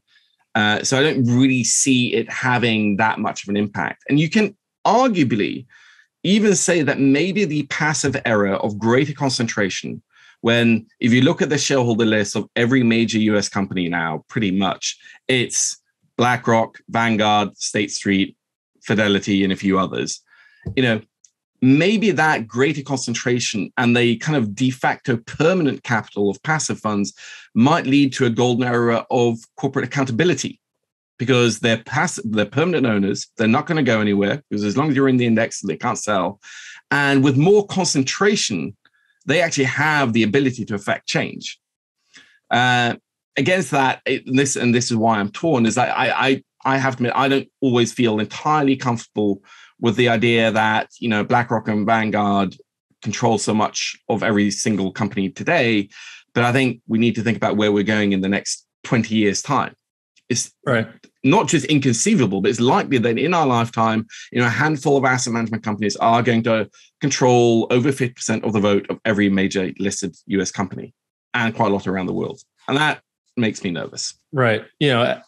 Uh, 0.55 0.83
so 0.83 0.99
I 0.99 1.03
don't 1.03 1.25
really 1.25 1.63
see 1.63 2.13
it 2.13 2.29
having 2.29 2.97
that 2.97 3.19
much 3.19 3.43
of 3.43 3.49
an 3.49 3.57
impact. 3.57 4.03
And 4.09 4.19
you 4.19 4.29
can 4.29 4.57
arguably 4.85 5.65
even 6.23 6.55
say 6.55 6.81
that 6.81 6.99
maybe 6.99 7.45
the 7.45 7.63
passive 7.67 8.19
era 8.25 8.55
of 8.55 8.77
greater 8.79 9.13
concentration, 9.13 10.01
when 10.41 10.87
if 10.99 11.13
you 11.13 11.21
look 11.21 11.41
at 11.41 11.49
the 11.49 11.57
shareholder 11.57 12.05
list 12.05 12.35
of 12.35 12.49
every 12.55 12.83
major 12.83 13.19
US 13.19 13.47
company 13.47 13.87
now, 13.87 14.25
pretty 14.27 14.51
much 14.51 14.97
it's 15.27 15.77
BlackRock, 16.17 16.79
Vanguard, 16.89 17.55
State 17.57 17.91
Street, 17.91 18.35
Fidelity, 18.81 19.43
and 19.43 19.53
a 19.53 19.55
few 19.55 19.79
others. 19.79 20.21
You 20.75 20.83
know, 20.83 21.01
maybe 21.61 22.11
that 22.11 22.47
greater 22.47 22.81
concentration 22.81 23.71
and 23.77 23.95
the 23.95 24.17
kind 24.17 24.37
of 24.37 24.55
de 24.55 24.69
facto 24.69 25.17
permanent 25.17 25.83
capital 25.83 26.29
of 26.29 26.41
passive 26.43 26.79
funds 26.79 27.13
might 27.53 27.85
lead 27.85 28.13
to 28.13 28.25
a 28.25 28.29
golden 28.29 28.63
era 28.63 29.05
of 29.09 29.37
corporate 29.57 29.85
accountability 29.85 30.59
because 31.17 31.59
they're 31.59 31.83
passive, 31.83 32.23
they're 32.27 32.45
permanent 32.45 32.85
owners. 32.85 33.27
They're 33.37 33.47
not 33.47 33.65
going 33.65 33.75
to 33.77 33.83
go 33.83 33.99
anywhere 33.99 34.41
because 34.49 34.63
as 34.63 34.77
long 34.77 34.89
as 34.89 34.95
you're 34.95 35.09
in 35.09 35.17
the 35.17 35.25
index, 35.25 35.61
they 35.61 35.75
can't 35.75 35.97
sell. 35.97 36.39
And 36.91 37.23
with 37.23 37.37
more 37.37 37.67
concentration, 37.67 38.75
they 39.25 39.41
actually 39.41 39.65
have 39.65 40.13
the 40.13 40.23
ability 40.23 40.65
to 40.65 40.75
affect 40.75 41.07
change. 41.07 41.59
Uh, 42.49 42.95
against 43.37 43.71
that, 43.71 44.01
it, 44.05 44.23
this 44.25 44.55
and 44.55 44.73
this 44.73 44.89
is 44.89 44.97
why 44.97 45.19
I'm 45.19 45.29
torn, 45.29 45.65
is 45.65 45.75
that 45.75 45.95
I, 45.95 46.09
I 46.09 46.43
I 46.65 46.77
have 46.77 46.95
to 46.95 47.03
admit 47.03 47.13
I 47.15 47.27
don't 47.27 47.47
always 47.61 47.93
feel 47.93 48.19
entirely 48.19 48.75
comfortable 48.75 49.43
with 49.79 49.95
the 49.95 50.09
idea 50.09 50.51
that 50.51 50.89
you 50.99 51.09
know 51.09 51.23
BlackRock 51.23 51.67
and 51.67 51.85
Vanguard 51.85 52.55
control 53.01 53.37
so 53.37 53.53
much 53.53 53.97
of 54.09 54.23
every 54.23 54.51
single 54.51 54.91
company 54.91 55.29
today. 55.29 55.89
But 56.33 56.43
I 56.43 56.51
think 56.51 56.81
we 56.87 56.99
need 56.99 57.15
to 57.15 57.21
think 57.21 57.37
about 57.37 57.57
where 57.57 57.71
we're 57.71 57.83
going 57.83 58.11
in 58.11 58.21
the 58.21 58.29
next 58.29 58.65
20 58.83 59.15
years' 59.15 59.41
time. 59.41 59.73
It's 60.29 60.51
right. 60.65 60.87
not 61.23 61.47
just 61.47 61.65
inconceivable, 61.65 62.41
but 62.41 62.49
it's 62.49 62.59
likely 62.59 62.99
that 62.99 63.17
in 63.17 63.33
our 63.33 63.47
lifetime, 63.47 64.05
you 64.31 64.39
know, 64.39 64.45
a 64.45 64.51
handful 64.51 64.95
of 64.95 65.03
asset 65.03 65.33
management 65.33 65.63
companies 65.63 65.95
are 65.95 66.21
going 66.21 66.43
to 66.43 66.69
control 67.01 67.65
over 67.71 67.91
50% 67.91 68.43
of 68.43 68.53
the 68.53 68.59
vote 68.59 68.85
of 68.89 68.99
every 69.05 69.27
major 69.27 69.71
listed 69.79 70.15
US 70.27 70.51
company 70.51 70.93
and 71.33 71.55
quite 71.55 71.71
a 71.71 71.73
lot 71.73 71.87
around 71.87 72.05
the 72.05 72.13
world. 72.13 72.41
And 72.67 72.77
that 72.77 73.01
makes 73.37 73.63
me 73.63 73.71
nervous. 73.71 74.13
Right. 74.31 74.65
You 74.79 74.89
know, 74.89 75.21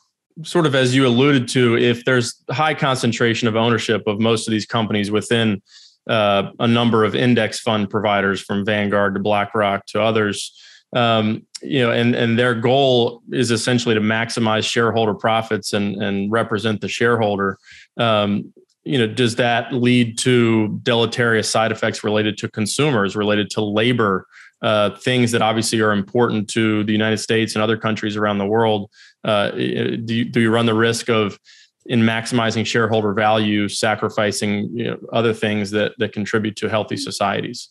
sort 0.43 0.65
of 0.65 0.75
as 0.75 0.95
you 0.95 1.07
alluded 1.07 1.47
to, 1.49 1.77
if 1.77 2.05
there's 2.05 2.43
high 2.49 2.73
concentration 2.73 3.47
of 3.47 3.55
ownership 3.55 4.03
of 4.07 4.19
most 4.19 4.47
of 4.47 4.51
these 4.51 4.65
companies 4.65 5.11
within 5.11 5.61
uh, 6.07 6.51
a 6.59 6.67
number 6.67 7.03
of 7.03 7.15
index 7.15 7.59
fund 7.59 7.89
providers 7.89 8.41
from 8.41 8.65
Vanguard 8.65 9.13
to 9.15 9.19
BlackRock 9.19 9.85
to 9.87 10.01
others. 10.01 10.57
Um, 10.93 11.45
you 11.61 11.79
know, 11.79 11.91
and 11.91 12.15
and 12.15 12.37
their 12.37 12.53
goal 12.53 13.21
is 13.31 13.51
essentially 13.51 13.95
to 13.95 14.01
maximize 14.01 14.69
shareholder 14.69 15.13
profits 15.13 15.73
and 15.73 16.01
and 16.01 16.31
represent 16.31 16.81
the 16.81 16.89
shareholder. 16.89 17.57
Um, 17.97 18.53
you 18.83 18.97
know, 18.97 19.07
does 19.07 19.35
that 19.35 19.73
lead 19.73 20.17
to 20.19 20.79
deleterious 20.83 21.49
side 21.49 21.71
effects 21.71 22.03
related 22.03 22.37
to 22.39 22.49
consumers, 22.49 23.15
related 23.15 23.49
to 23.51 23.61
labor, 23.61 24.25
uh, 24.61 24.89
things 24.97 25.31
that 25.31 25.41
obviously 25.41 25.79
are 25.81 25.91
important 25.91 26.49
to 26.49 26.83
the 26.83 26.91
United 26.91 27.17
States 27.17 27.55
and 27.55 27.63
other 27.63 27.77
countries 27.77 28.15
around 28.15 28.39
the 28.39 28.45
world? 28.45 28.89
Uh, 29.23 29.51
do 29.51 30.13
you, 30.15 30.25
do 30.25 30.39
you 30.39 30.51
run 30.51 30.65
the 30.65 30.73
risk 30.73 31.09
of 31.09 31.37
in 31.85 32.01
maximizing 32.01 32.65
shareholder 32.65 33.13
value, 33.13 33.67
sacrificing 33.67 34.69
you 34.73 34.85
know, 34.85 34.97
other 35.11 35.33
things 35.33 35.71
that 35.71 35.93
that 35.97 36.13
contribute 36.13 36.55
to 36.57 36.69
healthy 36.69 36.97
societies. 36.97 37.69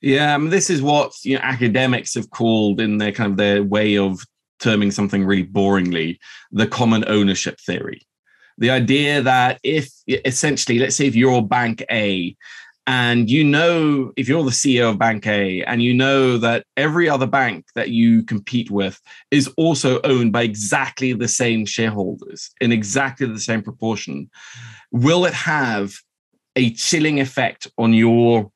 Yeah, 0.00 0.34
I 0.34 0.38
mean, 0.38 0.50
this 0.50 0.70
is 0.70 0.82
what 0.82 1.12
you 1.24 1.36
know, 1.36 1.42
academics 1.42 2.14
have 2.14 2.30
called 2.30 2.80
in 2.80 2.98
their 2.98 3.12
kind 3.12 3.30
of 3.30 3.36
their 3.36 3.62
way 3.62 3.98
of 3.98 4.20
terming 4.60 4.90
something 4.90 5.24
really 5.24 5.46
boringly 5.46 6.18
the 6.52 6.66
common 6.66 7.04
ownership 7.08 7.58
theory. 7.60 8.00
The 8.58 8.70
idea 8.70 9.20
that 9.22 9.60
if 9.62 9.90
essentially, 10.06 10.78
let's 10.78 10.96
say 10.96 11.06
if 11.06 11.14
you're 11.14 11.42
bank 11.42 11.84
A 11.90 12.34
and 12.86 13.28
you 13.28 13.42
know, 13.42 14.12
if 14.16 14.28
you're 14.28 14.44
the 14.44 14.50
CEO 14.50 14.90
of 14.90 14.98
Bank 14.98 15.26
A 15.26 15.62
and 15.64 15.82
you 15.82 15.92
know 15.92 16.38
that 16.38 16.64
every 16.76 17.08
other 17.08 17.26
bank 17.26 17.66
that 17.74 17.90
you 17.90 18.22
compete 18.22 18.70
with 18.70 19.00
is 19.30 19.48
also 19.56 20.00
owned 20.02 20.32
by 20.32 20.42
exactly 20.42 21.12
the 21.12 21.26
same 21.26 21.66
shareholders 21.66 22.50
in 22.60 22.70
exactly 22.70 23.26
the 23.26 23.40
same 23.40 23.62
proportion, 23.62 24.30
will 24.92 25.24
it 25.24 25.34
have 25.34 25.94
a 26.54 26.72
chilling 26.74 27.18
effect 27.18 27.66
on 27.76 27.92
your 27.92 28.52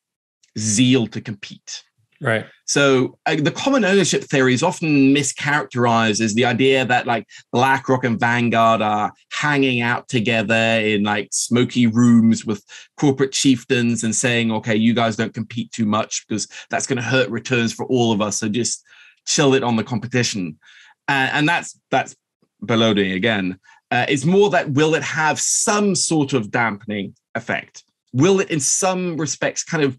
zeal 0.56 1.08
to 1.08 1.20
compete? 1.20 1.82
Right. 2.22 2.44
So 2.66 3.18
uh, 3.24 3.36
the 3.36 3.50
common 3.50 3.84
ownership 3.84 4.22
theory 4.24 4.52
is 4.52 4.62
often 4.62 5.14
mischaracterized 5.14 6.20
as 6.20 6.34
the 6.34 6.44
idea 6.44 6.84
that 6.84 7.06
like 7.06 7.26
BlackRock 7.50 8.04
and 8.04 8.20
Vanguard 8.20 8.82
are 8.82 9.12
hanging 9.32 9.80
out 9.80 10.06
together 10.08 10.54
in 10.54 11.02
like 11.02 11.28
smoky 11.32 11.86
rooms 11.86 12.44
with 12.44 12.62
corporate 12.98 13.32
chieftains 13.32 14.04
and 14.04 14.14
saying, 14.14 14.52
okay, 14.52 14.76
you 14.76 14.92
guys 14.92 15.16
don't 15.16 15.32
compete 15.32 15.72
too 15.72 15.86
much 15.86 16.26
because 16.28 16.46
that's 16.68 16.86
going 16.86 16.98
to 16.98 17.02
hurt 17.02 17.30
returns 17.30 17.72
for 17.72 17.86
all 17.86 18.12
of 18.12 18.20
us. 18.20 18.36
So 18.36 18.50
just 18.50 18.84
chill 19.26 19.54
it 19.54 19.62
on 19.62 19.76
the 19.76 19.84
competition. 19.84 20.58
Uh, 21.08 21.30
and 21.32 21.48
that's 21.48 21.80
that's 21.90 22.14
baloney 22.62 23.14
again. 23.14 23.58
Uh, 23.90 24.04
it's 24.08 24.26
more 24.26 24.50
that 24.50 24.70
will 24.72 24.94
it 24.94 25.02
have 25.02 25.40
some 25.40 25.94
sort 25.94 26.34
of 26.34 26.50
dampening 26.50 27.14
effect? 27.34 27.82
Will 28.12 28.40
it, 28.40 28.50
in 28.50 28.60
some 28.60 29.16
respects, 29.16 29.64
kind 29.64 29.82
of 29.82 29.96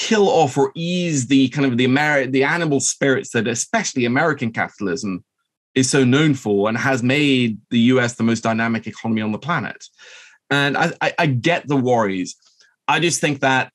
kill 0.00 0.30
off 0.30 0.56
or 0.56 0.72
ease 0.74 1.26
the 1.26 1.50
kind 1.50 1.70
of 1.70 1.76
the 1.76 1.84
Ameri- 1.84 2.32
the 2.32 2.42
animal 2.42 2.80
spirits 2.80 3.30
that 3.32 3.46
especially 3.46 4.06
American 4.06 4.50
capitalism 4.50 5.22
is 5.74 5.90
so 5.90 6.04
known 6.04 6.32
for 6.32 6.70
and 6.70 6.78
has 6.78 7.02
made 7.02 7.58
the 7.68 7.80
US 7.92 8.14
the 8.14 8.22
most 8.22 8.40
dynamic 8.40 8.86
economy 8.86 9.20
on 9.20 9.30
the 9.30 9.38
planet. 9.38 9.84
And 10.48 10.74
I, 10.74 10.92
I, 11.02 11.12
I 11.18 11.26
get 11.26 11.68
the 11.68 11.76
worries. 11.76 12.34
I 12.88 12.98
just 12.98 13.20
think 13.20 13.40
that 13.40 13.72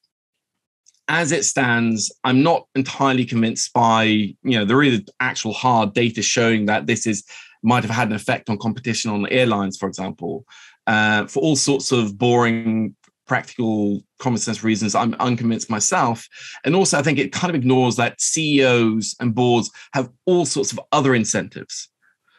as 1.07 1.31
it 1.31 1.45
stands, 1.45 2.11
I'm 2.23 2.41
not 2.41 2.65
entirely 2.73 3.25
convinced 3.25 3.71
by, 3.71 4.05
you 4.05 4.35
know, 4.43 4.65
there 4.65 4.81
is 4.81 5.03
actual 5.19 5.53
hard 5.53 5.93
data 5.93 6.23
showing 6.23 6.65
that 6.65 6.87
this 6.87 7.05
is 7.05 7.23
might 7.61 7.83
have 7.83 7.95
had 7.95 8.07
an 8.07 8.15
effect 8.15 8.49
on 8.49 8.57
competition 8.57 9.11
on 9.11 9.21
the 9.21 9.31
airlines, 9.31 9.77
for 9.77 9.87
example, 9.87 10.43
uh, 10.87 11.27
for 11.27 11.41
all 11.41 11.55
sorts 11.55 11.91
of 11.91 12.17
boring 12.17 12.95
practical 13.25 14.01
common 14.19 14.37
sense 14.37 14.63
reasons 14.63 14.95
i'm 14.95 15.15
unconvinced 15.15 15.69
myself. 15.69 16.27
And 16.63 16.75
also 16.75 16.97
i 16.97 17.01
think 17.01 17.19
it 17.19 17.31
kind 17.31 17.49
of 17.49 17.55
ignores 17.55 17.95
that 17.97 18.21
ceos 18.21 19.15
and 19.19 19.33
boards 19.33 19.71
have 19.93 20.09
all 20.25 20.45
sorts 20.45 20.71
of 20.71 20.79
other 20.91 21.15
incentives. 21.15 21.89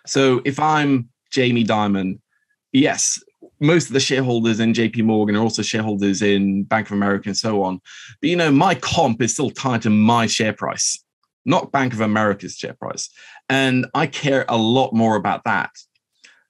So 0.07 0.40
if 0.44 0.59
i'm 0.59 1.09
jamie 1.31 1.64
dimon 1.64 2.18
yes 2.72 3.22
most 3.59 3.88
of 3.88 3.94
the 3.94 4.01
shareholders 4.01 4.61
in 4.61 4.72
jp 4.72 5.03
morgan 5.03 5.35
are 5.37 5.42
also 5.42 5.62
shareholders 5.62 6.22
in 6.22 6.62
bank 6.62 6.87
of 6.87 6.92
america 6.92 7.29
and 7.29 7.37
so 7.37 7.62
on. 7.62 7.81
But 8.20 8.31
you 8.31 8.37
know 8.37 8.51
my 8.51 8.75
comp 8.75 9.22
is 9.22 9.33
still 9.33 9.51
tied 9.51 9.83
to 9.83 9.90
my 9.90 10.27
share 10.27 10.53
price 10.53 11.03
not 11.44 11.72
bank 11.72 11.92
of 11.92 12.01
america's 12.01 12.57
share 12.57 12.75
price. 12.75 13.09
And 13.49 13.87
i 13.94 14.07
care 14.07 14.44
a 14.49 14.57
lot 14.57 14.92
more 14.92 15.16
about 15.16 15.44
that. 15.44 15.70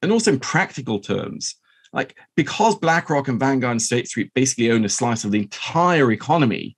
And 0.02 0.12
also 0.12 0.32
in 0.32 0.40
practical 0.40 0.98
terms 1.00 1.56
like 1.96 2.14
because 2.36 2.76
BlackRock 2.76 3.26
and 3.26 3.40
Vanguard 3.40 3.72
and 3.72 3.82
State 3.82 4.06
Street 4.06 4.30
basically 4.34 4.70
own 4.70 4.84
a 4.84 4.88
slice 4.88 5.24
of 5.24 5.30
the 5.30 5.40
entire 5.40 6.12
economy, 6.12 6.76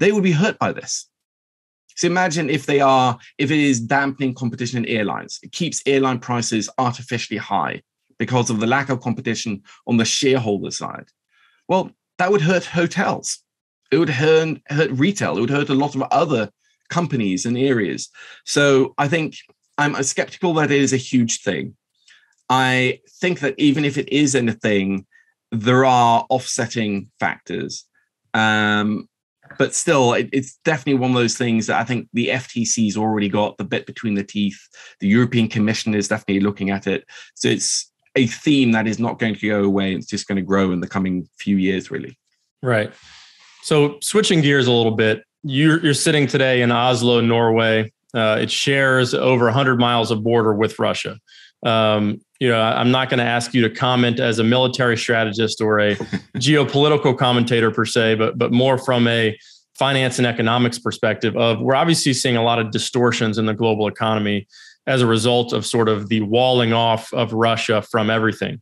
they 0.00 0.10
would 0.10 0.24
be 0.24 0.32
hurt 0.32 0.58
by 0.58 0.72
this. 0.72 1.08
So 1.94 2.08
imagine 2.08 2.50
if 2.50 2.66
they 2.66 2.80
are, 2.80 3.16
if 3.38 3.50
it 3.50 3.58
is 3.58 3.80
dampening 3.80 4.34
competition 4.34 4.84
in 4.84 4.90
airlines, 4.90 5.38
it 5.42 5.52
keeps 5.52 5.82
airline 5.86 6.18
prices 6.18 6.68
artificially 6.78 7.38
high 7.38 7.80
because 8.18 8.50
of 8.50 8.60
the 8.60 8.66
lack 8.66 8.90
of 8.90 9.00
competition 9.00 9.62
on 9.86 9.96
the 9.96 10.04
shareholder 10.04 10.72
side. 10.72 11.06
Well, 11.68 11.92
that 12.18 12.30
would 12.30 12.42
hurt 12.42 12.64
hotels. 12.64 13.38
It 13.92 13.98
would 13.98 14.10
hurt, 14.10 14.58
hurt 14.66 14.90
retail. 14.90 15.38
It 15.38 15.42
would 15.42 15.50
hurt 15.50 15.68
a 15.68 15.74
lot 15.74 15.94
of 15.94 16.02
other 16.10 16.50
companies 16.90 17.46
and 17.46 17.56
areas. 17.56 18.10
So 18.44 18.94
I 18.98 19.06
think 19.06 19.36
I'm 19.78 20.02
skeptical 20.02 20.54
that 20.54 20.72
it 20.72 20.80
is 20.80 20.92
a 20.92 20.98
huge 20.98 21.42
thing. 21.42 21.76
I 22.48 23.00
think 23.20 23.40
that 23.40 23.54
even 23.58 23.84
if 23.84 23.98
it 23.98 24.08
is 24.10 24.34
anything, 24.34 25.06
there 25.52 25.84
are 25.84 26.26
offsetting 26.28 27.10
factors. 27.18 27.84
Um, 28.34 29.08
but 29.58 29.74
still, 29.74 30.12
it, 30.14 30.28
it's 30.32 30.58
definitely 30.64 31.00
one 31.00 31.10
of 31.10 31.16
those 31.16 31.36
things 31.36 31.66
that 31.66 31.80
I 31.80 31.84
think 31.84 32.08
the 32.12 32.28
FTC's 32.28 32.96
already 32.96 33.28
got 33.28 33.56
the 33.56 33.64
bit 33.64 33.86
between 33.86 34.14
the 34.14 34.24
teeth. 34.24 34.60
The 35.00 35.08
European 35.08 35.48
Commission 35.48 35.94
is 35.94 36.08
definitely 36.08 36.40
looking 36.40 36.70
at 36.70 36.86
it. 36.86 37.04
So 37.34 37.48
it's 37.48 37.90
a 38.16 38.26
theme 38.26 38.72
that 38.72 38.86
is 38.86 38.98
not 38.98 39.18
going 39.18 39.34
to 39.34 39.48
go 39.48 39.62
away. 39.62 39.94
It's 39.94 40.06
just 40.06 40.26
going 40.26 40.36
to 40.36 40.42
grow 40.42 40.72
in 40.72 40.80
the 40.80 40.88
coming 40.88 41.28
few 41.38 41.56
years, 41.56 41.90
really. 41.90 42.18
Right. 42.62 42.92
So 43.62 43.98
switching 44.02 44.40
gears 44.40 44.66
a 44.66 44.72
little 44.72 44.94
bit, 44.94 45.22
you're, 45.42 45.82
you're 45.84 45.94
sitting 45.94 46.26
today 46.26 46.62
in 46.62 46.72
Oslo, 46.72 47.20
Norway. 47.20 47.92
Uh, 48.14 48.38
it 48.40 48.50
shares 48.50 49.14
over 49.14 49.44
100 49.44 49.78
miles 49.78 50.10
of 50.10 50.22
border 50.24 50.54
with 50.54 50.78
Russia. 50.78 51.18
Um, 51.64 52.20
you 52.38 52.48
know, 52.48 52.60
I'm 52.60 52.90
not 52.90 53.08
going 53.08 53.18
to 53.18 53.24
ask 53.24 53.54
you 53.54 53.62
to 53.62 53.70
comment 53.70 54.20
as 54.20 54.38
a 54.38 54.44
military 54.44 54.96
strategist 54.96 55.60
or 55.60 55.80
a 55.80 55.96
geopolitical 56.36 57.16
commentator 57.16 57.70
per 57.70 57.84
se, 57.84 58.16
but 58.16 58.38
but 58.38 58.52
more 58.52 58.78
from 58.78 59.08
a 59.08 59.36
finance 59.78 60.18
and 60.18 60.26
economics 60.26 60.78
perspective 60.78 61.36
of 61.36 61.60
we're 61.60 61.74
obviously 61.74 62.12
seeing 62.12 62.36
a 62.36 62.42
lot 62.42 62.58
of 62.58 62.70
distortions 62.70 63.36
in 63.36 63.46
the 63.46 63.54
global 63.54 63.88
economy 63.88 64.46
as 64.86 65.02
a 65.02 65.06
result 65.06 65.52
of 65.52 65.66
sort 65.66 65.88
of 65.88 66.08
the 66.08 66.20
walling 66.22 66.72
off 66.72 67.12
of 67.12 67.32
Russia 67.32 67.82
from 67.82 68.08
everything. 68.08 68.60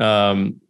Um, 0.00 0.60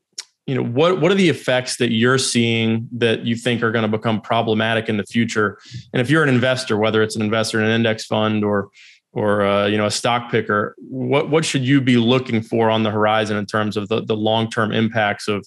you 0.46 0.54
know, 0.54 0.62
what 0.62 1.00
what 1.00 1.10
are 1.10 1.16
the 1.16 1.28
effects 1.28 1.76
that 1.78 1.90
you're 1.90 2.18
seeing 2.18 2.88
that 2.92 3.24
you 3.24 3.34
think 3.34 3.62
are 3.62 3.72
going 3.72 3.90
to 3.90 3.98
become 3.98 4.20
problematic 4.20 4.88
in 4.88 4.96
the 4.96 5.04
future? 5.04 5.58
And 5.92 6.00
if 6.00 6.08
you're 6.08 6.22
an 6.22 6.28
investor, 6.28 6.76
whether 6.76 7.02
it's 7.02 7.16
an 7.16 7.22
investor 7.22 7.58
in 7.58 7.66
an 7.66 7.72
index 7.72 8.06
fund 8.06 8.44
or 8.44 8.68
or 9.16 9.46
uh, 9.46 9.66
you 9.66 9.78
know 9.78 9.86
a 9.86 9.90
stock 9.90 10.30
picker 10.30 10.76
what 10.78 11.30
what 11.30 11.44
should 11.44 11.62
you 11.62 11.80
be 11.80 11.96
looking 11.96 12.42
for 12.42 12.70
on 12.70 12.82
the 12.82 12.90
horizon 12.90 13.36
in 13.36 13.46
terms 13.46 13.76
of 13.76 13.88
the, 13.88 14.04
the 14.04 14.14
long-term 14.14 14.72
impacts 14.72 15.26
of 15.26 15.44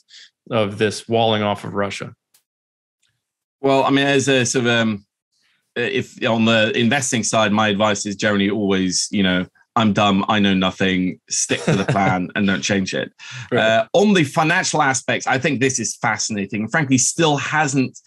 of 0.52 0.80
this 0.80 1.08
walling 1.08 1.44
off 1.44 1.64
of 1.64 1.74
russia 1.74 2.14
well 3.62 3.84
i 3.84 3.90
mean 3.90 4.06
as 4.06 4.28
a 4.28 4.46
sort 4.46 4.66
of 4.66 4.72
um, 4.72 5.06
if 5.76 6.22
on 6.28 6.46
the 6.46 6.76
investing 6.78 7.24
side 7.24 7.52
my 7.52 7.70
advice 7.70 8.06
is 8.06 8.16
generally 8.16 8.50
always 8.50 9.08
you 9.12 9.24
know 9.24 9.46
I'm 9.76 9.94
dumb. 9.94 10.26
I 10.28 10.40
know 10.40 10.54
nothing. 10.54 11.22
Stick 11.30 11.64
to 11.64 11.74
the 11.74 11.86
plan 11.86 12.30
and 12.36 12.46
don't 12.46 12.62
change 12.62 12.94
it. 12.94 13.14
Right. 13.52 13.62
Uh, 13.62 13.88
on 13.94 14.14
the 14.14 14.26
financial 14.26 14.82
aspects, 14.82 15.26
I 15.26 15.38
think 15.38 15.62
this 15.62 15.80
is 15.80 15.96
fascinating. 15.96 16.64
And 16.64 16.72
frankly, 16.72 16.98
still 16.98 17.38
hasn't 17.38 17.98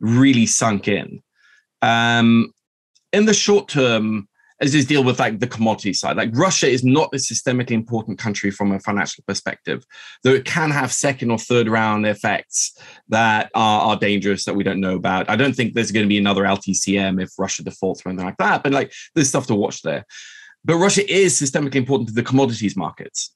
really 0.00 0.44
sunk 0.44 0.88
in. 0.88 1.22
Um, 1.80 2.52
in 3.12 3.24
the 3.24 3.32
short 3.32 3.68
term, 3.68 4.28
is 4.62 4.86
deal 4.86 5.04
with 5.04 5.18
like 5.18 5.40
the 5.40 5.46
commodity 5.46 5.92
side. 5.92 6.16
Like 6.16 6.30
Russia 6.32 6.68
is 6.68 6.84
not 6.84 7.10
a 7.12 7.16
systemically 7.16 7.72
important 7.72 8.18
country 8.18 8.50
from 8.50 8.72
a 8.72 8.80
financial 8.80 9.24
perspective, 9.26 9.84
though 10.22 10.32
it 10.32 10.44
can 10.44 10.70
have 10.70 10.92
second 10.92 11.30
or 11.30 11.38
third 11.38 11.68
round 11.68 12.06
effects 12.06 12.78
that 13.08 13.50
are, 13.54 13.80
are 13.80 13.96
dangerous 13.96 14.44
that 14.44 14.54
we 14.54 14.64
don't 14.64 14.80
know 14.80 14.94
about. 14.94 15.28
I 15.28 15.36
don't 15.36 15.54
think 15.54 15.74
there's 15.74 15.90
going 15.90 16.04
to 16.04 16.08
be 16.08 16.18
another 16.18 16.44
LTCM 16.44 17.22
if 17.22 17.30
Russia 17.38 17.62
defaults 17.62 18.04
or 18.04 18.10
anything 18.10 18.26
like 18.26 18.38
that, 18.38 18.62
but 18.62 18.72
like 18.72 18.92
there's 19.14 19.28
stuff 19.28 19.46
to 19.48 19.54
watch 19.54 19.82
there. 19.82 20.04
But 20.64 20.76
Russia 20.76 21.10
is 21.12 21.40
systemically 21.40 21.76
important 21.76 22.08
to 22.08 22.14
the 22.14 22.22
commodities 22.22 22.76
markets. 22.76 23.34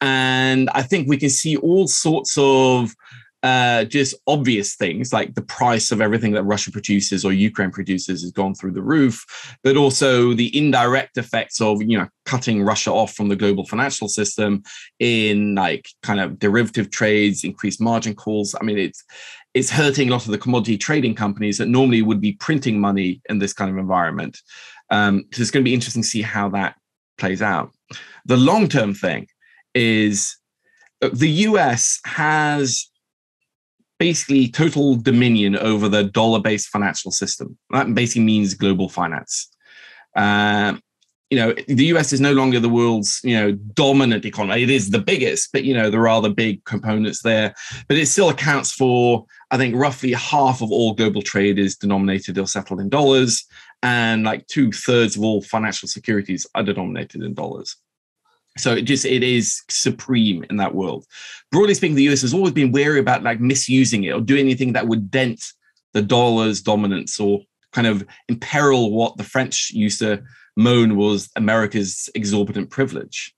And 0.00 0.70
I 0.70 0.82
think 0.82 1.08
we 1.08 1.16
can 1.16 1.30
see 1.30 1.56
all 1.56 1.88
sorts 1.88 2.36
of 2.38 2.94
uh, 3.42 3.84
just 3.84 4.16
obvious 4.26 4.74
things 4.74 5.12
like 5.12 5.34
the 5.34 5.42
price 5.42 5.92
of 5.92 6.00
everything 6.00 6.32
that 6.32 6.42
Russia 6.42 6.72
produces 6.72 7.24
or 7.24 7.32
Ukraine 7.32 7.70
produces 7.70 8.22
has 8.22 8.32
gone 8.32 8.54
through 8.54 8.72
the 8.72 8.82
roof, 8.82 9.24
but 9.62 9.76
also 9.76 10.34
the 10.34 10.56
indirect 10.56 11.16
effects 11.16 11.60
of 11.60 11.80
you 11.82 11.96
know 11.98 12.08
cutting 12.24 12.62
Russia 12.62 12.90
off 12.90 13.14
from 13.14 13.28
the 13.28 13.36
global 13.36 13.64
financial 13.64 14.08
system 14.08 14.62
in 14.98 15.54
like 15.54 15.88
kind 16.02 16.20
of 16.20 16.38
derivative 16.38 16.90
trades, 16.90 17.44
increased 17.44 17.80
margin 17.80 18.14
calls. 18.14 18.56
I 18.60 18.64
mean, 18.64 18.78
it's 18.78 19.04
it's 19.54 19.70
hurting 19.70 20.08
a 20.08 20.12
lot 20.12 20.26
of 20.26 20.32
the 20.32 20.38
commodity 20.38 20.76
trading 20.76 21.14
companies 21.14 21.58
that 21.58 21.68
normally 21.68 22.02
would 22.02 22.20
be 22.20 22.32
printing 22.34 22.80
money 22.80 23.20
in 23.28 23.38
this 23.38 23.52
kind 23.52 23.70
of 23.70 23.78
environment. 23.78 24.38
Um, 24.90 25.24
so 25.32 25.42
it's 25.42 25.50
going 25.50 25.64
to 25.64 25.68
be 25.68 25.74
interesting 25.74 26.02
to 26.02 26.08
see 26.08 26.22
how 26.22 26.48
that 26.50 26.74
plays 27.18 27.42
out. 27.42 27.70
The 28.26 28.36
long 28.36 28.68
term 28.68 28.94
thing 28.94 29.28
is 29.74 30.36
uh, 31.02 31.10
the 31.12 31.28
US 31.28 32.00
has 32.04 32.88
basically 33.98 34.48
total 34.48 34.96
dominion 34.96 35.56
over 35.56 35.88
the 35.88 36.04
dollar 36.04 36.40
based 36.40 36.68
financial 36.68 37.10
system. 37.10 37.58
That 37.70 37.94
basically 37.94 38.22
means 38.22 38.54
global 38.54 38.88
finance. 38.88 39.48
Uh, 40.14 40.76
you 41.30 41.38
know, 41.38 41.54
the 41.66 41.86
US 41.86 42.12
is 42.12 42.20
no 42.20 42.32
longer 42.32 42.58
the 42.58 42.70
world's, 42.70 43.20
you 43.22 43.38
know, 43.38 43.52
dominant 43.52 44.24
economy. 44.24 44.62
It 44.62 44.70
is 44.70 44.90
the 44.90 44.98
biggest, 44.98 45.52
but, 45.52 45.64
you 45.64 45.74
know, 45.74 45.90
there 45.90 46.00
are 46.00 46.08
other 46.08 46.30
big 46.30 46.64
components 46.64 47.22
there. 47.22 47.54
But 47.86 47.98
it 47.98 48.06
still 48.06 48.30
accounts 48.30 48.72
for, 48.72 49.26
I 49.50 49.58
think, 49.58 49.74
roughly 49.76 50.12
half 50.12 50.62
of 50.62 50.70
all 50.70 50.94
global 50.94 51.20
trade 51.20 51.58
is 51.58 51.76
denominated 51.76 52.38
or 52.38 52.46
settled 52.46 52.80
in 52.80 52.88
dollars. 52.88 53.44
And 53.82 54.24
like 54.24 54.46
two 54.46 54.72
thirds 54.72 55.16
of 55.16 55.22
all 55.22 55.42
financial 55.42 55.86
securities 55.86 56.46
are 56.54 56.62
denominated 56.62 57.22
in 57.22 57.34
dollars. 57.34 57.76
So 58.58 58.74
it 58.74 58.82
just 58.82 59.04
it 59.04 59.22
is 59.22 59.62
supreme 59.68 60.44
in 60.50 60.56
that 60.56 60.74
world. 60.74 61.04
Broadly 61.50 61.74
speaking, 61.74 61.96
the 61.96 62.08
US 62.10 62.22
has 62.22 62.34
always 62.34 62.52
been 62.52 62.72
wary 62.72 63.00
about 63.00 63.22
like 63.22 63.40
misusing 63.40 64.04
it 64.04 64.12
or 64.12 64.20
doing 64.20 64.40
anything 64.40 64.72
that 64.74 64.86
would 64.86 65.10
dent 65.10 65.42
the 65.94 66.02
dollar's 66.02 66.60
dominance 66.60 67.18
or 67.18 67.40
kind 67.72 67.86
of 67.86 68.04
imperil 68.28 68.92
what 68.92 69.16
the 69.16 69.24
French 69.24 69.70
used 69.70 70.00
to 70.00 70.22
moan 70.56 70.96
was 70.96 71.30
America's 71.36 72.08
exorbitant 72.14 72.70
privilege. 72.70 73.34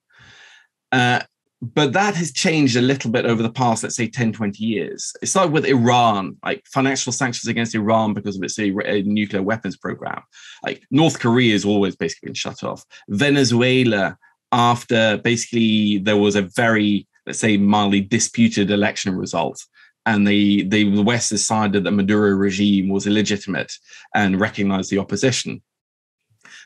Uh, 0.92 1.20
but 1.62 1.92
that 1.92 2.14
has 2.14 2.33
changed 2.33 2.76
a 2.76 2.80
little 2.80 3.11
bit 3.11 3.26
over 3.26 3.42
the 3.42 3.52
past, 3.52 3.83
let's 3.83 3.94
say, 3.94 4.09
10, 4.09 4.33
20 4.33 4.64
years. 4.64 5.12
It 5.20 5.26
started 5.26 5.52
with 5.52 5.66
Iran, 5.66 6.37
like 6.42 6.64
financial 6.66 7.12
sanctions 7.12 7.48
against 7.48 7.74
Iran 7.74 8.14
because 8.14 8.37
of 8.37 8.42
its 8.42 8.59
a 8.59 9.02
nuclear 9.02 9.42
weapons 9.42 9.76
program. 9.76 10.22
Like 10.64 10.83
North 10.90 11.18
Korea 11.18 11.52
has 11.52 11.66
always 11.66 11.96
basically 11.96 12.28
been 12.28 12.35
shut 12.35 12.64
off. 12.64 12.85
Venezuela 13.09 14.16
after 14.53 15.19
basically 15.19 15.99
there 15.99 16.17
was 16.17 16.37
a 16.37 16.43
very, 16.43 17.07
let's 17.27 17.39
say, 17.39 17.57
mildly 17.57 18.01
disputed 18.01 18.71
election 18.71 19.17
result. 19.17 19.65
And 20.07 20.27
the, 20.27 20.65
the 20.65 21.03
West 21.03 21.31
decided 21.31 21.85
that 21.85 21.93
Maduro 21.93 22.31
regime 22.31 22.89
was 22.89 23.07
illegitimate 23.07 23.73
and 24.15 24.41
recognized 24.41 24.91
the 24.91 24.99
opposition. 24.99 25.63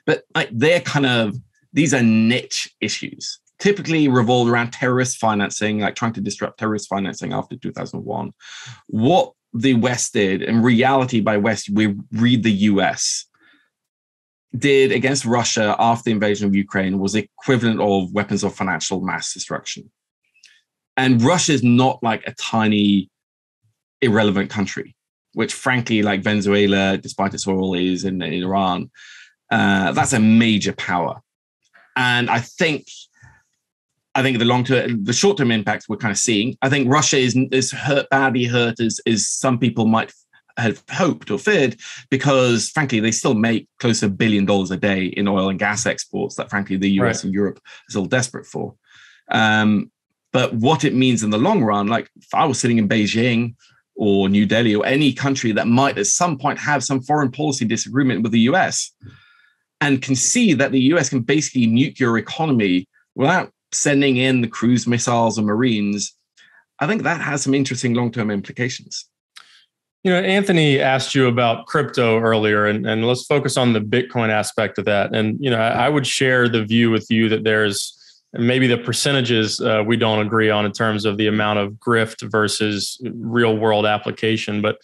But 0.07 0.23
like, 0.35 0.51
they're 0.53 0.81
kind 0.81 1.07
of, 1.07 1.37
these 1.73 1.92
are 1.92 2.03
niche 2.03 2.73
issues 2.81 3.40
typically 3.59 4.09
revolved 4.09 4.51
around 4.51 4.73
terrorist 4.73 5.18
financing, 5.18 5.79
like 5.79 5.94
trying 5.94 6.12
to 6.12 6.20
disrupt 6.20 6.59
terrorist 6.59 6.88
financing 6.88 7.33
after 7.33 7.57
2001. 7.57 8.33
What 8.88 9.33
the 9.53 9.75
West 9.75 10.12
did, 10.12 10.42
in 10.42 10.62
reality, 10.62 11.20
by 11.20 11.37
West, 11.37 11.70
we 11.70 11.94
read 12.12 12.42
the 12.42 12.53
US, 12.53 13.27
did 14.56 14.92
against 14.92 15.24
Russia 15.24 15.74
after 15.78 16.04
the 16.04 16.10
invasion 16.12 16.46
of 16.46 16.54
Ukraine 16.54 16.98
was 16.98 17.14
equivalent 17.14 17.80
of 17.80 18.12
weapons 18.12 18.44
of 18.44 18.54
financial 18.54 19.00
mass 19.00 19.32
destruction. 19.32 19.90
And 20.96 21.22
Russia 21.22 21.52
is 21.52 21.62
not 21.62 22.02
like 22.02 22.22
a 22.26 22.34
tiny, 22.34 23.10
irrelevant 24.00 24.50
country, 24.50 24.94
which 25.32 25.52
frankly, 25.52 26.02
like 26.02 26.22
Venezuela, 26.22 26.96
despite 26.96 27.34
its 27.34 27.48
oil, 27.48 27.74
is 27.74 28.04
in, 28.04 28.22
in 28.22 28.42
Iran. 28.44 28.90
Uh, 29.50 29.92
that's 29.92 30.12
a 30.12 30.20
major 30.20 30.72
power. 30.72 31.20
And 31.96 32.30
I 32.30 32.40
think 32.40 32.86
I 34.16 34.22
think 34.22 34.38
the 34.38 34.44
long 34.44 34.64
term, 34.64 35.02
the 35.02 35.12
short 35.12 35.38
term 35.38 35.50
impacts 35.50 35.88
we're 35.88 35.96
kind 35.96 36.12
of 36.12 36.18
seeing. 36.18 36.56
I 36.62 36.68
think 36.68 36.88
Russia 36.88 37.18
is 37.18 37.36
is 37.50 37.72
hurt 37.72 38.08
badly 38.10 38.44
hurt 38.44 38.78
as 38.80 39.00
as 39.06 39.28
some 39.28 39.58
people 39.58 39.86
might 39.86 40.12
had 40.56 40.78
hoped 40.90 41.30
or 41.30 41.38
feared 41.38 41.76
because 42.10 42.70
frankly 42.70 43.00
they 43.00 43.10
still 43.10 43.34
make 43.34 43.68
close 43.78 44.00
to 44.00 44.06
a 44.06 44.10
billion 44.10 44.44
dollars 44.44 44.70
a 44.70 44.76
day 44.76 45.06
in 45.06 45.26
oil 45.26 45.48
and 45.48 45.58
gas 45.58 45.86
exports 45.86 46.36
that 46.36 46.50
frankly 46.50 46.76
the 46.76 46.88
us 46.88 47.00
right. 47.00 47.24
and 47.24 47.34
europe 47.34 47.60
is 47.88 47.96
all 47.96 48.06
desperate 48.06 48.46
for 48.46 48.74
um, 49.30 49.90
but 50.32 50.52
what 50.54 50.84
it 50.84 50.94
means 50.94 51.22
in 51.22 51.30
the 51.30 51.38
long 51.38 51.62
run 51.62 51.86
like 51.86 52.08
if 52.16 52.32
i 52.34 52.44
was 52.44 52.58
sitting 52.58 52.78
in 52.78 52.88
beijing 52.88 53.54
or 53.96 54.28
new 54.28 54.46
delhi 54.46 54.74
or 54.74 54.84
any 54.86 55.12
country 55.12 55.52
that 55.52 55.66
might 55.66 55.98
at 55.98 56.06
some 56.06 56.38
point 56.38 56.58
have 56.58 56.84
some 56.84 57.00
foreign 57.02 57.30
policy 57.30 57.64
disagreement 57.64 58.22
with 58.22 58.32
the 58.32 58.40
us 58.40 58.92
and 59.80 60.02
can 60.02 60.14
see 60.14 60.54
that 60.54 60.72
the 60.72 60.80
us 60.80 61.08
can 61.08 61.20
basically 61.20 61.66
nuke 61.66 61.98
your 61.98 62.16
economy 62.16 62.86
without 63.14 63.50
sending 63.72 64.16
in 64.16 64.40
the 64.40 64.48
cruise 64.48 64.86
missiles 64.86 65.36
and 65.36 65.46
marines 65.46 66.16
i 66.78 66.86
think 66.86 67.02
that 67.02 67.20
has 67.20 67.42
some 67.42 67.54
interesting 67.54 67.94
long-term 67.94 68.30
implications 68.30 69.08
you 70.04 70.10
know, 70.10 70.20
Anthony 70.20 70.80
asked 70.80 71.14
you 71.14 71.26
about 71.26 71.66
crypto 71.66 72.18
earlier, 72.18 72.66
and, 72.66 72.86
and 72.86 73.06
let's 73.06 73.24
focus 73.24 73.56
on 73.56 73.72
the 73.72 73.80
Bitcoin 73.80 74.28
aspect 74.28 74.78
of 74.78 74.84
that. 74.84 75.14
And, 75.14 75.38
you 75.40 75.48
know, 75.48 75.58
I, 75.58 75.86
I 75.86 75.88
would 75.88 76.06
share 76.06 76.46
the 76.46 76.62
view 76.62 76.90
with 76.90 77.10
you 77.10 77.30
that 77.30 77.42
there's 77.42 77.98
maybe 78.34 78.66
the 78.66 78.76
percentages 78.76 79.62
uh, 79.62 79.82
we 79.84 79.96
don't 79.96 80.24
agree 80.24 80.50
on 80.50 80.66
in 80.66 80.72
terms 80.72 81.06
of 81.06 81.16
the 81.16 81.26
amount 81.26 81.58
of 81.58 81.72
grift 81.74 82.30
versus 82.30 83.00
real 83.14 83.56
world 83.56 83.86
application. 83.86 84.60
But 84.60 84.76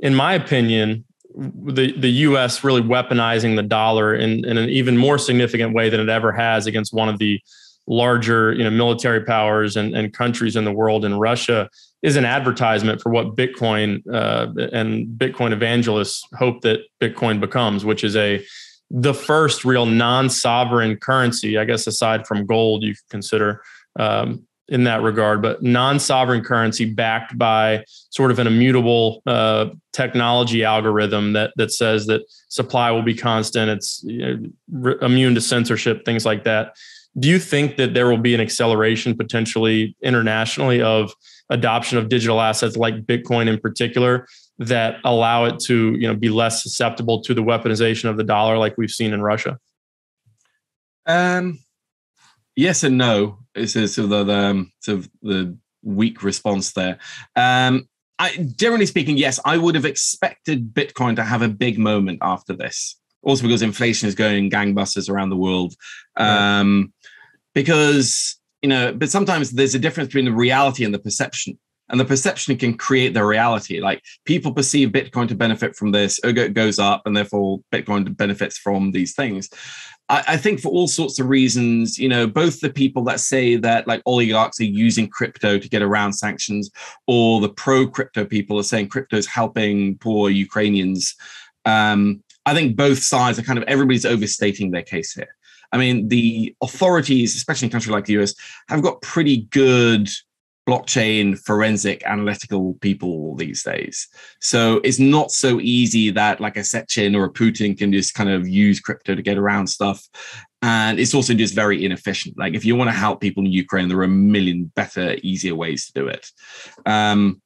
in 0.00 0.14
my 0.14 0.34
opinion, 0.34 1.06
the, 1.34 1.98
the 1.98 2.10
US 2.10 2.62
really 2.62 2.82
weaponizing 2.82 3.56
the 3.56 3.62
dollar 3.62 4.14
in, 4.14 4.44
in 4.44 4.58
an 4.58 4.68
even 4.68 4.98
more 4.98 5.16
significant 5.16 5.74
way 5.74 5.88
than 5.88 6.00
it 6.00 6.10
ever 6.10 6.32
has 6.32 6.66
against 6.66 6.92
one 6.92 7.08
of 7.08 7.18
the 7.18 7.40
larger 7.86 8.52
you 8.52 8.64
know 8.64 8.70
military 8.70 9.24
powers 9.24 9.76
and, 9.76 9.94
and 9.94 10.12
countries 10.12 10.56
in 10.56 10.64
the 10.64 10.72
world 10.72 11.04
in 11.04 11.18
russia 11.18 11.70
is 12.06 12.14
an 12.14 12.24
advertisement 12.24 13.00
for 13.00 13.10
what 13.10 13.34
bitcoin 13.34 14.00
uh, 14.12 14.46
and 14.72 15.06
bitcoin 15.18 15.52
evangelists 15.52 16.22
hope 16.38 16.60
that 16.62 16.80
bitcoin 17.00 17.40
becomes 17.40 17.84
which 17.84 18.04
is 18.04 18.14
a 18.16 18.42
the 18.90 19.12
first 19.12 19.64
real 19.64 19.84
non-sovereign 19.84 20.96
currency 20.96 21.58
i 21.58 21.64
guess 21.64 21.86
aside 21.86 22.24
from 22.26 22.46
gold 22.46 22.84
you 22.84 22.94
could 22.94 23.10
consider 23.10 23.60
um, 23.98 24.46
in 24.68 24.84
that 24.84 25.02
regard 25.02 25.42
but 25.42 25.62
non-sovereign 25.62 26.42
currency 26.42 26.84
backed 26.84 27.36
by 27.36 27.84
sort 28.10 28.30
of 28.30 28.38
an 28.38 28.46
immutable 28.46 29.20
uh, 29.26 29.66
technology 29.92 30.62
algorithm 30.62 31.32
that 31.32 31.52
that 31.56 31.72
says 31.72 32.06
that 32.06 32.22
supply 32.48 32.90
will 32.92 33.02
be 33.02 33.14
constant 33.14 33.68
it's 33.68 34.00
you 34.04 34.52
know, 34.72 34.94
immune 35.02 35.34
to 35.34 35.40
censorship 35.40 36.04
things 36.04 36.24
like 36.24 36.44
that. 36.44 36.76
Do 37.18 37.28
you 37.28 37.38
think 37.38 37.76
that 37.78 37.94
there 37.94 38.08
will 38.08 38.18
be 38.18 38.34
an 38.34 38.40
acceleration 38.40 39.16
potentially 39.16 39.96
internationally 40.02 40.82
of 40.82 41.12
adoption 41.50 41.98
of 41.98 42.08
digital 42.08 42.40
assets 42.40 42.76
like 42.76 43.06
Bitcoin 43.06 43.48
in 43.48 43.58
particular 43.58 44.26
that 44.58 44.96
allow 45.04 45.44
it 45.44 45.60
to 45.60 45.94
you 45.94 46.08
know 46.08 46.14
be 46.14 46.28
less 46.28 46.62
susceptible 46.62 47.20
to 47.22 47.34
the 47.34 47.42
weaponization 47.42 48.08
of 48.08 48.16
the 48.16 48.24
dollar 48.24 48.58
like 48.58 48.76
we've 48.76 48.90
seen 48.90 49.12
in 49.12 49.22
Russia? 49.22 49.58
Um, 51.06 51.60
yes 52.56 52.82
and 52.82 52.98
no 52.98 53.38
is 53.54 53.72
sort 53.72 54.04
of 54.04 54.10
the, 54.10 54.24
the, 54.24 54.66
sort 54.80 54.98
of 54.98 55.10
the 55.22 55.56
weak 55.82 56.22
response 56.22 56.72
there. 56.72 56.98
Um, 57.36 57.88
I, 58.18 58.48
generally 58.56 58.86
speaking, 58.86 59.16
yes, 59.16 59.38
I 59.44 59.58
would 59.58 59.74
have 59.74 59.84
expected 59.84 60.74
Bitcoin 60.74 61.16
to 61.16 61.22
have 61.22 61.42
a 61.42 61.48
big 61.48 61.78
moment 61.78 62.18
after 62.22 62.54
this. 62.54 62.98
Also, 63.22 63.42
because 63.42 63.62
inflation 63.62 64.08
is 64.08 64.14
going 64.14 64.50
gangbusters 64.50 65.10
around 65.10 65.30
the 65.30 65.36
world. 65.36 65.74
Um, 66.16 66.92
because 67.54 68.38
you 68.66 68.70
know 68.70 68.92
but 68.92 69.08
sometimes 69.08 69.52
there's 69.52 69.76
a 69.76 69.78
difference 69.78 70.08
between 70.08 70.24
the 70.24 70.32
reality 70.32 70.84
and 70.84 70.92
the 70.92 70.98
perception 70.98 71.56
and 71.88 72.00
the 72.00 72.04
perception 72.04 72.56
can 72.56 72.76
create 72.76 73.14
the 73.14 73.24
reality. 73.24 73.78
Like 73.78 74.02
people 74.24 74.52
perceive 74.52 74.88
Bitcoin 74.88 75.28
to 75.28 75.36
benefit 75.36 75.76
from 75.76 75.92
this, 75.92 76.18
it 76.24 76.52
goes 76.52 76.80
up, 76.80 77.02
and 77.06 77.16
therefore 77.16 77.60
Bitcoin 77.72 78.16
benefits 78.16 78.58
from 78.58 78.90
these 78.90 79.14
things. 79.14 79.48
I, 80.08 80.24
I, 80.26 80.36
think 80.36 80.58
for 80.58 80.70
all 80.70 80.88
sorts 80.88 81.20
of 81.20 81.28
reasons, 81.28 81.96
you 81.96 82.08
know, 82.08 82.26
both 82.26 82.58
the 82.58 82.70
people 82.70 83.04
that 83.04 83.20
say 83.20 83.54
that 83.54 83.86
like 83.86 84.02
oligarchs 84.04 84.60
are 84.60 84.64
using 84.64 85.08
crypto 85.08 85.58
to 85.58 85.68
get 85.68 85.80
around 85.80 86.14
sanctions, 86.14 86.72
or 87.06 87.40
the 87.40 87.48
pro 87.50 87.86
crypto 87.86 88.24
people 88.24 88.58
are 88.58 88.64
saying 88.64 88.88
crypto 88.88 89.16
is 89.16 89.28
helping 89.28 89.96
poor 89.98 90.28
Ukrainians. 90.28 91.14
Um, 91.66 92.24
I 92.46 92.54
think 92.54 92.76
both 92.76 92.98
sides 92.98 93.38
are 93.38 93.42
kind 93.42 93.58
of 93.58 93.64
everybody's 93.68 94.06
overstating 94.06 94.72
their 94.72 94.82
case 94.82 95.12
here. 95.12 95.36
I 95.72 95.78
mean, 95.78 96.08
the 96.08 96.54
authorities, 96.62 97.36
especially 97.36 97.66
in 97.66 97.72
countries 97.72 97.92
like 97.92 98.06
the 98.06 98.18
US, 98.20 98.34
have 98.68 98.82
got 98.82 99.02
pretty 99.02 99.42
good 99.50 100.08
blockchain 100.68 101.38
forensic 101.38 102.02
analytical 102.04 102.74
people 102.80 103.36
these 103.36 103.62
days. 103.62 104.08
So 104.40 104.80
it's 104.82 104.98
not 104.98 105.30
so 105.30 105.60
easy 105.60 106.10
that 106.10 106.40
like 106.40 106.56
a 106.56 106.64
Sechin 106.64 107.14
or 107.14 107.24
a 107.24 107.32
Putin 107.32 107.78
can 107.78 107.92
just 107.92 108.14
kind 108.14 108.28
of 108.28 108.48
use 108.48 108.80
crypto 108.80 109.14
to 109.14 109.22
get 109.22 109.38
around 109.38 109.68
stuff. 109.68 110.04
And 110.62 110.98
it's 110.98 111.14
also 111.14 111.34
just 111.34 111.54
very 111.54 111.84
inefficient. 111.84 112.36
Like 112.36 112.54
if 112.54 112.64
you 112.64 112.74
want 112.74 112.88
to 112.90 112.96
help 112.96 113.20
people 113.20 113.44
in 113.44 113.52
Ukraine, 113.52 113.88
there 113.88 113.98
are 113.98 114.04
a 114.04 114.08
million 114.08 114.72
better, 114.74 115.16
easier 115.22 115.54
ways 115.54 115.86
to 115.86 115.92
do 115.92 116.08
it. 116.08 116.28
Um, 116.84 117.40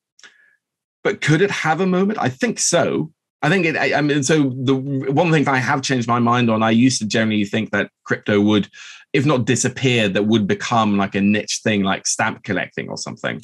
but 1.04 1.20
could 1.20 1.42
it 1.42 1.50
have 1.50 1.80
a 1.80 1.86
moment? 1.86 2.18
I 2.18 2.30
think 2.30 2.58
so. 2.58 3.12
I 3.42 3.48
think 3.48 3.66
it. 3.66 3.76
I, 3.76 3.98
I 3.98 4.00
mean, 4.02 4.22
so 4.22 4.52
the 4.54 4.74
one 4.74 5.30
thing 5.32 5.48
I 5.48 5.58
have 5.58 5.82
changed 5.82 6.06
my 6.06 6.18
mind 6.18 6.50
on. 6.50 6.62
I 6.62 6.70
used 6.70 6.98
to 7.00 7.06
generally 7.06 7.44
think 7.44 7.70
that 7.70 7.90
crypto 8.04 8.40
would 8.40 8.68
if 9.12 9.26
not 9.26 9.44
disappear, 9.44 10.08
that 10.08 10.26
would 10.26 10.46
become 10.46 10.96
like 10.96 11.14
a 11.14 11.20
niche 11.20 11.60
thing, 11.62 11.82
like 11.82 12.06
stamp 12.06 12.44
collecting 12.44 12.88
or 12.88 12.96
something. 12.96 13.42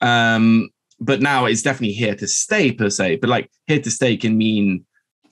Um, 0.00 0.70
but 1.00 1.20
now 1.20 1.44
it's 1.44 1.62
definitely 1.62 1.94
here 1.94 2.14
to 2.16 2.26
stay 2.26 2.72
per 2.72 2.90
se. 2.90 3.16
But 3.16 3.30
like 3.30 3.50
here 3.66 3.80
to 3.80 3.90
stay 3.90 4.16
can 4.16 4.36
mean 4.36 4.84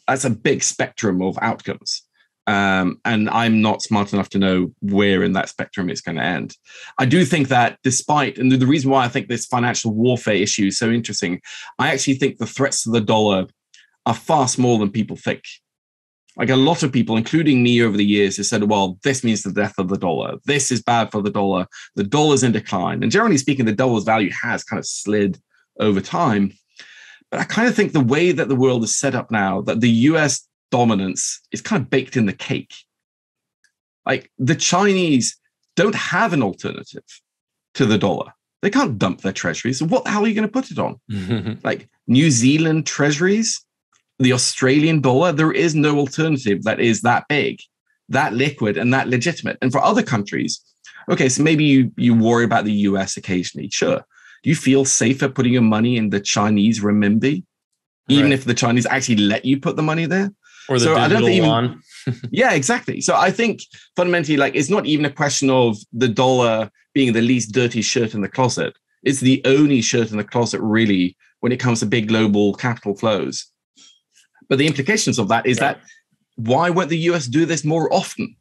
that's 0.06 0.24
a 0.24 0.30
big 0.30 0.62
spectrum 0.62 1.22
of 1.22 1.38
outcomes. 1.40 2.02
Um, 2.48 3.00
and 3.04 3.30
I'm 3.30 3.60
not 3.60 3.82
smart 3.82 4.12
enough 4.12 4.28
to 4.30 4.38
know 4.38 4.74
where 4.80 5.22
in 5.22 5.32
that 5.34 5.48
spectrum 5.48 5.88
it's 5.88 6.00
going 6.00 6.16
to 6.16 6.24
end. 6.24 6.56
I 6.98 7.06
do 7.06 7.24
think 7.24 7.48
that 7.48 7.78
despite, 7.84 8.36
and 8.38 8.50
the 8.50 8.66
reason 8.66 8.90
why 8.90 9.04
I 9.04 9.08
think 9.08 9.28
this 9.28 9.46
financial 9.46 9.94
warfare 9.94 10.34
issue 10.34 10.66
is 10.66 10.78
so 10.78 10.90
interesting, 10.90 11.40
I 11.78 11.92
actually 11.92 12.14
think 12.14 12.38
the 12.38 12.46
threats 12.46 12.82
to 12.82 12.90
the 12.90 13.00
dollar 13.00 13.46
are 14.06 14.14
far 14.14 14.48
smaller 14.48 14.80
than 14.80 14.90
people 14.90 15.16
think 15.16 15.42
like 16.36 16.50
a 16.50 16.56
lot 16.56 16.82
of 16.82 16.92
people, 16.92 17.16
including 17.16 17.62
me 17.62 17.82
over 17.82 17.96
the 17.96 18.04
years, 18.04 18.38
have 18.38 18.46
said, 18.46 18.64
well, 18.64 18.98
this 19.04 19.22
means 19.22 19.42
the 19.42 19.52
death 19.52 19.74
of 19.78 19.88
the 19.88 19.98
dollar. 19.98 20.36
This 20.44 20.70
is 20.70 20.82
bad 20.82 21.10
for 21.12 21.20
the 21.20 21.30
dollar. 21.30 21.66
The 21.94 22.04
dollar's 22.04 22.42
in 22.42 22.52
decline. 22.52 23.02
And 23.02 23.12
generally 23.12 23.36
speaking, 23.36 23.66
the 23.66 23.72
dollar's 23.72 24.04
value 24.04 24.30
has 24.42 24.64
kind 24.64 24.78
of 24.78 24.86
slid 24.86 25.38
over 25.78 26.00
time. 26.00 26.52
But 27.30 27.40
I 27.40 27.44
kind 27.44 27.68
of 27.68 27.74
think 27.74 27.92
the 27.92 28.00
way 28.00 28.32
that 28.32 28.48
the 28.48 28.56
world 28.56 28.82
is 28.82 28.96
set 28.96 29.14
up 29.14 29.30
now, 29.30 29.60
that 29.62 29.80
the 29.80 29.90
US 29.90 30.46
dominance 30.70 31.40
is 31.52 31.60
kind 31.60 31.82
of 31.82 31.90
baked 31.90 32.16
in 32.16 32.26
the 32.26 32.32
cake. 32.32 32.74
Like 34.06 34.30
the 34.38 34.54
Chinese 34.54 35.38
don't 35.76 35.94
have 35.94 36.32
an 36.32 36.42
alternative 36.42 37.04
to 37.74 37.84
the 37.84 37.98
dollar. 37.98 38.32
They 38.62 38.70
can't 38.70 38.98
dump 38.98 39.20
their 39.20 39.32
treasuries. 39.32 39.80
So 39.80 39.86
what 39.86 40.04
the 40.04 40.10
hell 40.10 40.24
are 40.24 40.28
you 40.28 40.34
going 40.34 40.48
to 40.48 40.52
put 40.52 40.70
it 40.70 40.78
on? 40.78 40.98
like 41.64 41.88
New 42.06 42.30
Zealand 42.30 42.86
treasuries, 42.86 43.64
the 44.18 44.32
Australian 44.32 45.00
dollar, 45.00 45.32
there 45.32 45.52
is 45.52 45.74
no 45.74 45.98
alternative 45.98 46.62
that 46.64 46.80
is 46.80 47.00
that 47.02 47.24
big, 47.28 47.60
that 48.08 48.32
liquid, 48.34 48.76
and 48.76 48.92
that 48.92 49.08
legitimate. 49.08 49.58
And 49.62 49.72
for 49.72 49.82
other 49.82 50.02
countries, 50.02 50.60
okay, 51.10 51.28
so 51.28 51.42
maybe 51.42 51.64
you 51.64 51.92
you 51.96 52.14
worry 52.14 52.44
about 52.44 52.64
the 52.64 52.72
US 52.72 53.16
occasionally. 53.16 53.68
Sure. 53.70 54.04
Do 54.42 54.50
you 54.50 54.56
feel 54.56 54.84
safer 54.84 55.28
putting 55.28 55.52
your 55.52 55.62
money 55.62 55.96
in 55.96 56.10
the 56.10 56.20
Chinese 56.20 56.80
renminbi, 56.80 57.44
even 58.08 58.24
right. 58.24 58.32
if 58.32 58.44
the 58.44 58.54
Chinese 58.54 58.86
actually 58.86 59.16
let 59.16 59.44
you 59.44 59.60
put 59.60 59.76
the 59.76 59.82
money 59.82 60.06
there? 60.06 60.32
Or 60.68 60.78
the 60.78 60.84
so 60.84 60.94
digital 60.94 61.04
I 61.04 61.08
don't 61.08 61.24
think 61.24 61.44
even, 62.06 62.28
yeah, 62.30 62.52
exactly. 62.52 63.00
So 63.00 63.16
I 63.16 63.30
think 63.30 63.62
fundamentally, 63.96 64.36
like, 64.36 64.54
it's 64.54 64.70
not 64.70 64.86
even 64.86 65.04
a 65.04 65.10
question 65.10 65.50
of 65.50 65.76
the 65.92 66.08
dollar 66.08 66.70
being 66.94 67.12
the 67.12 67.22
least 67.22 67.52
dirty 67.52 67.82
shirt 67.82 68.14
in 68.14 68.20
the 68.20 68.28
closet. 68.28 68.74
It's 69.02 69.20
the 69.20 69.42
only 69.44 69.80
shirt 69.80 70.10
in 70.10 70.16
the 70.16 70.24
closet, 70.24 70.60
really, 70.60 71.16
when 71.40 71.52
it 71.52 71.60
comes 71.60 71.80
to 71.80 71.86
big 71.86 72.08
global 72.08 72.54
capital 72.54 72.96
flows. 72.96 73.46
But 74.52 74.58
the 74.58 74.66
implications 74.66 75.18
of 75.18 75.28
that 75.28 75.46
is 75.46 75.56
that 75.60 75.80
why 76.36 76.68
won't 76.68 76.90
the 76.90 76.98
US 77.08 77.26
do 77.26 77.46
this 77.46 77.64
more 77.64 77.90
often? 77.90 78.36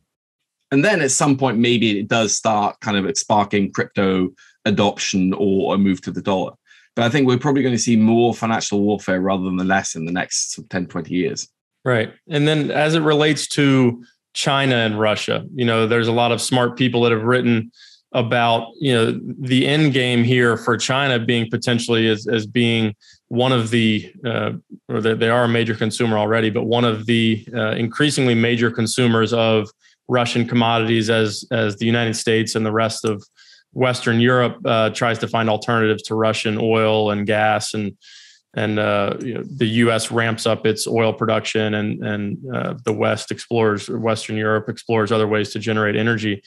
And 0.69 0.83
then 0.83 0.99
at 0.99 1.11
some 1.11 1.37
point, 1.37 1.57
maybe 1.57 2.01
it 2.01 2.09
does 2.09 2.35
start 2.35 2.77
kind 2.81 2.97
of 2.97 3.17
sparking 3.17 3.71
crypto 3.71 4.31
adoption 4.65 5.31
or 5.31 5.73
a 5.73 5.77
move 5.77 6.01
to 6.01 6.11
the 6.11 6.21
dollar. 6.21 6.51
But 6.97 7.05
I 7.05 7.09
think 7.09 7.27
we're 7.27 7.37
probably 7.37 7.61
going 7.61 7.75
to 7.75 7.81
see 7.81 7.95
more 7.95 8.33
financial 8.33 8.81
warfare 8.81 9.21
rather 9.21 9.45
than 9.45 9.55
less 9.65 9.95
in 9.95 10.03
the 10.03 10.11
next 10.11 10.59
10, 10.69 10.87
20 10.87 11.13
years. 11.13 11.47
Right. 11.85 12.11
And 12.27 12.45
then 12.45 12.71
as 12.71 12.93
it 12.93 13.03
relates 13.03 13.47
to 13.47 14.03
China 14.33 14.75
and 14.75 14.99
Russia, 14.99 15.45
you 15.55 15.63
know, 15.63 15.87
there's 15.87 16.09
a 16.09 16.11
lot 16.11 16.33
of 16.33 16.41
smart 16.41 16.77
people 16.77 17.03
that 17.03 17.13
have 17.13 17.23
written 17.23 17.71
about, 18.11 18.67
you 18.81 18.93
know, 18.93 19.17
the 19.39 19.65
end 19.65 19.93
game 19.93 20.25
here 20.25 20.57
for 20.57 20.75
China 20.75 21.19
being 21.19 21.49
potentially 21.49 22.09
as, 22.09 22.27
as 22.27 22.45
being 22.45 22.95
one 23.31 23.53
of 23.53 23.69
the, 23.69 24.11
uh, 24.25 24.51
or 24.89 24.99
they 24.99 25.29
are 25.29 25.45
a 25.45 25.47
major 25.47 25.73
consumer 25.73 26.17
already, 26.17 26.49
but 26.49 26.65
one 26.65 26.83
of 26.83 27.05
the 27.05 27.47
uh, 27.55 27.71
increasingly 27.71 28.35
major 28.35 28.69
consumers 28.69 29.31
of 29.31 29.69
Russian 30.09 30.45
commodities 30.45 31.09
as 31.09 31.45
as 31.49 31.77
the 31.77 31.85
United 31.85 32.17
States 32.17 32.55
and 32.55 32.65
the 32.65 32.73
rest 32.73 33.05
of 33.05 33.23
Western 33.71 34.19
Europe 34.19 34.57
uh, 34.65 34.89
tries 34.89 35.17
to 35.19 35.29
find 35.29 35.49
alternatives 35.49 36.03
to 36.03 36.15
Russian 36.15 36.57
oil 36.59 37.09
and 37.09 37.25
gas, 37.25 37.73
and 37.73 37.97
and 38.53 38.77
uh, 38.77 39.15
you 39.21 39.35
know, 39.35 39.43
the 39.45 39.67
U.S. 39.85 40.11
ramps 40.11 40.45
up 40.45 40.65
its 40.65 40.85
oil 40.85 41.13
production, 41.13 41.73
and 41.75 42.03
and 42.03 42.37
uh, 42.53 42.73
the 42.83 42.91
West 42.91 43.31
explores 43.31 43.87
Western 43.89 44.35
Europe 44.35 44.67
explores 44.67 45.09
other 45.09 45.29
ways 45.29 45.51
to 45.53 45.59
generate 45.59 45.95
energy. 45.95 46.43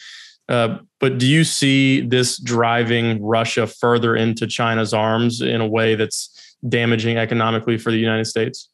Uh, 0.51 0.77
but 1.01 1.17
do 1.17 1.27
you 1.27 1.45
see 1.45 2.03
this 2.03 2.37
driving 2.37 3.23
Russia 3.23 3.67
further 3.67 4.15
into 4.15 4.47
China's 4.47 4.93
arms 4.93 5.41
in 5.41 5.63
a 5.63 5.67
way 5.67 5.95
that's 5.95 6.44
damaging 6.69 7.17
economically 7.17 7.79
for 7.79 7.91
the 7.91 7.99
United 7.99 8.27
States? 8.27 8.69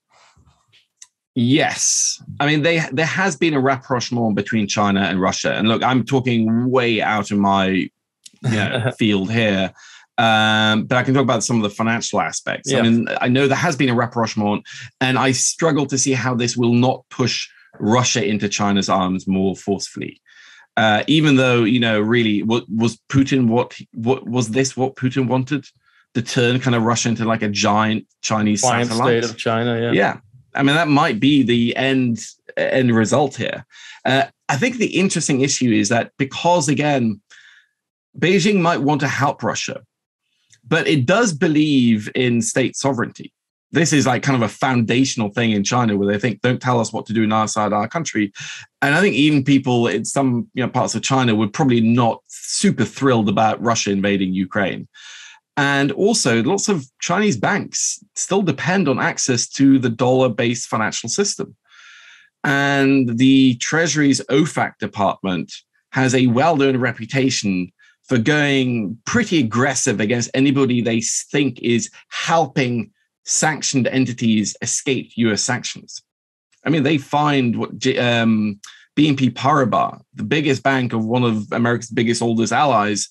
Yes, 1.35 2.22
I 2.40 2.46
mean 2.46 2.62
they 2.62 2.83
there 2.92 3.07
has 3.07 3.37
been 3.37 3.55
a 3.55 3.61
rapprochement 3.61 4.35
between 4.35 4.66
China 4.66 5.00
and 5.00 5.20
Russia, 5.20 5.55
and 5.55 5.68
look, 5.68 5.83
I'm 5.83 6.05
talking 6.05 6.68
way 6.70 7.00
out 7.00 7.31
of 7.31 7.38
my 7.38 7.66
you 7.68 7.90
know, 8.42 8.90
field 8.98 9.31
here, 9.31 9.72
um, 10.18 10.85
but 10.85 10.98
I 10.98 11.03
can 11.03 11.14
talk 11.14 11.22
about 11.22 11.44
some 11.44 11.57
of 11.57 11.62
the 11.62 11.70
financial 11.70 12.20
aspects. 12.20 12.70
Yeah. 12.70 12.81
I 12.81 12.83
mean, 12.83 13.07
I 13.22 13.29
know 13.29 13.48
there 13.48 13.57
has 13.57 13.74
been 13.74 13.88
a 13.88 13.94
rapprochement, 13.94 14.64
and 15.00 15.18
I 15.18 15.33
struggle 15.33 15.87
to 15.87 15.96
see 15.96 16.12
how 16.12 16.35
this 16.35 16.57
will 16.57 16.74
not 16.74 17.05
push 17.11 17.48
Russia 17.79 18.22
into 18.22 18.48
China's 18.48 18.88
arms 18.88 19.26
more 19.26 19.57
forcefully. 19.57 20.20
Uh, 20.76 21.05
even 21.07 21.37
though 21.37 21.64
you 21.64 21.81
know, 21.81 22.00
really, 22.00 22.42
what 22.42 22.64
was 22.68 22.98
Putin? 23.09 23.46
What 23.46 23.79
what 23.92 24.29
was 24.29 24.50
this? 24.50 24.76
What 24.76 24.96
Putin 24.96 25.26
wanted? 25.26 25.64
To 26.14 26.23
turn 26.23 26.61
kind 26.61 26.75
of 26.75 26.83
Russia 26.83 27.09
into 27.09 27.25
like 27.25 27.42
a 27.42 27.49
giant 27.49 28.07
Chinese 28.20 28.62
Client 28.62 28.88
satellite. 28.88 29.25
state 29.25 29.31
of 29.31 29.38
China. 29.38 29.81
Yeah. 29.81 29.92
Yeah. 29.92 30.18
I 30.55 30.62
mean, 30.62 30.75
that 30.75 30.88
might 30.88 31.20
be 31.20 31.42
the 31.42 31.77
end 31.77 32.25
end 32.57 32.94
result 32.94 33.37
here. 33.37 33.64
Uh, 34.05 34.25
I 34.49 34.57
think 34.57 34.77
the 34.77 34.99
interesting 34.99 35.42
issue 35.42 35.70
is 35.70 35.88
that 35.90 36.12
because 36.18 36.68
again, 36.68 37.20
Beijing 38.18 38.61
might 38.61 38.81
want 38.81 39.01
to 39.03 39.09
help 39.09 39.42
Russia, 39.42 39.83
but 40.66 40.88
it 40.88 41.07
does 41.07 41.33
believe 41.33 42.11
in 42.14 42.42
state 42.42 42.77
sovereignty. 42.77 43.33
This 43.73 43.92
is 43.92 44.07
like 44.07 44.25
kind 44.25 44.35
of 44.35 44.42
a 44.42 44.53
foundational 44.53 45.29
thing 45.29 45.53
in 45.53 45.62
China 45.62 45.96
where 45.96 46.09
they 46.09 46.18
think, 46.18 46.40
don't 46.40 46.61
tell 46.61 46.81
us 46.81 46.92
what 46.92 47.07
to 47.07 47.12
do 47.12 47.23
in 47.23 47.31
our 47.31 47.46
side 47.46 47.73
our 47.73 47.87
country. 47.87 48.33
And 48.83 48.96
I 48.96 49.01
think 49.01 49.14
even 49.14 49.44
people 49.44 49.87
in 49.87 50.05
some 50.05 50.51
you 50.55 50.64
know, 50.64 50.68
parts 50.68 50.96
of 50.96 51.03
China 51.03 51.37
were 51.37 51.46
probably 51.46 51.81
not 51.81 52.20
super 52.27 52.85
thrilled 52.85 53.29
about 53.29 53.62
Russia 53.62 53.92
invading 53.92 54.35
Ukraine. 54.35 54.88
And 55.57 55.93
also, 55.93 56.43
lots 56.43 56.69
of 56.69 56.87
Chinese 57.01 57.37
banks 57.37 58.03
still 58.15 58.43
depend 58.43 58.89
on 58.89 58.99
access 58.99 59.49
to 59.51 59.79
the 59.79 59.91
dollar 59.91 60.29
based 60.29 60.69
financial 60.69 61.09
system. 61.09 61.57
And 62.45 63.19
the 63.19 63.57
Treasury's 63.57 64.21
OFAC 64.31 64.79
department 64.79 65.53
has 65.93 66.15
a 66.15 66.29
well 66.29 66.63
earned 66.63 66.81
reputation 66.81 67.73
for 68.05 68.19
going 68.19 68.99
pretty 69.05 69.39
aggressive 69.39 70.01
against 70.01 70.31
anybody 70.35 70.81
they 70.81 71.01
think 71.01 71.61
is 71.61 71.91
helping 72.09 72.91
sanctioned 73.25 73.87
entities 73.87 74.57
escape 74.62 75.12
US 75.16 75.43
sanctions. 75.43 76.03
I 76.64 76.70
mean, 76.70 76.83
they 76.83 76.99
find 76.99 77.57
what 77.57 77.70
um, 77.99 78.61
BNP 78.97 79.35
Paribas, 79.35 80.01
the 80.14 80.24
biggest 80.24 80.62
bank 80.62 80.93
of 80.93 81.05
one 81.05 81.22
of 81.22 81.47
America's 81.53 81.91
biggest 81.91 82.20
oldest 82.20 82.53
allies, 82.53 83.09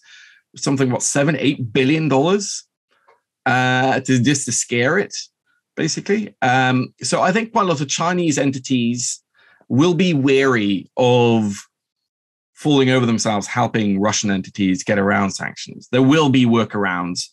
something 0.56 0.92
what 0.92 1.04
seven, 1.04 1.36
eight 1.38 1.74
billion 1.74 2.08
dollars 2.08 2.66
uh, 3.46 4.00
to 4.02 4.22
just 4.22 4.46
to 4.46 4.52
scare 4.52 4.98
it, 4.98 5.16
basically. 5.76 6.36
Um, 6.42 6.94
so 7.02 7.22
I 7.22 7.32
think 7.32 7.52
quite 7.52 7.64
a 7.64 7.68
lot 7.68 7.82
of 7.82 7.90
Chinese 7.90 8.38
entities 8.38 9.24
will 9.68 9.94
be 9.94 10.14
wary 10.14 10.90
of 10.98 11.56
falling 12.54 12.90
over 12.90 13.06
themselves 13.06 13.48
helping 13.48 14.02
Russian 14.02 14.32
entities 14.32 14.84
get 14.84 15.00
around 15.00 15.32
sanctions. 15.32 15.88
There 15.92 16.04
will 16.04 16.30
be 16.30 16.46
workarounds. 16.46 17.30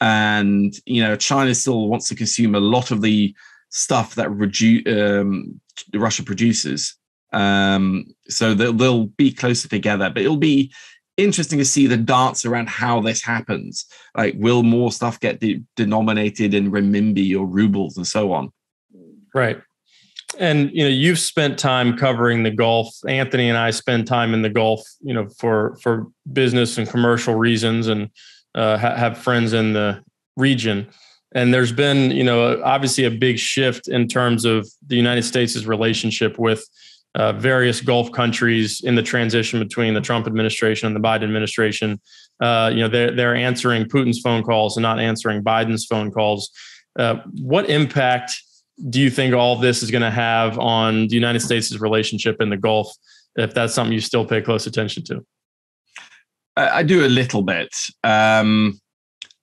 and 0.00 0.74
you 0.84 1.02
know 1.02 1.14
China 1.16 1.54
still 1.54 1.88
wants 1.88 2.08
to 2.08 2.16
consume 2.16 2.54
a 2.54 2.60
lot 2.60 2.90
of 2.90 3.02
the 3.02 3.34
stuff 3.70 4.14
that 4.16 4.28
redu- 4.28 4.86
um, 4.88 5.60
Russia 5.94 6.22
produces. 6.22 6.96
Um, 7.32 8.04
so 8.28 8.52
they'll, 8.52 8.72
they'll 8.74 9.06
be 9.06 9.32
closer 9.32 9.68
together, 9.68 10.10
but 10.10 10.22
it'll 10.22 10.36
be 10.36 10.72
interesting 11.16 11.58
to 11.58 11.64
see 11.64 11.86
the 11.86 11.96
dance 11.96 12.44
around 12.44 12.68
how 12.68 13.00
this 13.00 13.22
happens. 13.22 13.86
Like, 14.16 14.34
will 14.38 14.62
more 14.62 14.92
stuff 14.92 15.20
get 15.20 15.40
de- 15.40 15.62
denominated 15.76 16.54
in 16.54 16.70
renminbi 16.70 17.34
or 17.36 17.46
rubles 17.46 17.96
and 17.96 18.06
so 18.06 18.32
on? 18.32 18.52
Right. 19.34 19.60
And 20.38 20.70
you 20.72 20.84
know, 20.84 20.88
you've 20.88 21.18
spent 21.18 21.58
time 21.58 21.96
covering 21.96 22.42
the 22.42 22.50
Gulf. 22.50 22.94
Anthony 23.06 23.48
and 23.48 23.58
I 23.58 23.70
spend 23.70 24.06
time 24.06 24.32
in 24.32 24.42
the 24.42 24.48
Gulf, 24.48 24.82
you 25.00 25.12
know, 25.12 25.28
for 25.38 25.76
for 25.82 26.06
business 26.32 26.78
and 26.78 26.88
commercial 26.88 27.34
reasons, 27.34 27.88
and 27.88 28.08
uh, 28.54 28.78
ha- 28.78 28.96
have 28.96 29.18
friends 29.18 29.52
in 29.52 29.74
the 29.74 30.02
region. 30.36 30.88
And 31.34 31.52
there's 31.52 31.72
been, 31.72 32.10
you 32.10 32.24
know, 32.24 32.62
obviously 32.62 33.04
a 33.04 33.10
big 33.10 33.38
shift 33.38 33.88
in 33.88 34.06
terms 34.06 34.44
of 34.44 34.68
the 34.86 34.96
United 34.96 35.22
States' 35.22 35.64
relationship 35.64 36.38
with 36.38 36.66
uh, 37.14 37.32
various 37.32 37.80
Gulf 37.80 38.10
countries 38.12 38.80
in 38.82 38.94
the 38.94 39.02
transition 39.02 39.60
between 39.60 39.94
the 39.94 40.00
Trump 40.00 40.26
administration 40.26 40.86
and 40.86 40.96
the 40.96 41.00
Biden 41.00 41.24
administration. 41.24 42.00
Uh, 42.40 42.70
you 42.72 42.80
know, 42.80 42.88
they're, 42.88 43.14
they're 43.14 43.34
answering 43.34 43.84
Putin's 43.84 44.20
phone 44.20 44.42
calls 44.42 44.76
and 44.76 44.82
not 44.82 44.98
answering 44.98 45.42
Biden's 45.42 45.84
phone 45.84 46.10
calls. 46.10 46.50
Uh, 46.98 47.16
what 47.40 47.68
impact 47.68 48.32
do 48.88 49.00
you 49.00 49.10
think 49.10 49.34
all 49.34 49.56
this 49.56 49.82
is 49.82 49.90
going 49.90 50.02
to 50.02 50.10
have 50.10 50.58
on 50.58 51.08
the 51.08 51.14
United 51.14 51.40
States' 51.40 51.78
relationship 51.78 52.40
in 52.40 52.50
the 52.50 52.56
Gulf, 52.56 52.92
if 53.36 53.54
that's 53.54 53.74
something 53.74 53.92
you 53.92 54.00
still 54.00 54.24
pay 54.24 54.40
close 54.40 54.66
attention 54.66 55.04
to? 55.04 55.24
I 56.56 56.82
do 56.82 57.06
a 57.06 57.08
little 57.08 57.42
bit. 57.42 57.74
Um, 58.04 58.78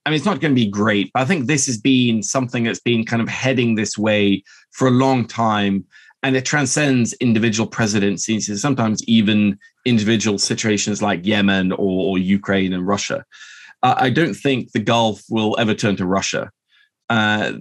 I 0.05 0.09
mean, 0.09 0.17
it's 0.17 0.25
not 0.25 0.41
going 0.41 0.53
to 0.53 0.61
be 0.61 0.69
great, 0.69 1.11
but 1.13 1.21
I 1.21 1.25
think 1.25 1.47
this 1.47 1.65
has 1.65 1.77
been 1.77 2.21
something 2.21 2.63
that's 2.63 2.79
been 2.79 3.05
kind 3.05 3.21
of 3.21 3.27
heading 3.27 3.75
this 3.75 3.97
way 3.97 4.43
for 4.71 4.87
a 4.87 4.91
long 4.91 5.27
time. 5.27 5.85
And 6.21 6.35
it 6.35 6.45
transcends 6.45 7.13
individual 7.13 7.67
presidencies 7.67 8.49
and 8.49 8.59
sometimes 8.59 9.03
even 9.05 9.57
individual 9.85 10.37
situations 10.37 11.01
like 11.01 11.25
Yemen 11.25 11.71
or, 11.71 12.11
or 12.11 12.17
Ukraine 12.17 12.73
and 12.73 12.85
Russia. 12.85 13.23
Uh, 13.83 13.95
I 13.97 14.09
don't 14.09 14.33
think 14.33 14.71
the 14.71 14.79
Gulf 14.79 15.23
will 15.29 15.55
ever 15.59 15.73
turn 15.73 15.95
to 15.95 16.05
Russia. 16.05 16.51
Uh, 17.09 17.53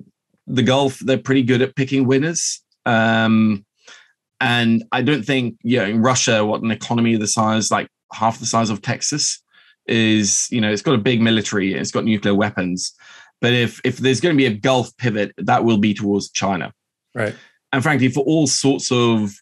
the 0.47 0.65
Gulf, 0.65 0.99
they're 0.99 1.19
pretty 1.19 1.43
good 1.43 1.63
at 1.63 1.77
picking 1.77 2.07
winners. 2.07 2.61
Um, 2.85 3.65
and 4.41 4.85
I 4.91 5.03
don't 5.03 5.25
think, 5.25 5.59
you 5.63 5.79
know, 5.79 5.85
in 5.85 6.03
Russia, 6.03 6.45
what 6.45 6.63
an 6.63 6.71
economy 6.71 7.17
the 7.17 7.27
size, 7.29 7.71
like 7.71 7.89
half 8.13 8.41
the 8.41 8.47
size 8.47 8.71
of 8.71 8.83
Texas, 8.83 9.41
is 9.89 10.47
you 10.51 10.61
know 10.61 10.71
it's 10.71 10.83
got 10.83 10.95
a 10.95 10.99
big 10.99 11.21
military 11.21 11.75
it's 11.75 11.91
got 11.91 12.05
nuclear 12.05 12.35
weapons 12.35 12.93
but 13.41 13.53
if 13.53 13.81
if 13.85 13.97
there's 13.97 14.21
going 14.21 14.35
to 14.35 14.37
be 14.37 14.47
a 14.47 14.55
gulf 14.55 14.95
pivot 14.99 15.33
that 15.39 15.65
will 15.65 15.79
be 15.79 15.95
towards 15.95 16.31
china 16.31 16.73
right 17.15 17.35
and 17.73 17.83
frankly 17.83 18.09
for 18.09 18.21
all 18.25 18.47
sorts 18.47 18.91
of 18.91 19.33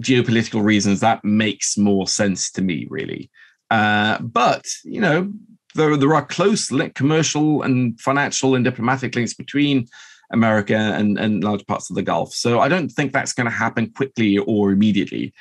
geopolitical 0.00 0.62
reasons 0.62 1.00
that 1.00 1.24
makes 1.24 1.76
more 1.76 2.06
sense 2.06 2.50
to 2.50 2.62
me 2.62 2.86
really. 2.90 3.30
Uh, 3.70 4.18
but 4.20 4.66
you 4.84 5.00
know 5.00 5.32
there, 5.74 5.96
there 5.96 6.14
are 6.14 6.24
close 6.24 6.70
commercial 6.94 7.62
and 7.62 7.98
financial 8.00 8.54
and 8.54 8.64
diplomatic 8.64 9.14
links 9.14 9.32
between 9.32 9.86
america 10.30 10.76
and, 10.76 11.18
and 11.18 11.42
large 11.42 11.66
parts 11.66 11.88
of 11.88 11.96
the 11.96 12.02
gulf. 12.02 12.32
So 12.34 12.60
i 12.60 12.68
don't 12.68 12.90
think 12.90 13.12
that's 13.12 13.32
going 13.32 13.46
to 13.46 13.50
happen 13.50 13.90
quickly 13.90 14.38
or 14.38 14.72
immediately. 14.72 15.32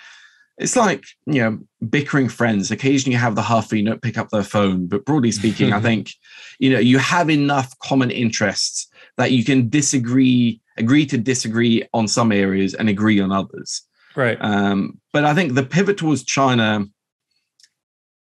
It's 0.57 0.75
like 0.75 1.05
you 1.25 1.41
know 1.41 1.59
bickering 1.89 2.29
friends. 2.29 2.71
Occasionally 2.71 3.13
you 3.13 3.19
have 3.19 3.35
the 3.35 3.41
huff 3.41 3.73
you 3.73 3.83
don't 3.83 4.01
pick 4.01 4.17
up 4.17 4.29
their 4.29 4.43
phone. 4.43 4.87
But 4.87 5.05
broadly 5.05 5.31
speaking 5.41 5.73
i 5.73 5.79
think 5.79 6.11
you 6.59 6.71
know 6.71 6.79
you 6.79 6.99
have 6.99 7.29
enough 7.29 7.77
common 7.79 8.11
interests 8.11 8.87
that 9.17 9.31
you 9.31 9.43
can 9.43 9.69
disagree 9.69 10.60
agree 10.77 11.05
to 11.07 11.17
disagree 11.17 11.83
on 11.93 12.07
some 12.07 12.31
areas 12.31 12.73
and 12.73 12.89
agree 12.89 13.19
on 13.19 13.31
others. 13.31 13.83
Right. 14.15 14.37
Um, 14.41 14.99
but 15.13 15.23
i 15.25 15.33
think 15.33 15.53
the 15.53 15.63
pivot 15.63 15.97
towards 15.97 16.23
china 16.23 16.85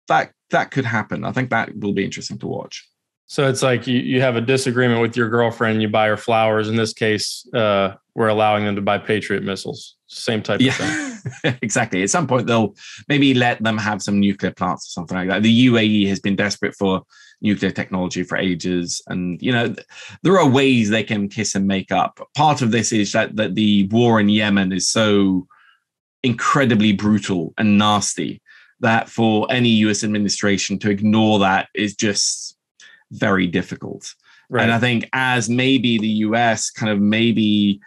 that 0.09 0.33
that 0.51 0.71
could 0.71 0.85
happen. 0.85 1.25
I 1.25 1.33
think 1.33 1.51
that 1.51 1.77
will 1.77 1.93
be 1.93 2.05
interesting 2.05 2.39
to 2.39 2.47
watch. 2.47 2.89
So 3.27 3.49
it's 3.49 3.65
like 3.65 3.89
you, 3.89 3.99
you 3.99 4.21
have 4.21 4.37
a 4.37 4.41
disagreement 4.41 5.01
with 5.01 5.17
your 5.17 5.29
girlfriend 5.29 5.83
you 5.83 5.89
buy 5.89 6.07
her 6.07 6.17
flowers. 6.17 6.69
In 6.69 6.77
this 6.77 6.93
case 6.93 7.47
uh, 7.53 7.95
we're 8.15 8.29
allowing 8.29 8.65
them 8.65 8.77
to 8.77 8.83
buy 8.83 8.99
patriot 8.99 9.43
missiles. 9.43 9.97
Same 10.07 10.43
type 10.43 10.61
yeah. 10.61 10.71
of 10.71 10.77
thing. 10.77 11.13
Exactly. 11.63 12.05
At 12.05 12.11
some 12.11 12.29
point, 12.29 12.47
they'll 12.47 12.77
maybe 13.09 13.35
let 13.35 13.61
them 13.61 13.79
have 13.79 14.01
some 14.01 14.21
nuclear 14.21 14.53
plants 14.53 14.87
or 14.87 14.91
something 14.91 15.17
like 15.17 15.29
that. 15.29 15.43
The 15.43 15.67
UAE 15.67 16.09
has 16.09 16.21
been 16.21 16.37
desperate 16.37 16.75
for 16.77 17.03
nuclear 17.41 17.71
technology 17.71 18.23
for 18.23 18.39
ages, 18.39 19.03
and 19.09 19.41
you 19.43 19.53
know 19.53 19.75
there 20.23 20.39
are 20.39 20.49
ways 20.49 20.91
they 20.91 21.05
can 21.05 21.29
kiss 21.29 21.55
and 21.55 21.67
make 21.67 21.93
up. 21.93 22.21
Part 22.37 22.63
of 22.63 22.71
this 22.71 22.93
is 22.93 23.13
that 23.13 23.37
that 23.37 23.55
the 23.55 23.89
war 23.89 24.21
in 24.21 24.29
Yemen 24.29 24.73
is 24.73 24.89
so 24.89 25.47
incredibly 26.23 26.93
brutal 26.93 27.55
and 27.59 27.79
nasty 27.79 28.43
that 28.81 29.09
for 29.09 29.47
any 29.51 29.69
U.S. 29.69 30.05
administration 30.05 30.79
to 30.81 30.91
ignore 30.91 31.39
that 31.39 31.69
is 31.75 31.95
just 31.95 32.57
very 33.11 33.47
difficult. 33.47 34.15
Right. 34.49 34.63
And 34.63 34.73
I 34.73 34.79
think 34.79 35.09
as 35.13 35.49
maybe 35.49 35.99
the 35.99 36.09
US 36.09 36.71
kind 36.71 36.93
of 36.93 37.01
maybe 37.01 37.81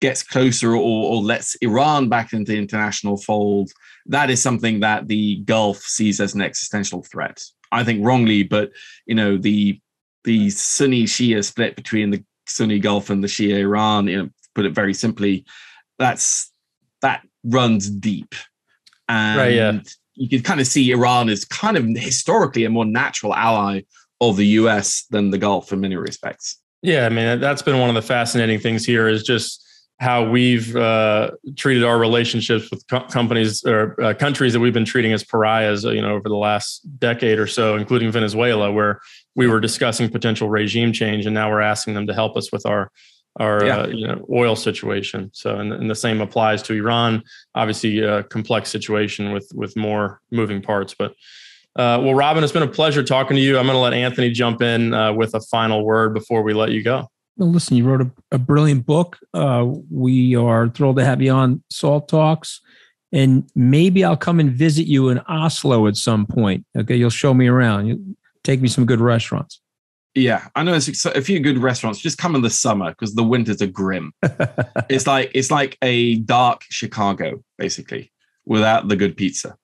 gets 0.00 0.22
closer 0.22 0.72
or, 0.72 0.76
or 0.76 1.20
lets 1.22 1.54
Iran 1.56 2.08
back 2.08 2.32
into 2.32 2.52
the 2.52 2.58
international 2.58 3.16
fold, 3.16 3.70
that 4.06 4.30
is 4.30 4.42
something 4.42 4.80
that 4.80 5.08
the 5.08 5.36
Gulf 5.44 5.78
sees 5.78 6.20
as 6.20 6.34
an 6.34 6.42
existential 6.42 7.02
threat. 7.02 7.42
I 7.72 7.84
think 7.84 8.04
wrongly, 8.04 8.42
but 8.42 8.70
you 9.06 9.14
know 9.14 9.36
the 9.36 9.80
the 10.24 10.50
Sunni 10.50 11.04
Shia 11.04 11.44
split 11.44 11.76
between 11.76 12.10
the 12.10 12.24
Sunni 12.46 12.78
Gulf 12.78 13.10
and 13.10 13.22
the 13.22 13.28
Shia 13.28 13.58
Iran, 13.58 14.06
you 14.08 14.16
know, 14.16 14.28
put 14.54 14.66
it 14.66 14.74
very 14.74 14.94
simply, 14.94 15.44
that's 15.98 16.52
that 17.02 17.26
runs 17.44 17.90
deep, 17.90 18.34
and 19.08 19.38
right, 19.38 19.52
yeah. 19.52 19.80
you 20.14 20.28
can 20.28 20.42
kind 20.42 20.60
of 20.60 20.66
see 20.66 20.90
Iran 20.90 21.28
as 21.28 21.44
kind 21.44 21.76
of 21.76 21.86
historically 21.96 22.64
a 22.64 22.70
more 22.70 22.84
natural 22.84 23.34
ally 23.34 23.82
of 24.20 24.36
the 24.36 24.46
U.S. 24.46 25.04
than 25.10 25.30
the 25.30 25.38
Gulf 25.38 25.72
in 25.72 25.80
many 25.80 25.96
respects. 25.96 26.60
Yeah, 26.82 27.06
I 27.06 27.08
mean 27.08 27.40
that's 27.40 27.62
been 27.62 27.80
one 27.80 27.88
of 27.88 27.94
the 27.94 28.02
fascinating 28.02 28.60
things 28.60 28.84
here 28.84 29.08
is 29.08 29.22
just 29.24 29.65
how 29.98 30.28
we've 30.28 30.76
uh, 30.76 31.30
treated 31.56 31.82
our 31.82 31.98
relationships 31.98 32.70
with 32.70 32.86
co- 32.86 33.06
companies 33.06 33.64
or 33.64 34.00
uh, 34.02 34.12
countries 34.12 34.52
that 34.52 34.60
we've 34.60 34.74
been 34.74 34.84
treating 34.84 35.12
as 35.12 35.24
pariahs, 35.24 35.84
you 35.84 36.02
know, 36.02 36.14
over 36.14 36.28
the 36.28 36.36
last 36.36 36.82
decade 36.98 37.38
or 37.38 37.46
so, 37.46 37.76
including 37.76 38.10
Venezuela, 38.10 38.70
where 38.70 39.00
we 39.34 39.46
were 39.46 39.58
discussing 39.58 40.10
potential 40.10 40.50
regime 40.50 40.92
change, 40.92 41.24
and 41.24 41.34
now 41.34 41.50
we're 41.50 41.62
asking 41.62 41.94
them 41.94 42.06
to 42.06 42.14
help 42.14 42.36
us 42.36 42.52
with 42.52 42.66
our 42.66 42.90
our 43.38 43.64
yeah. 43.64 43.78
uh, 43.78 43.86
you 43.88 44.06
know 44.06 44.24
oil 44.30 44.56
situation. 44.56 45.30
So, 45.32 45.58
and, 45.58 45.72
and, 45.72 45.90
the 45.90 45.94
same 45.94 46.20
applies 46.20 46.62
to 46.64 46.74
Iran. 46.74 47.22
Obviously, 47.54 48.00
a 48.00 48.22
complex 48.24 48.70
situation 48.70 49.32
with 49.32 49.50
with 49.54 49.76
more 49.76 50.20
moving 50.30 50.60
parts, 50.62 50.94
but. 50.98 51.14
Uh, 51.74 52.00
well, 52.02 52.14
Robin, 52.14 52.42
it's 52.42 52.54
been 52.54 52.62
a 52.62 52.66
pleasure 52.66 53.02
talking 53.02 53.36
to 53.36 53.42
you. 53.42 53.58
I'm 53.58 53.66
going 53.66 53.76
to 53.76 53.80
let 53.80 53.92
Anthony 53.92 54.30
jump 54.30 54.62
in 54.62 54.94
uh, 54.94 55.12
with 55.12 55.34
a 55.34 55.42
final 55.42 55.84
word 55.84 56.14
before 56.14 56.40
we 56.40 56.54
let 56.54 56.70
you 56.70 56.82
go 56.82 57.10
well, 57.36 57.50
listen, 57.50 57.76
you 57.76 57.84
wrote 57.84 58.00
a, 58.00 58.10
a 58.32 58.38
brilliant 58.38 58.86
book. 58.86 59.18
Uh, 59.34 59.66
we 59.90 60.34
are 60.34 60.68
thrilled 60.68 60.96
to 60.96 61.04
have 61.04 61.20
you 61.20 61.32
on 61.32 61.62
Salt 61.70 62.08
Talks. 62.08 62.60
And 63.12 63.48
maybe 63.54 64.04
I'll 64.04 64.16
come 64.16 64.40
and 64.40 64.50
visit 64.50 64.86
you 64.86 65.10
in 65.10 65.20
Oslo 65.28 65.86
at 65.86 65.96
some 65.96 66.26
point. 66.26 66.66
Okay. 66.76 66.96
You'll 66.96 67.10
show 67.10 67.34
me 67.34 67.46
around. 67.46 67.86
You 67.86 68.16
take 68.42 68.60
me 68.60 68.68
some 68.68 68.86
good 68.86 69.00
restaurants. 69.00 69.60
Yeah, 70.14 70.48
I 70.54 70.62
know 70.62 70.72
it's 70.72 71.04
a 71.04 71.20
few 71.20 71.40
good 71.40 71.58
restaurants. 71.58 72.00
Just 72.00 72.16
come 72.16 72.34
in 72.34 72.40
the 72.40 72.48
summer 72.48 72.88
because 72.88 73.14
the 73.14 73.22
winters 73.22 73.60
are 73.60 73.66
grim. 73.66 74.14
it's 74.88 75.06
like 75.06 75.30
it's 75.34 75.50
like 75.50 75.76
a 75.82 76.16
dark 76.16 76.62
Chicago, 76.70 77.44
basically, 77.58 78.10
without 78.46 78.88
the 78.88 78.96
good 78.96 79.14
pizza. 79.14 79.58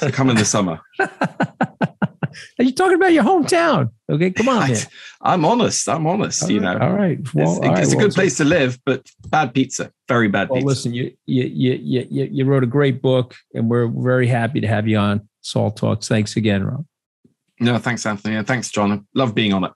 So 0.00 0.10
come 0.10 0.30
in 0.30 0.36
the 0.36 0.44
summer. 0.44 0.80
Are 2.58 2.64
you 2.64 2.72
talking 2.72 2.94
about 2.94 3.12
your 3.12 3.24
hometown? 3.24 3.90
Okay, 4.10 4.30
come 4.30 4.48
on. 4.48 4.70
I, 5.20 5.34
am 5.34 5.44
honest. 5.44 5.88
I'm 5.88 6.06
honest. 6.06 6.42
All 6.42 6.50
you 6.50 6.60
know. 6.60 6.78
All 6.78 6.92
right. 6.92 7.18
Well, 7.34 7.56
it's, 7.56 7.66
all 7.66 7.72
it's 7.72 7.80
right. 7.80 7.92
a 7.92 7.96
good 7.96 8.02
well, 8.02 8.10
place 8.10 8.36
so, 8.36 8.44
to 8.44 8.50
live, 8.50 8.78
but 8.84 9.06
bad 9.28 9.54
pizza. 9.54 9.92
Very 10.08 10.28
bad 10.28 10.48
well, 10.48 10.56
pizza. 10.56 10.68
Listen, 10.68 10.94
you, 10.94 11.16
you 11.26 11.44
you 11.44 12.06
you 12.10 12.28
you 12.30 12.44
wrote 12.44 12.64
a 12.64 12.68
great 12.68 13.02
book, 13.02 13.34
and 13.54 13.68
we're 13.68 13.88
very 13.88 14.26
happy 14.26 14.60
to 14.60 14.66
have 14.66 14.88
you 14.88 14.98
on 14.98 15.28
Salt 15.42 15.76
Talks. 15.76 16.08
Thanks 16.08 16.36
again, 16.36 16.64
Rob. 16.64 16.84
No, 17.60 17.78
thanks, 17.78 18.06
Anthony, 18.06 18.36
and 18.36 18.46
thanks, 18.46 18.70
John. 18.70 19.06
Love 19.14 19.34
being 19.34 19.52
on 19.52 19.64
it. 19.64 19.72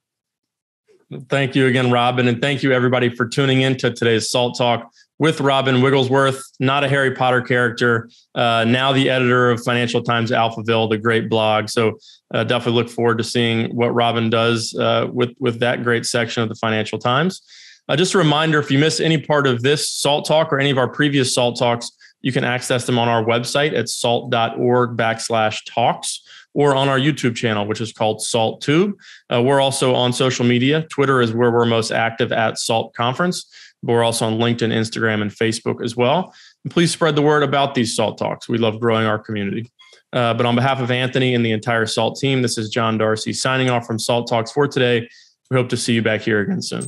Thank 1.28 1.55
you 1.55 1.66
again, 1.66 1.90
Robin, 1.90 2.26
and 2.28 2.40
thank 2.40 2.62
you 2.62 2.72
everybody 2.72 3.09
for 3.09 3.28
tuning 3.28 3.61
in 3.61 3.76
to 3.78 3.90
today's 3.90 4.30
Salt 4.30 4.57
Talk 4.57 4.90
with 5.22 5.40
Robin 5.40 5.80
Wigglesworth, 5.80 6.42
not 6.58 6.82
a 6.82 6.88
Harry 6.88 7.14
Potter 7.14 7.40
character, 7.40 8.10
uh, 8.34 8.64
now 8.66 8.92
the 8.92 9.08
editor 9.08 9.52
of 9.52 9.62
Financial 9.62 10.02
Times 10.02 10.32
Alphaville, 10.32 10.90
the 10.90 10.98
great 10.98 11.30
blog. 11.30 11.68
So 11.68 11.96
uh, 12.34 12.42
definitely 12.42 12.82
look 12.82 12.90
forward 12.90 13.18
to 13.18 13.24
seeing 13.24 13.70
what 13.76 13.94
Robin 13.94 14.30
does 14.30 14.74
uh, 14.74 15.06
with 15.12 15.30
with 15.38 15.60
that 15.60 15.84
great 15.84 16.06
section 16.06 16.42
of 16.42 16.48
the 16.48 16.56
Financial 16.56 16.98
Times. 16.98 17.40
Uh, 17.88 17.94
just 17.94 18.14
a 18.14 18.18
reminder: 18.18 18.58
if 18.58 18.68
you 18.68 18.80
miss 18.80 18.98
any 18.98 19.16
part 19.16 19.46
of 19.46 19.62
this 19.62 19.88
Salt 19.88 20.26
Talk 20.26 20.52
or 20.52 20.58
any 20.58 20.70
of 20.70 20.78
our 20.78 20.88
previous 20.88 21.32
Salt 21.32 21.56
Talks, 21.56 21.92
You 22.22 22.32
can 22.32 22.42
access 22.42 22.86
them 22.86 22.98
on 22.98 23.08
our 23.08 23.24
website 23.24 23.78
at 23.78 23.88
salt.org 23.88 24.96
backslash 24.96 25.60
talks 25.66 26.20
or 26.54 26.74
on 26.74 26.88
our 26.88 26.98
YouTube 26.98 27.36
channel, 27.36 27.66
which 27.66 27.80
is 27.80 27.92
called 27.92 28.20
Salt 28.22 28.60
Tube. 28.60 28.94
Uh, 29.32 29.40
we're 29.40 29.60
also 29.60 29.94
on 29.94 30.12
social 30.12 30.44
media. 30.44 30.82
Twitter 30.88 31.20
is 31.20 31.32
where 31.32 31.50
we're 31.50 31.64
most 31.64 31.92
active 31.92 32.32
at 32.32 32.58
Salt 32.58 32.94
Conference. 32.94 33.46
But 33.83 33.93
we're 33.93 34.05
also 34.05 34.26
on 34.26 34.39
LinkedIn, 34.39 34.72
Instagram, 34.72 35.22
and 35.22 35.30
Facebook 35.30 35.83
as 35.83 35.97
well. 35.97 36.35
And 36.64 36.72
please 36.72 36.93
spread 36.93 37.16
the 37.16 37.22
word 37.22 37.43
about 37.43 37.74
these 37.74 37.95
Salt 37.97 38.18
Talks. 38.18 38.49
We 38.49 38.59
love 38.59 38.80
growing 38.80 39.07
our 39.07 39.18
community. 39.18 39.70
Uh, 40.12 40.35
but 40.35 40.45
on 40.47 40.55
behalf 40.55 40.80
of 40.80 40.91
Anthony 40.91 41.35
and 41.35 41.45
the 41.45 41.53
entire 41.53 41.87
SALT 41.87 42.18
team, 42.18 42.43
this 42.43 42.59
is 42.59 42.68
John 42.68 42.99
Darcy 42.99 43.33
signing 43.33 43.70
off 43.70 43.87
from 43.87 43.99
SALT 43.99 44.28
Talks 44.28 44.53
for 44.53 44.68
today. 44.68 45.09
We 45.51 45.57
hope 45.57 45.68
to 45.70 45.76
see 45.76 45.95
you 45.95 46.03
back 46.03 46.20
here 46.20 46.41
again 46.41 46.62
soon. 46.62 46.85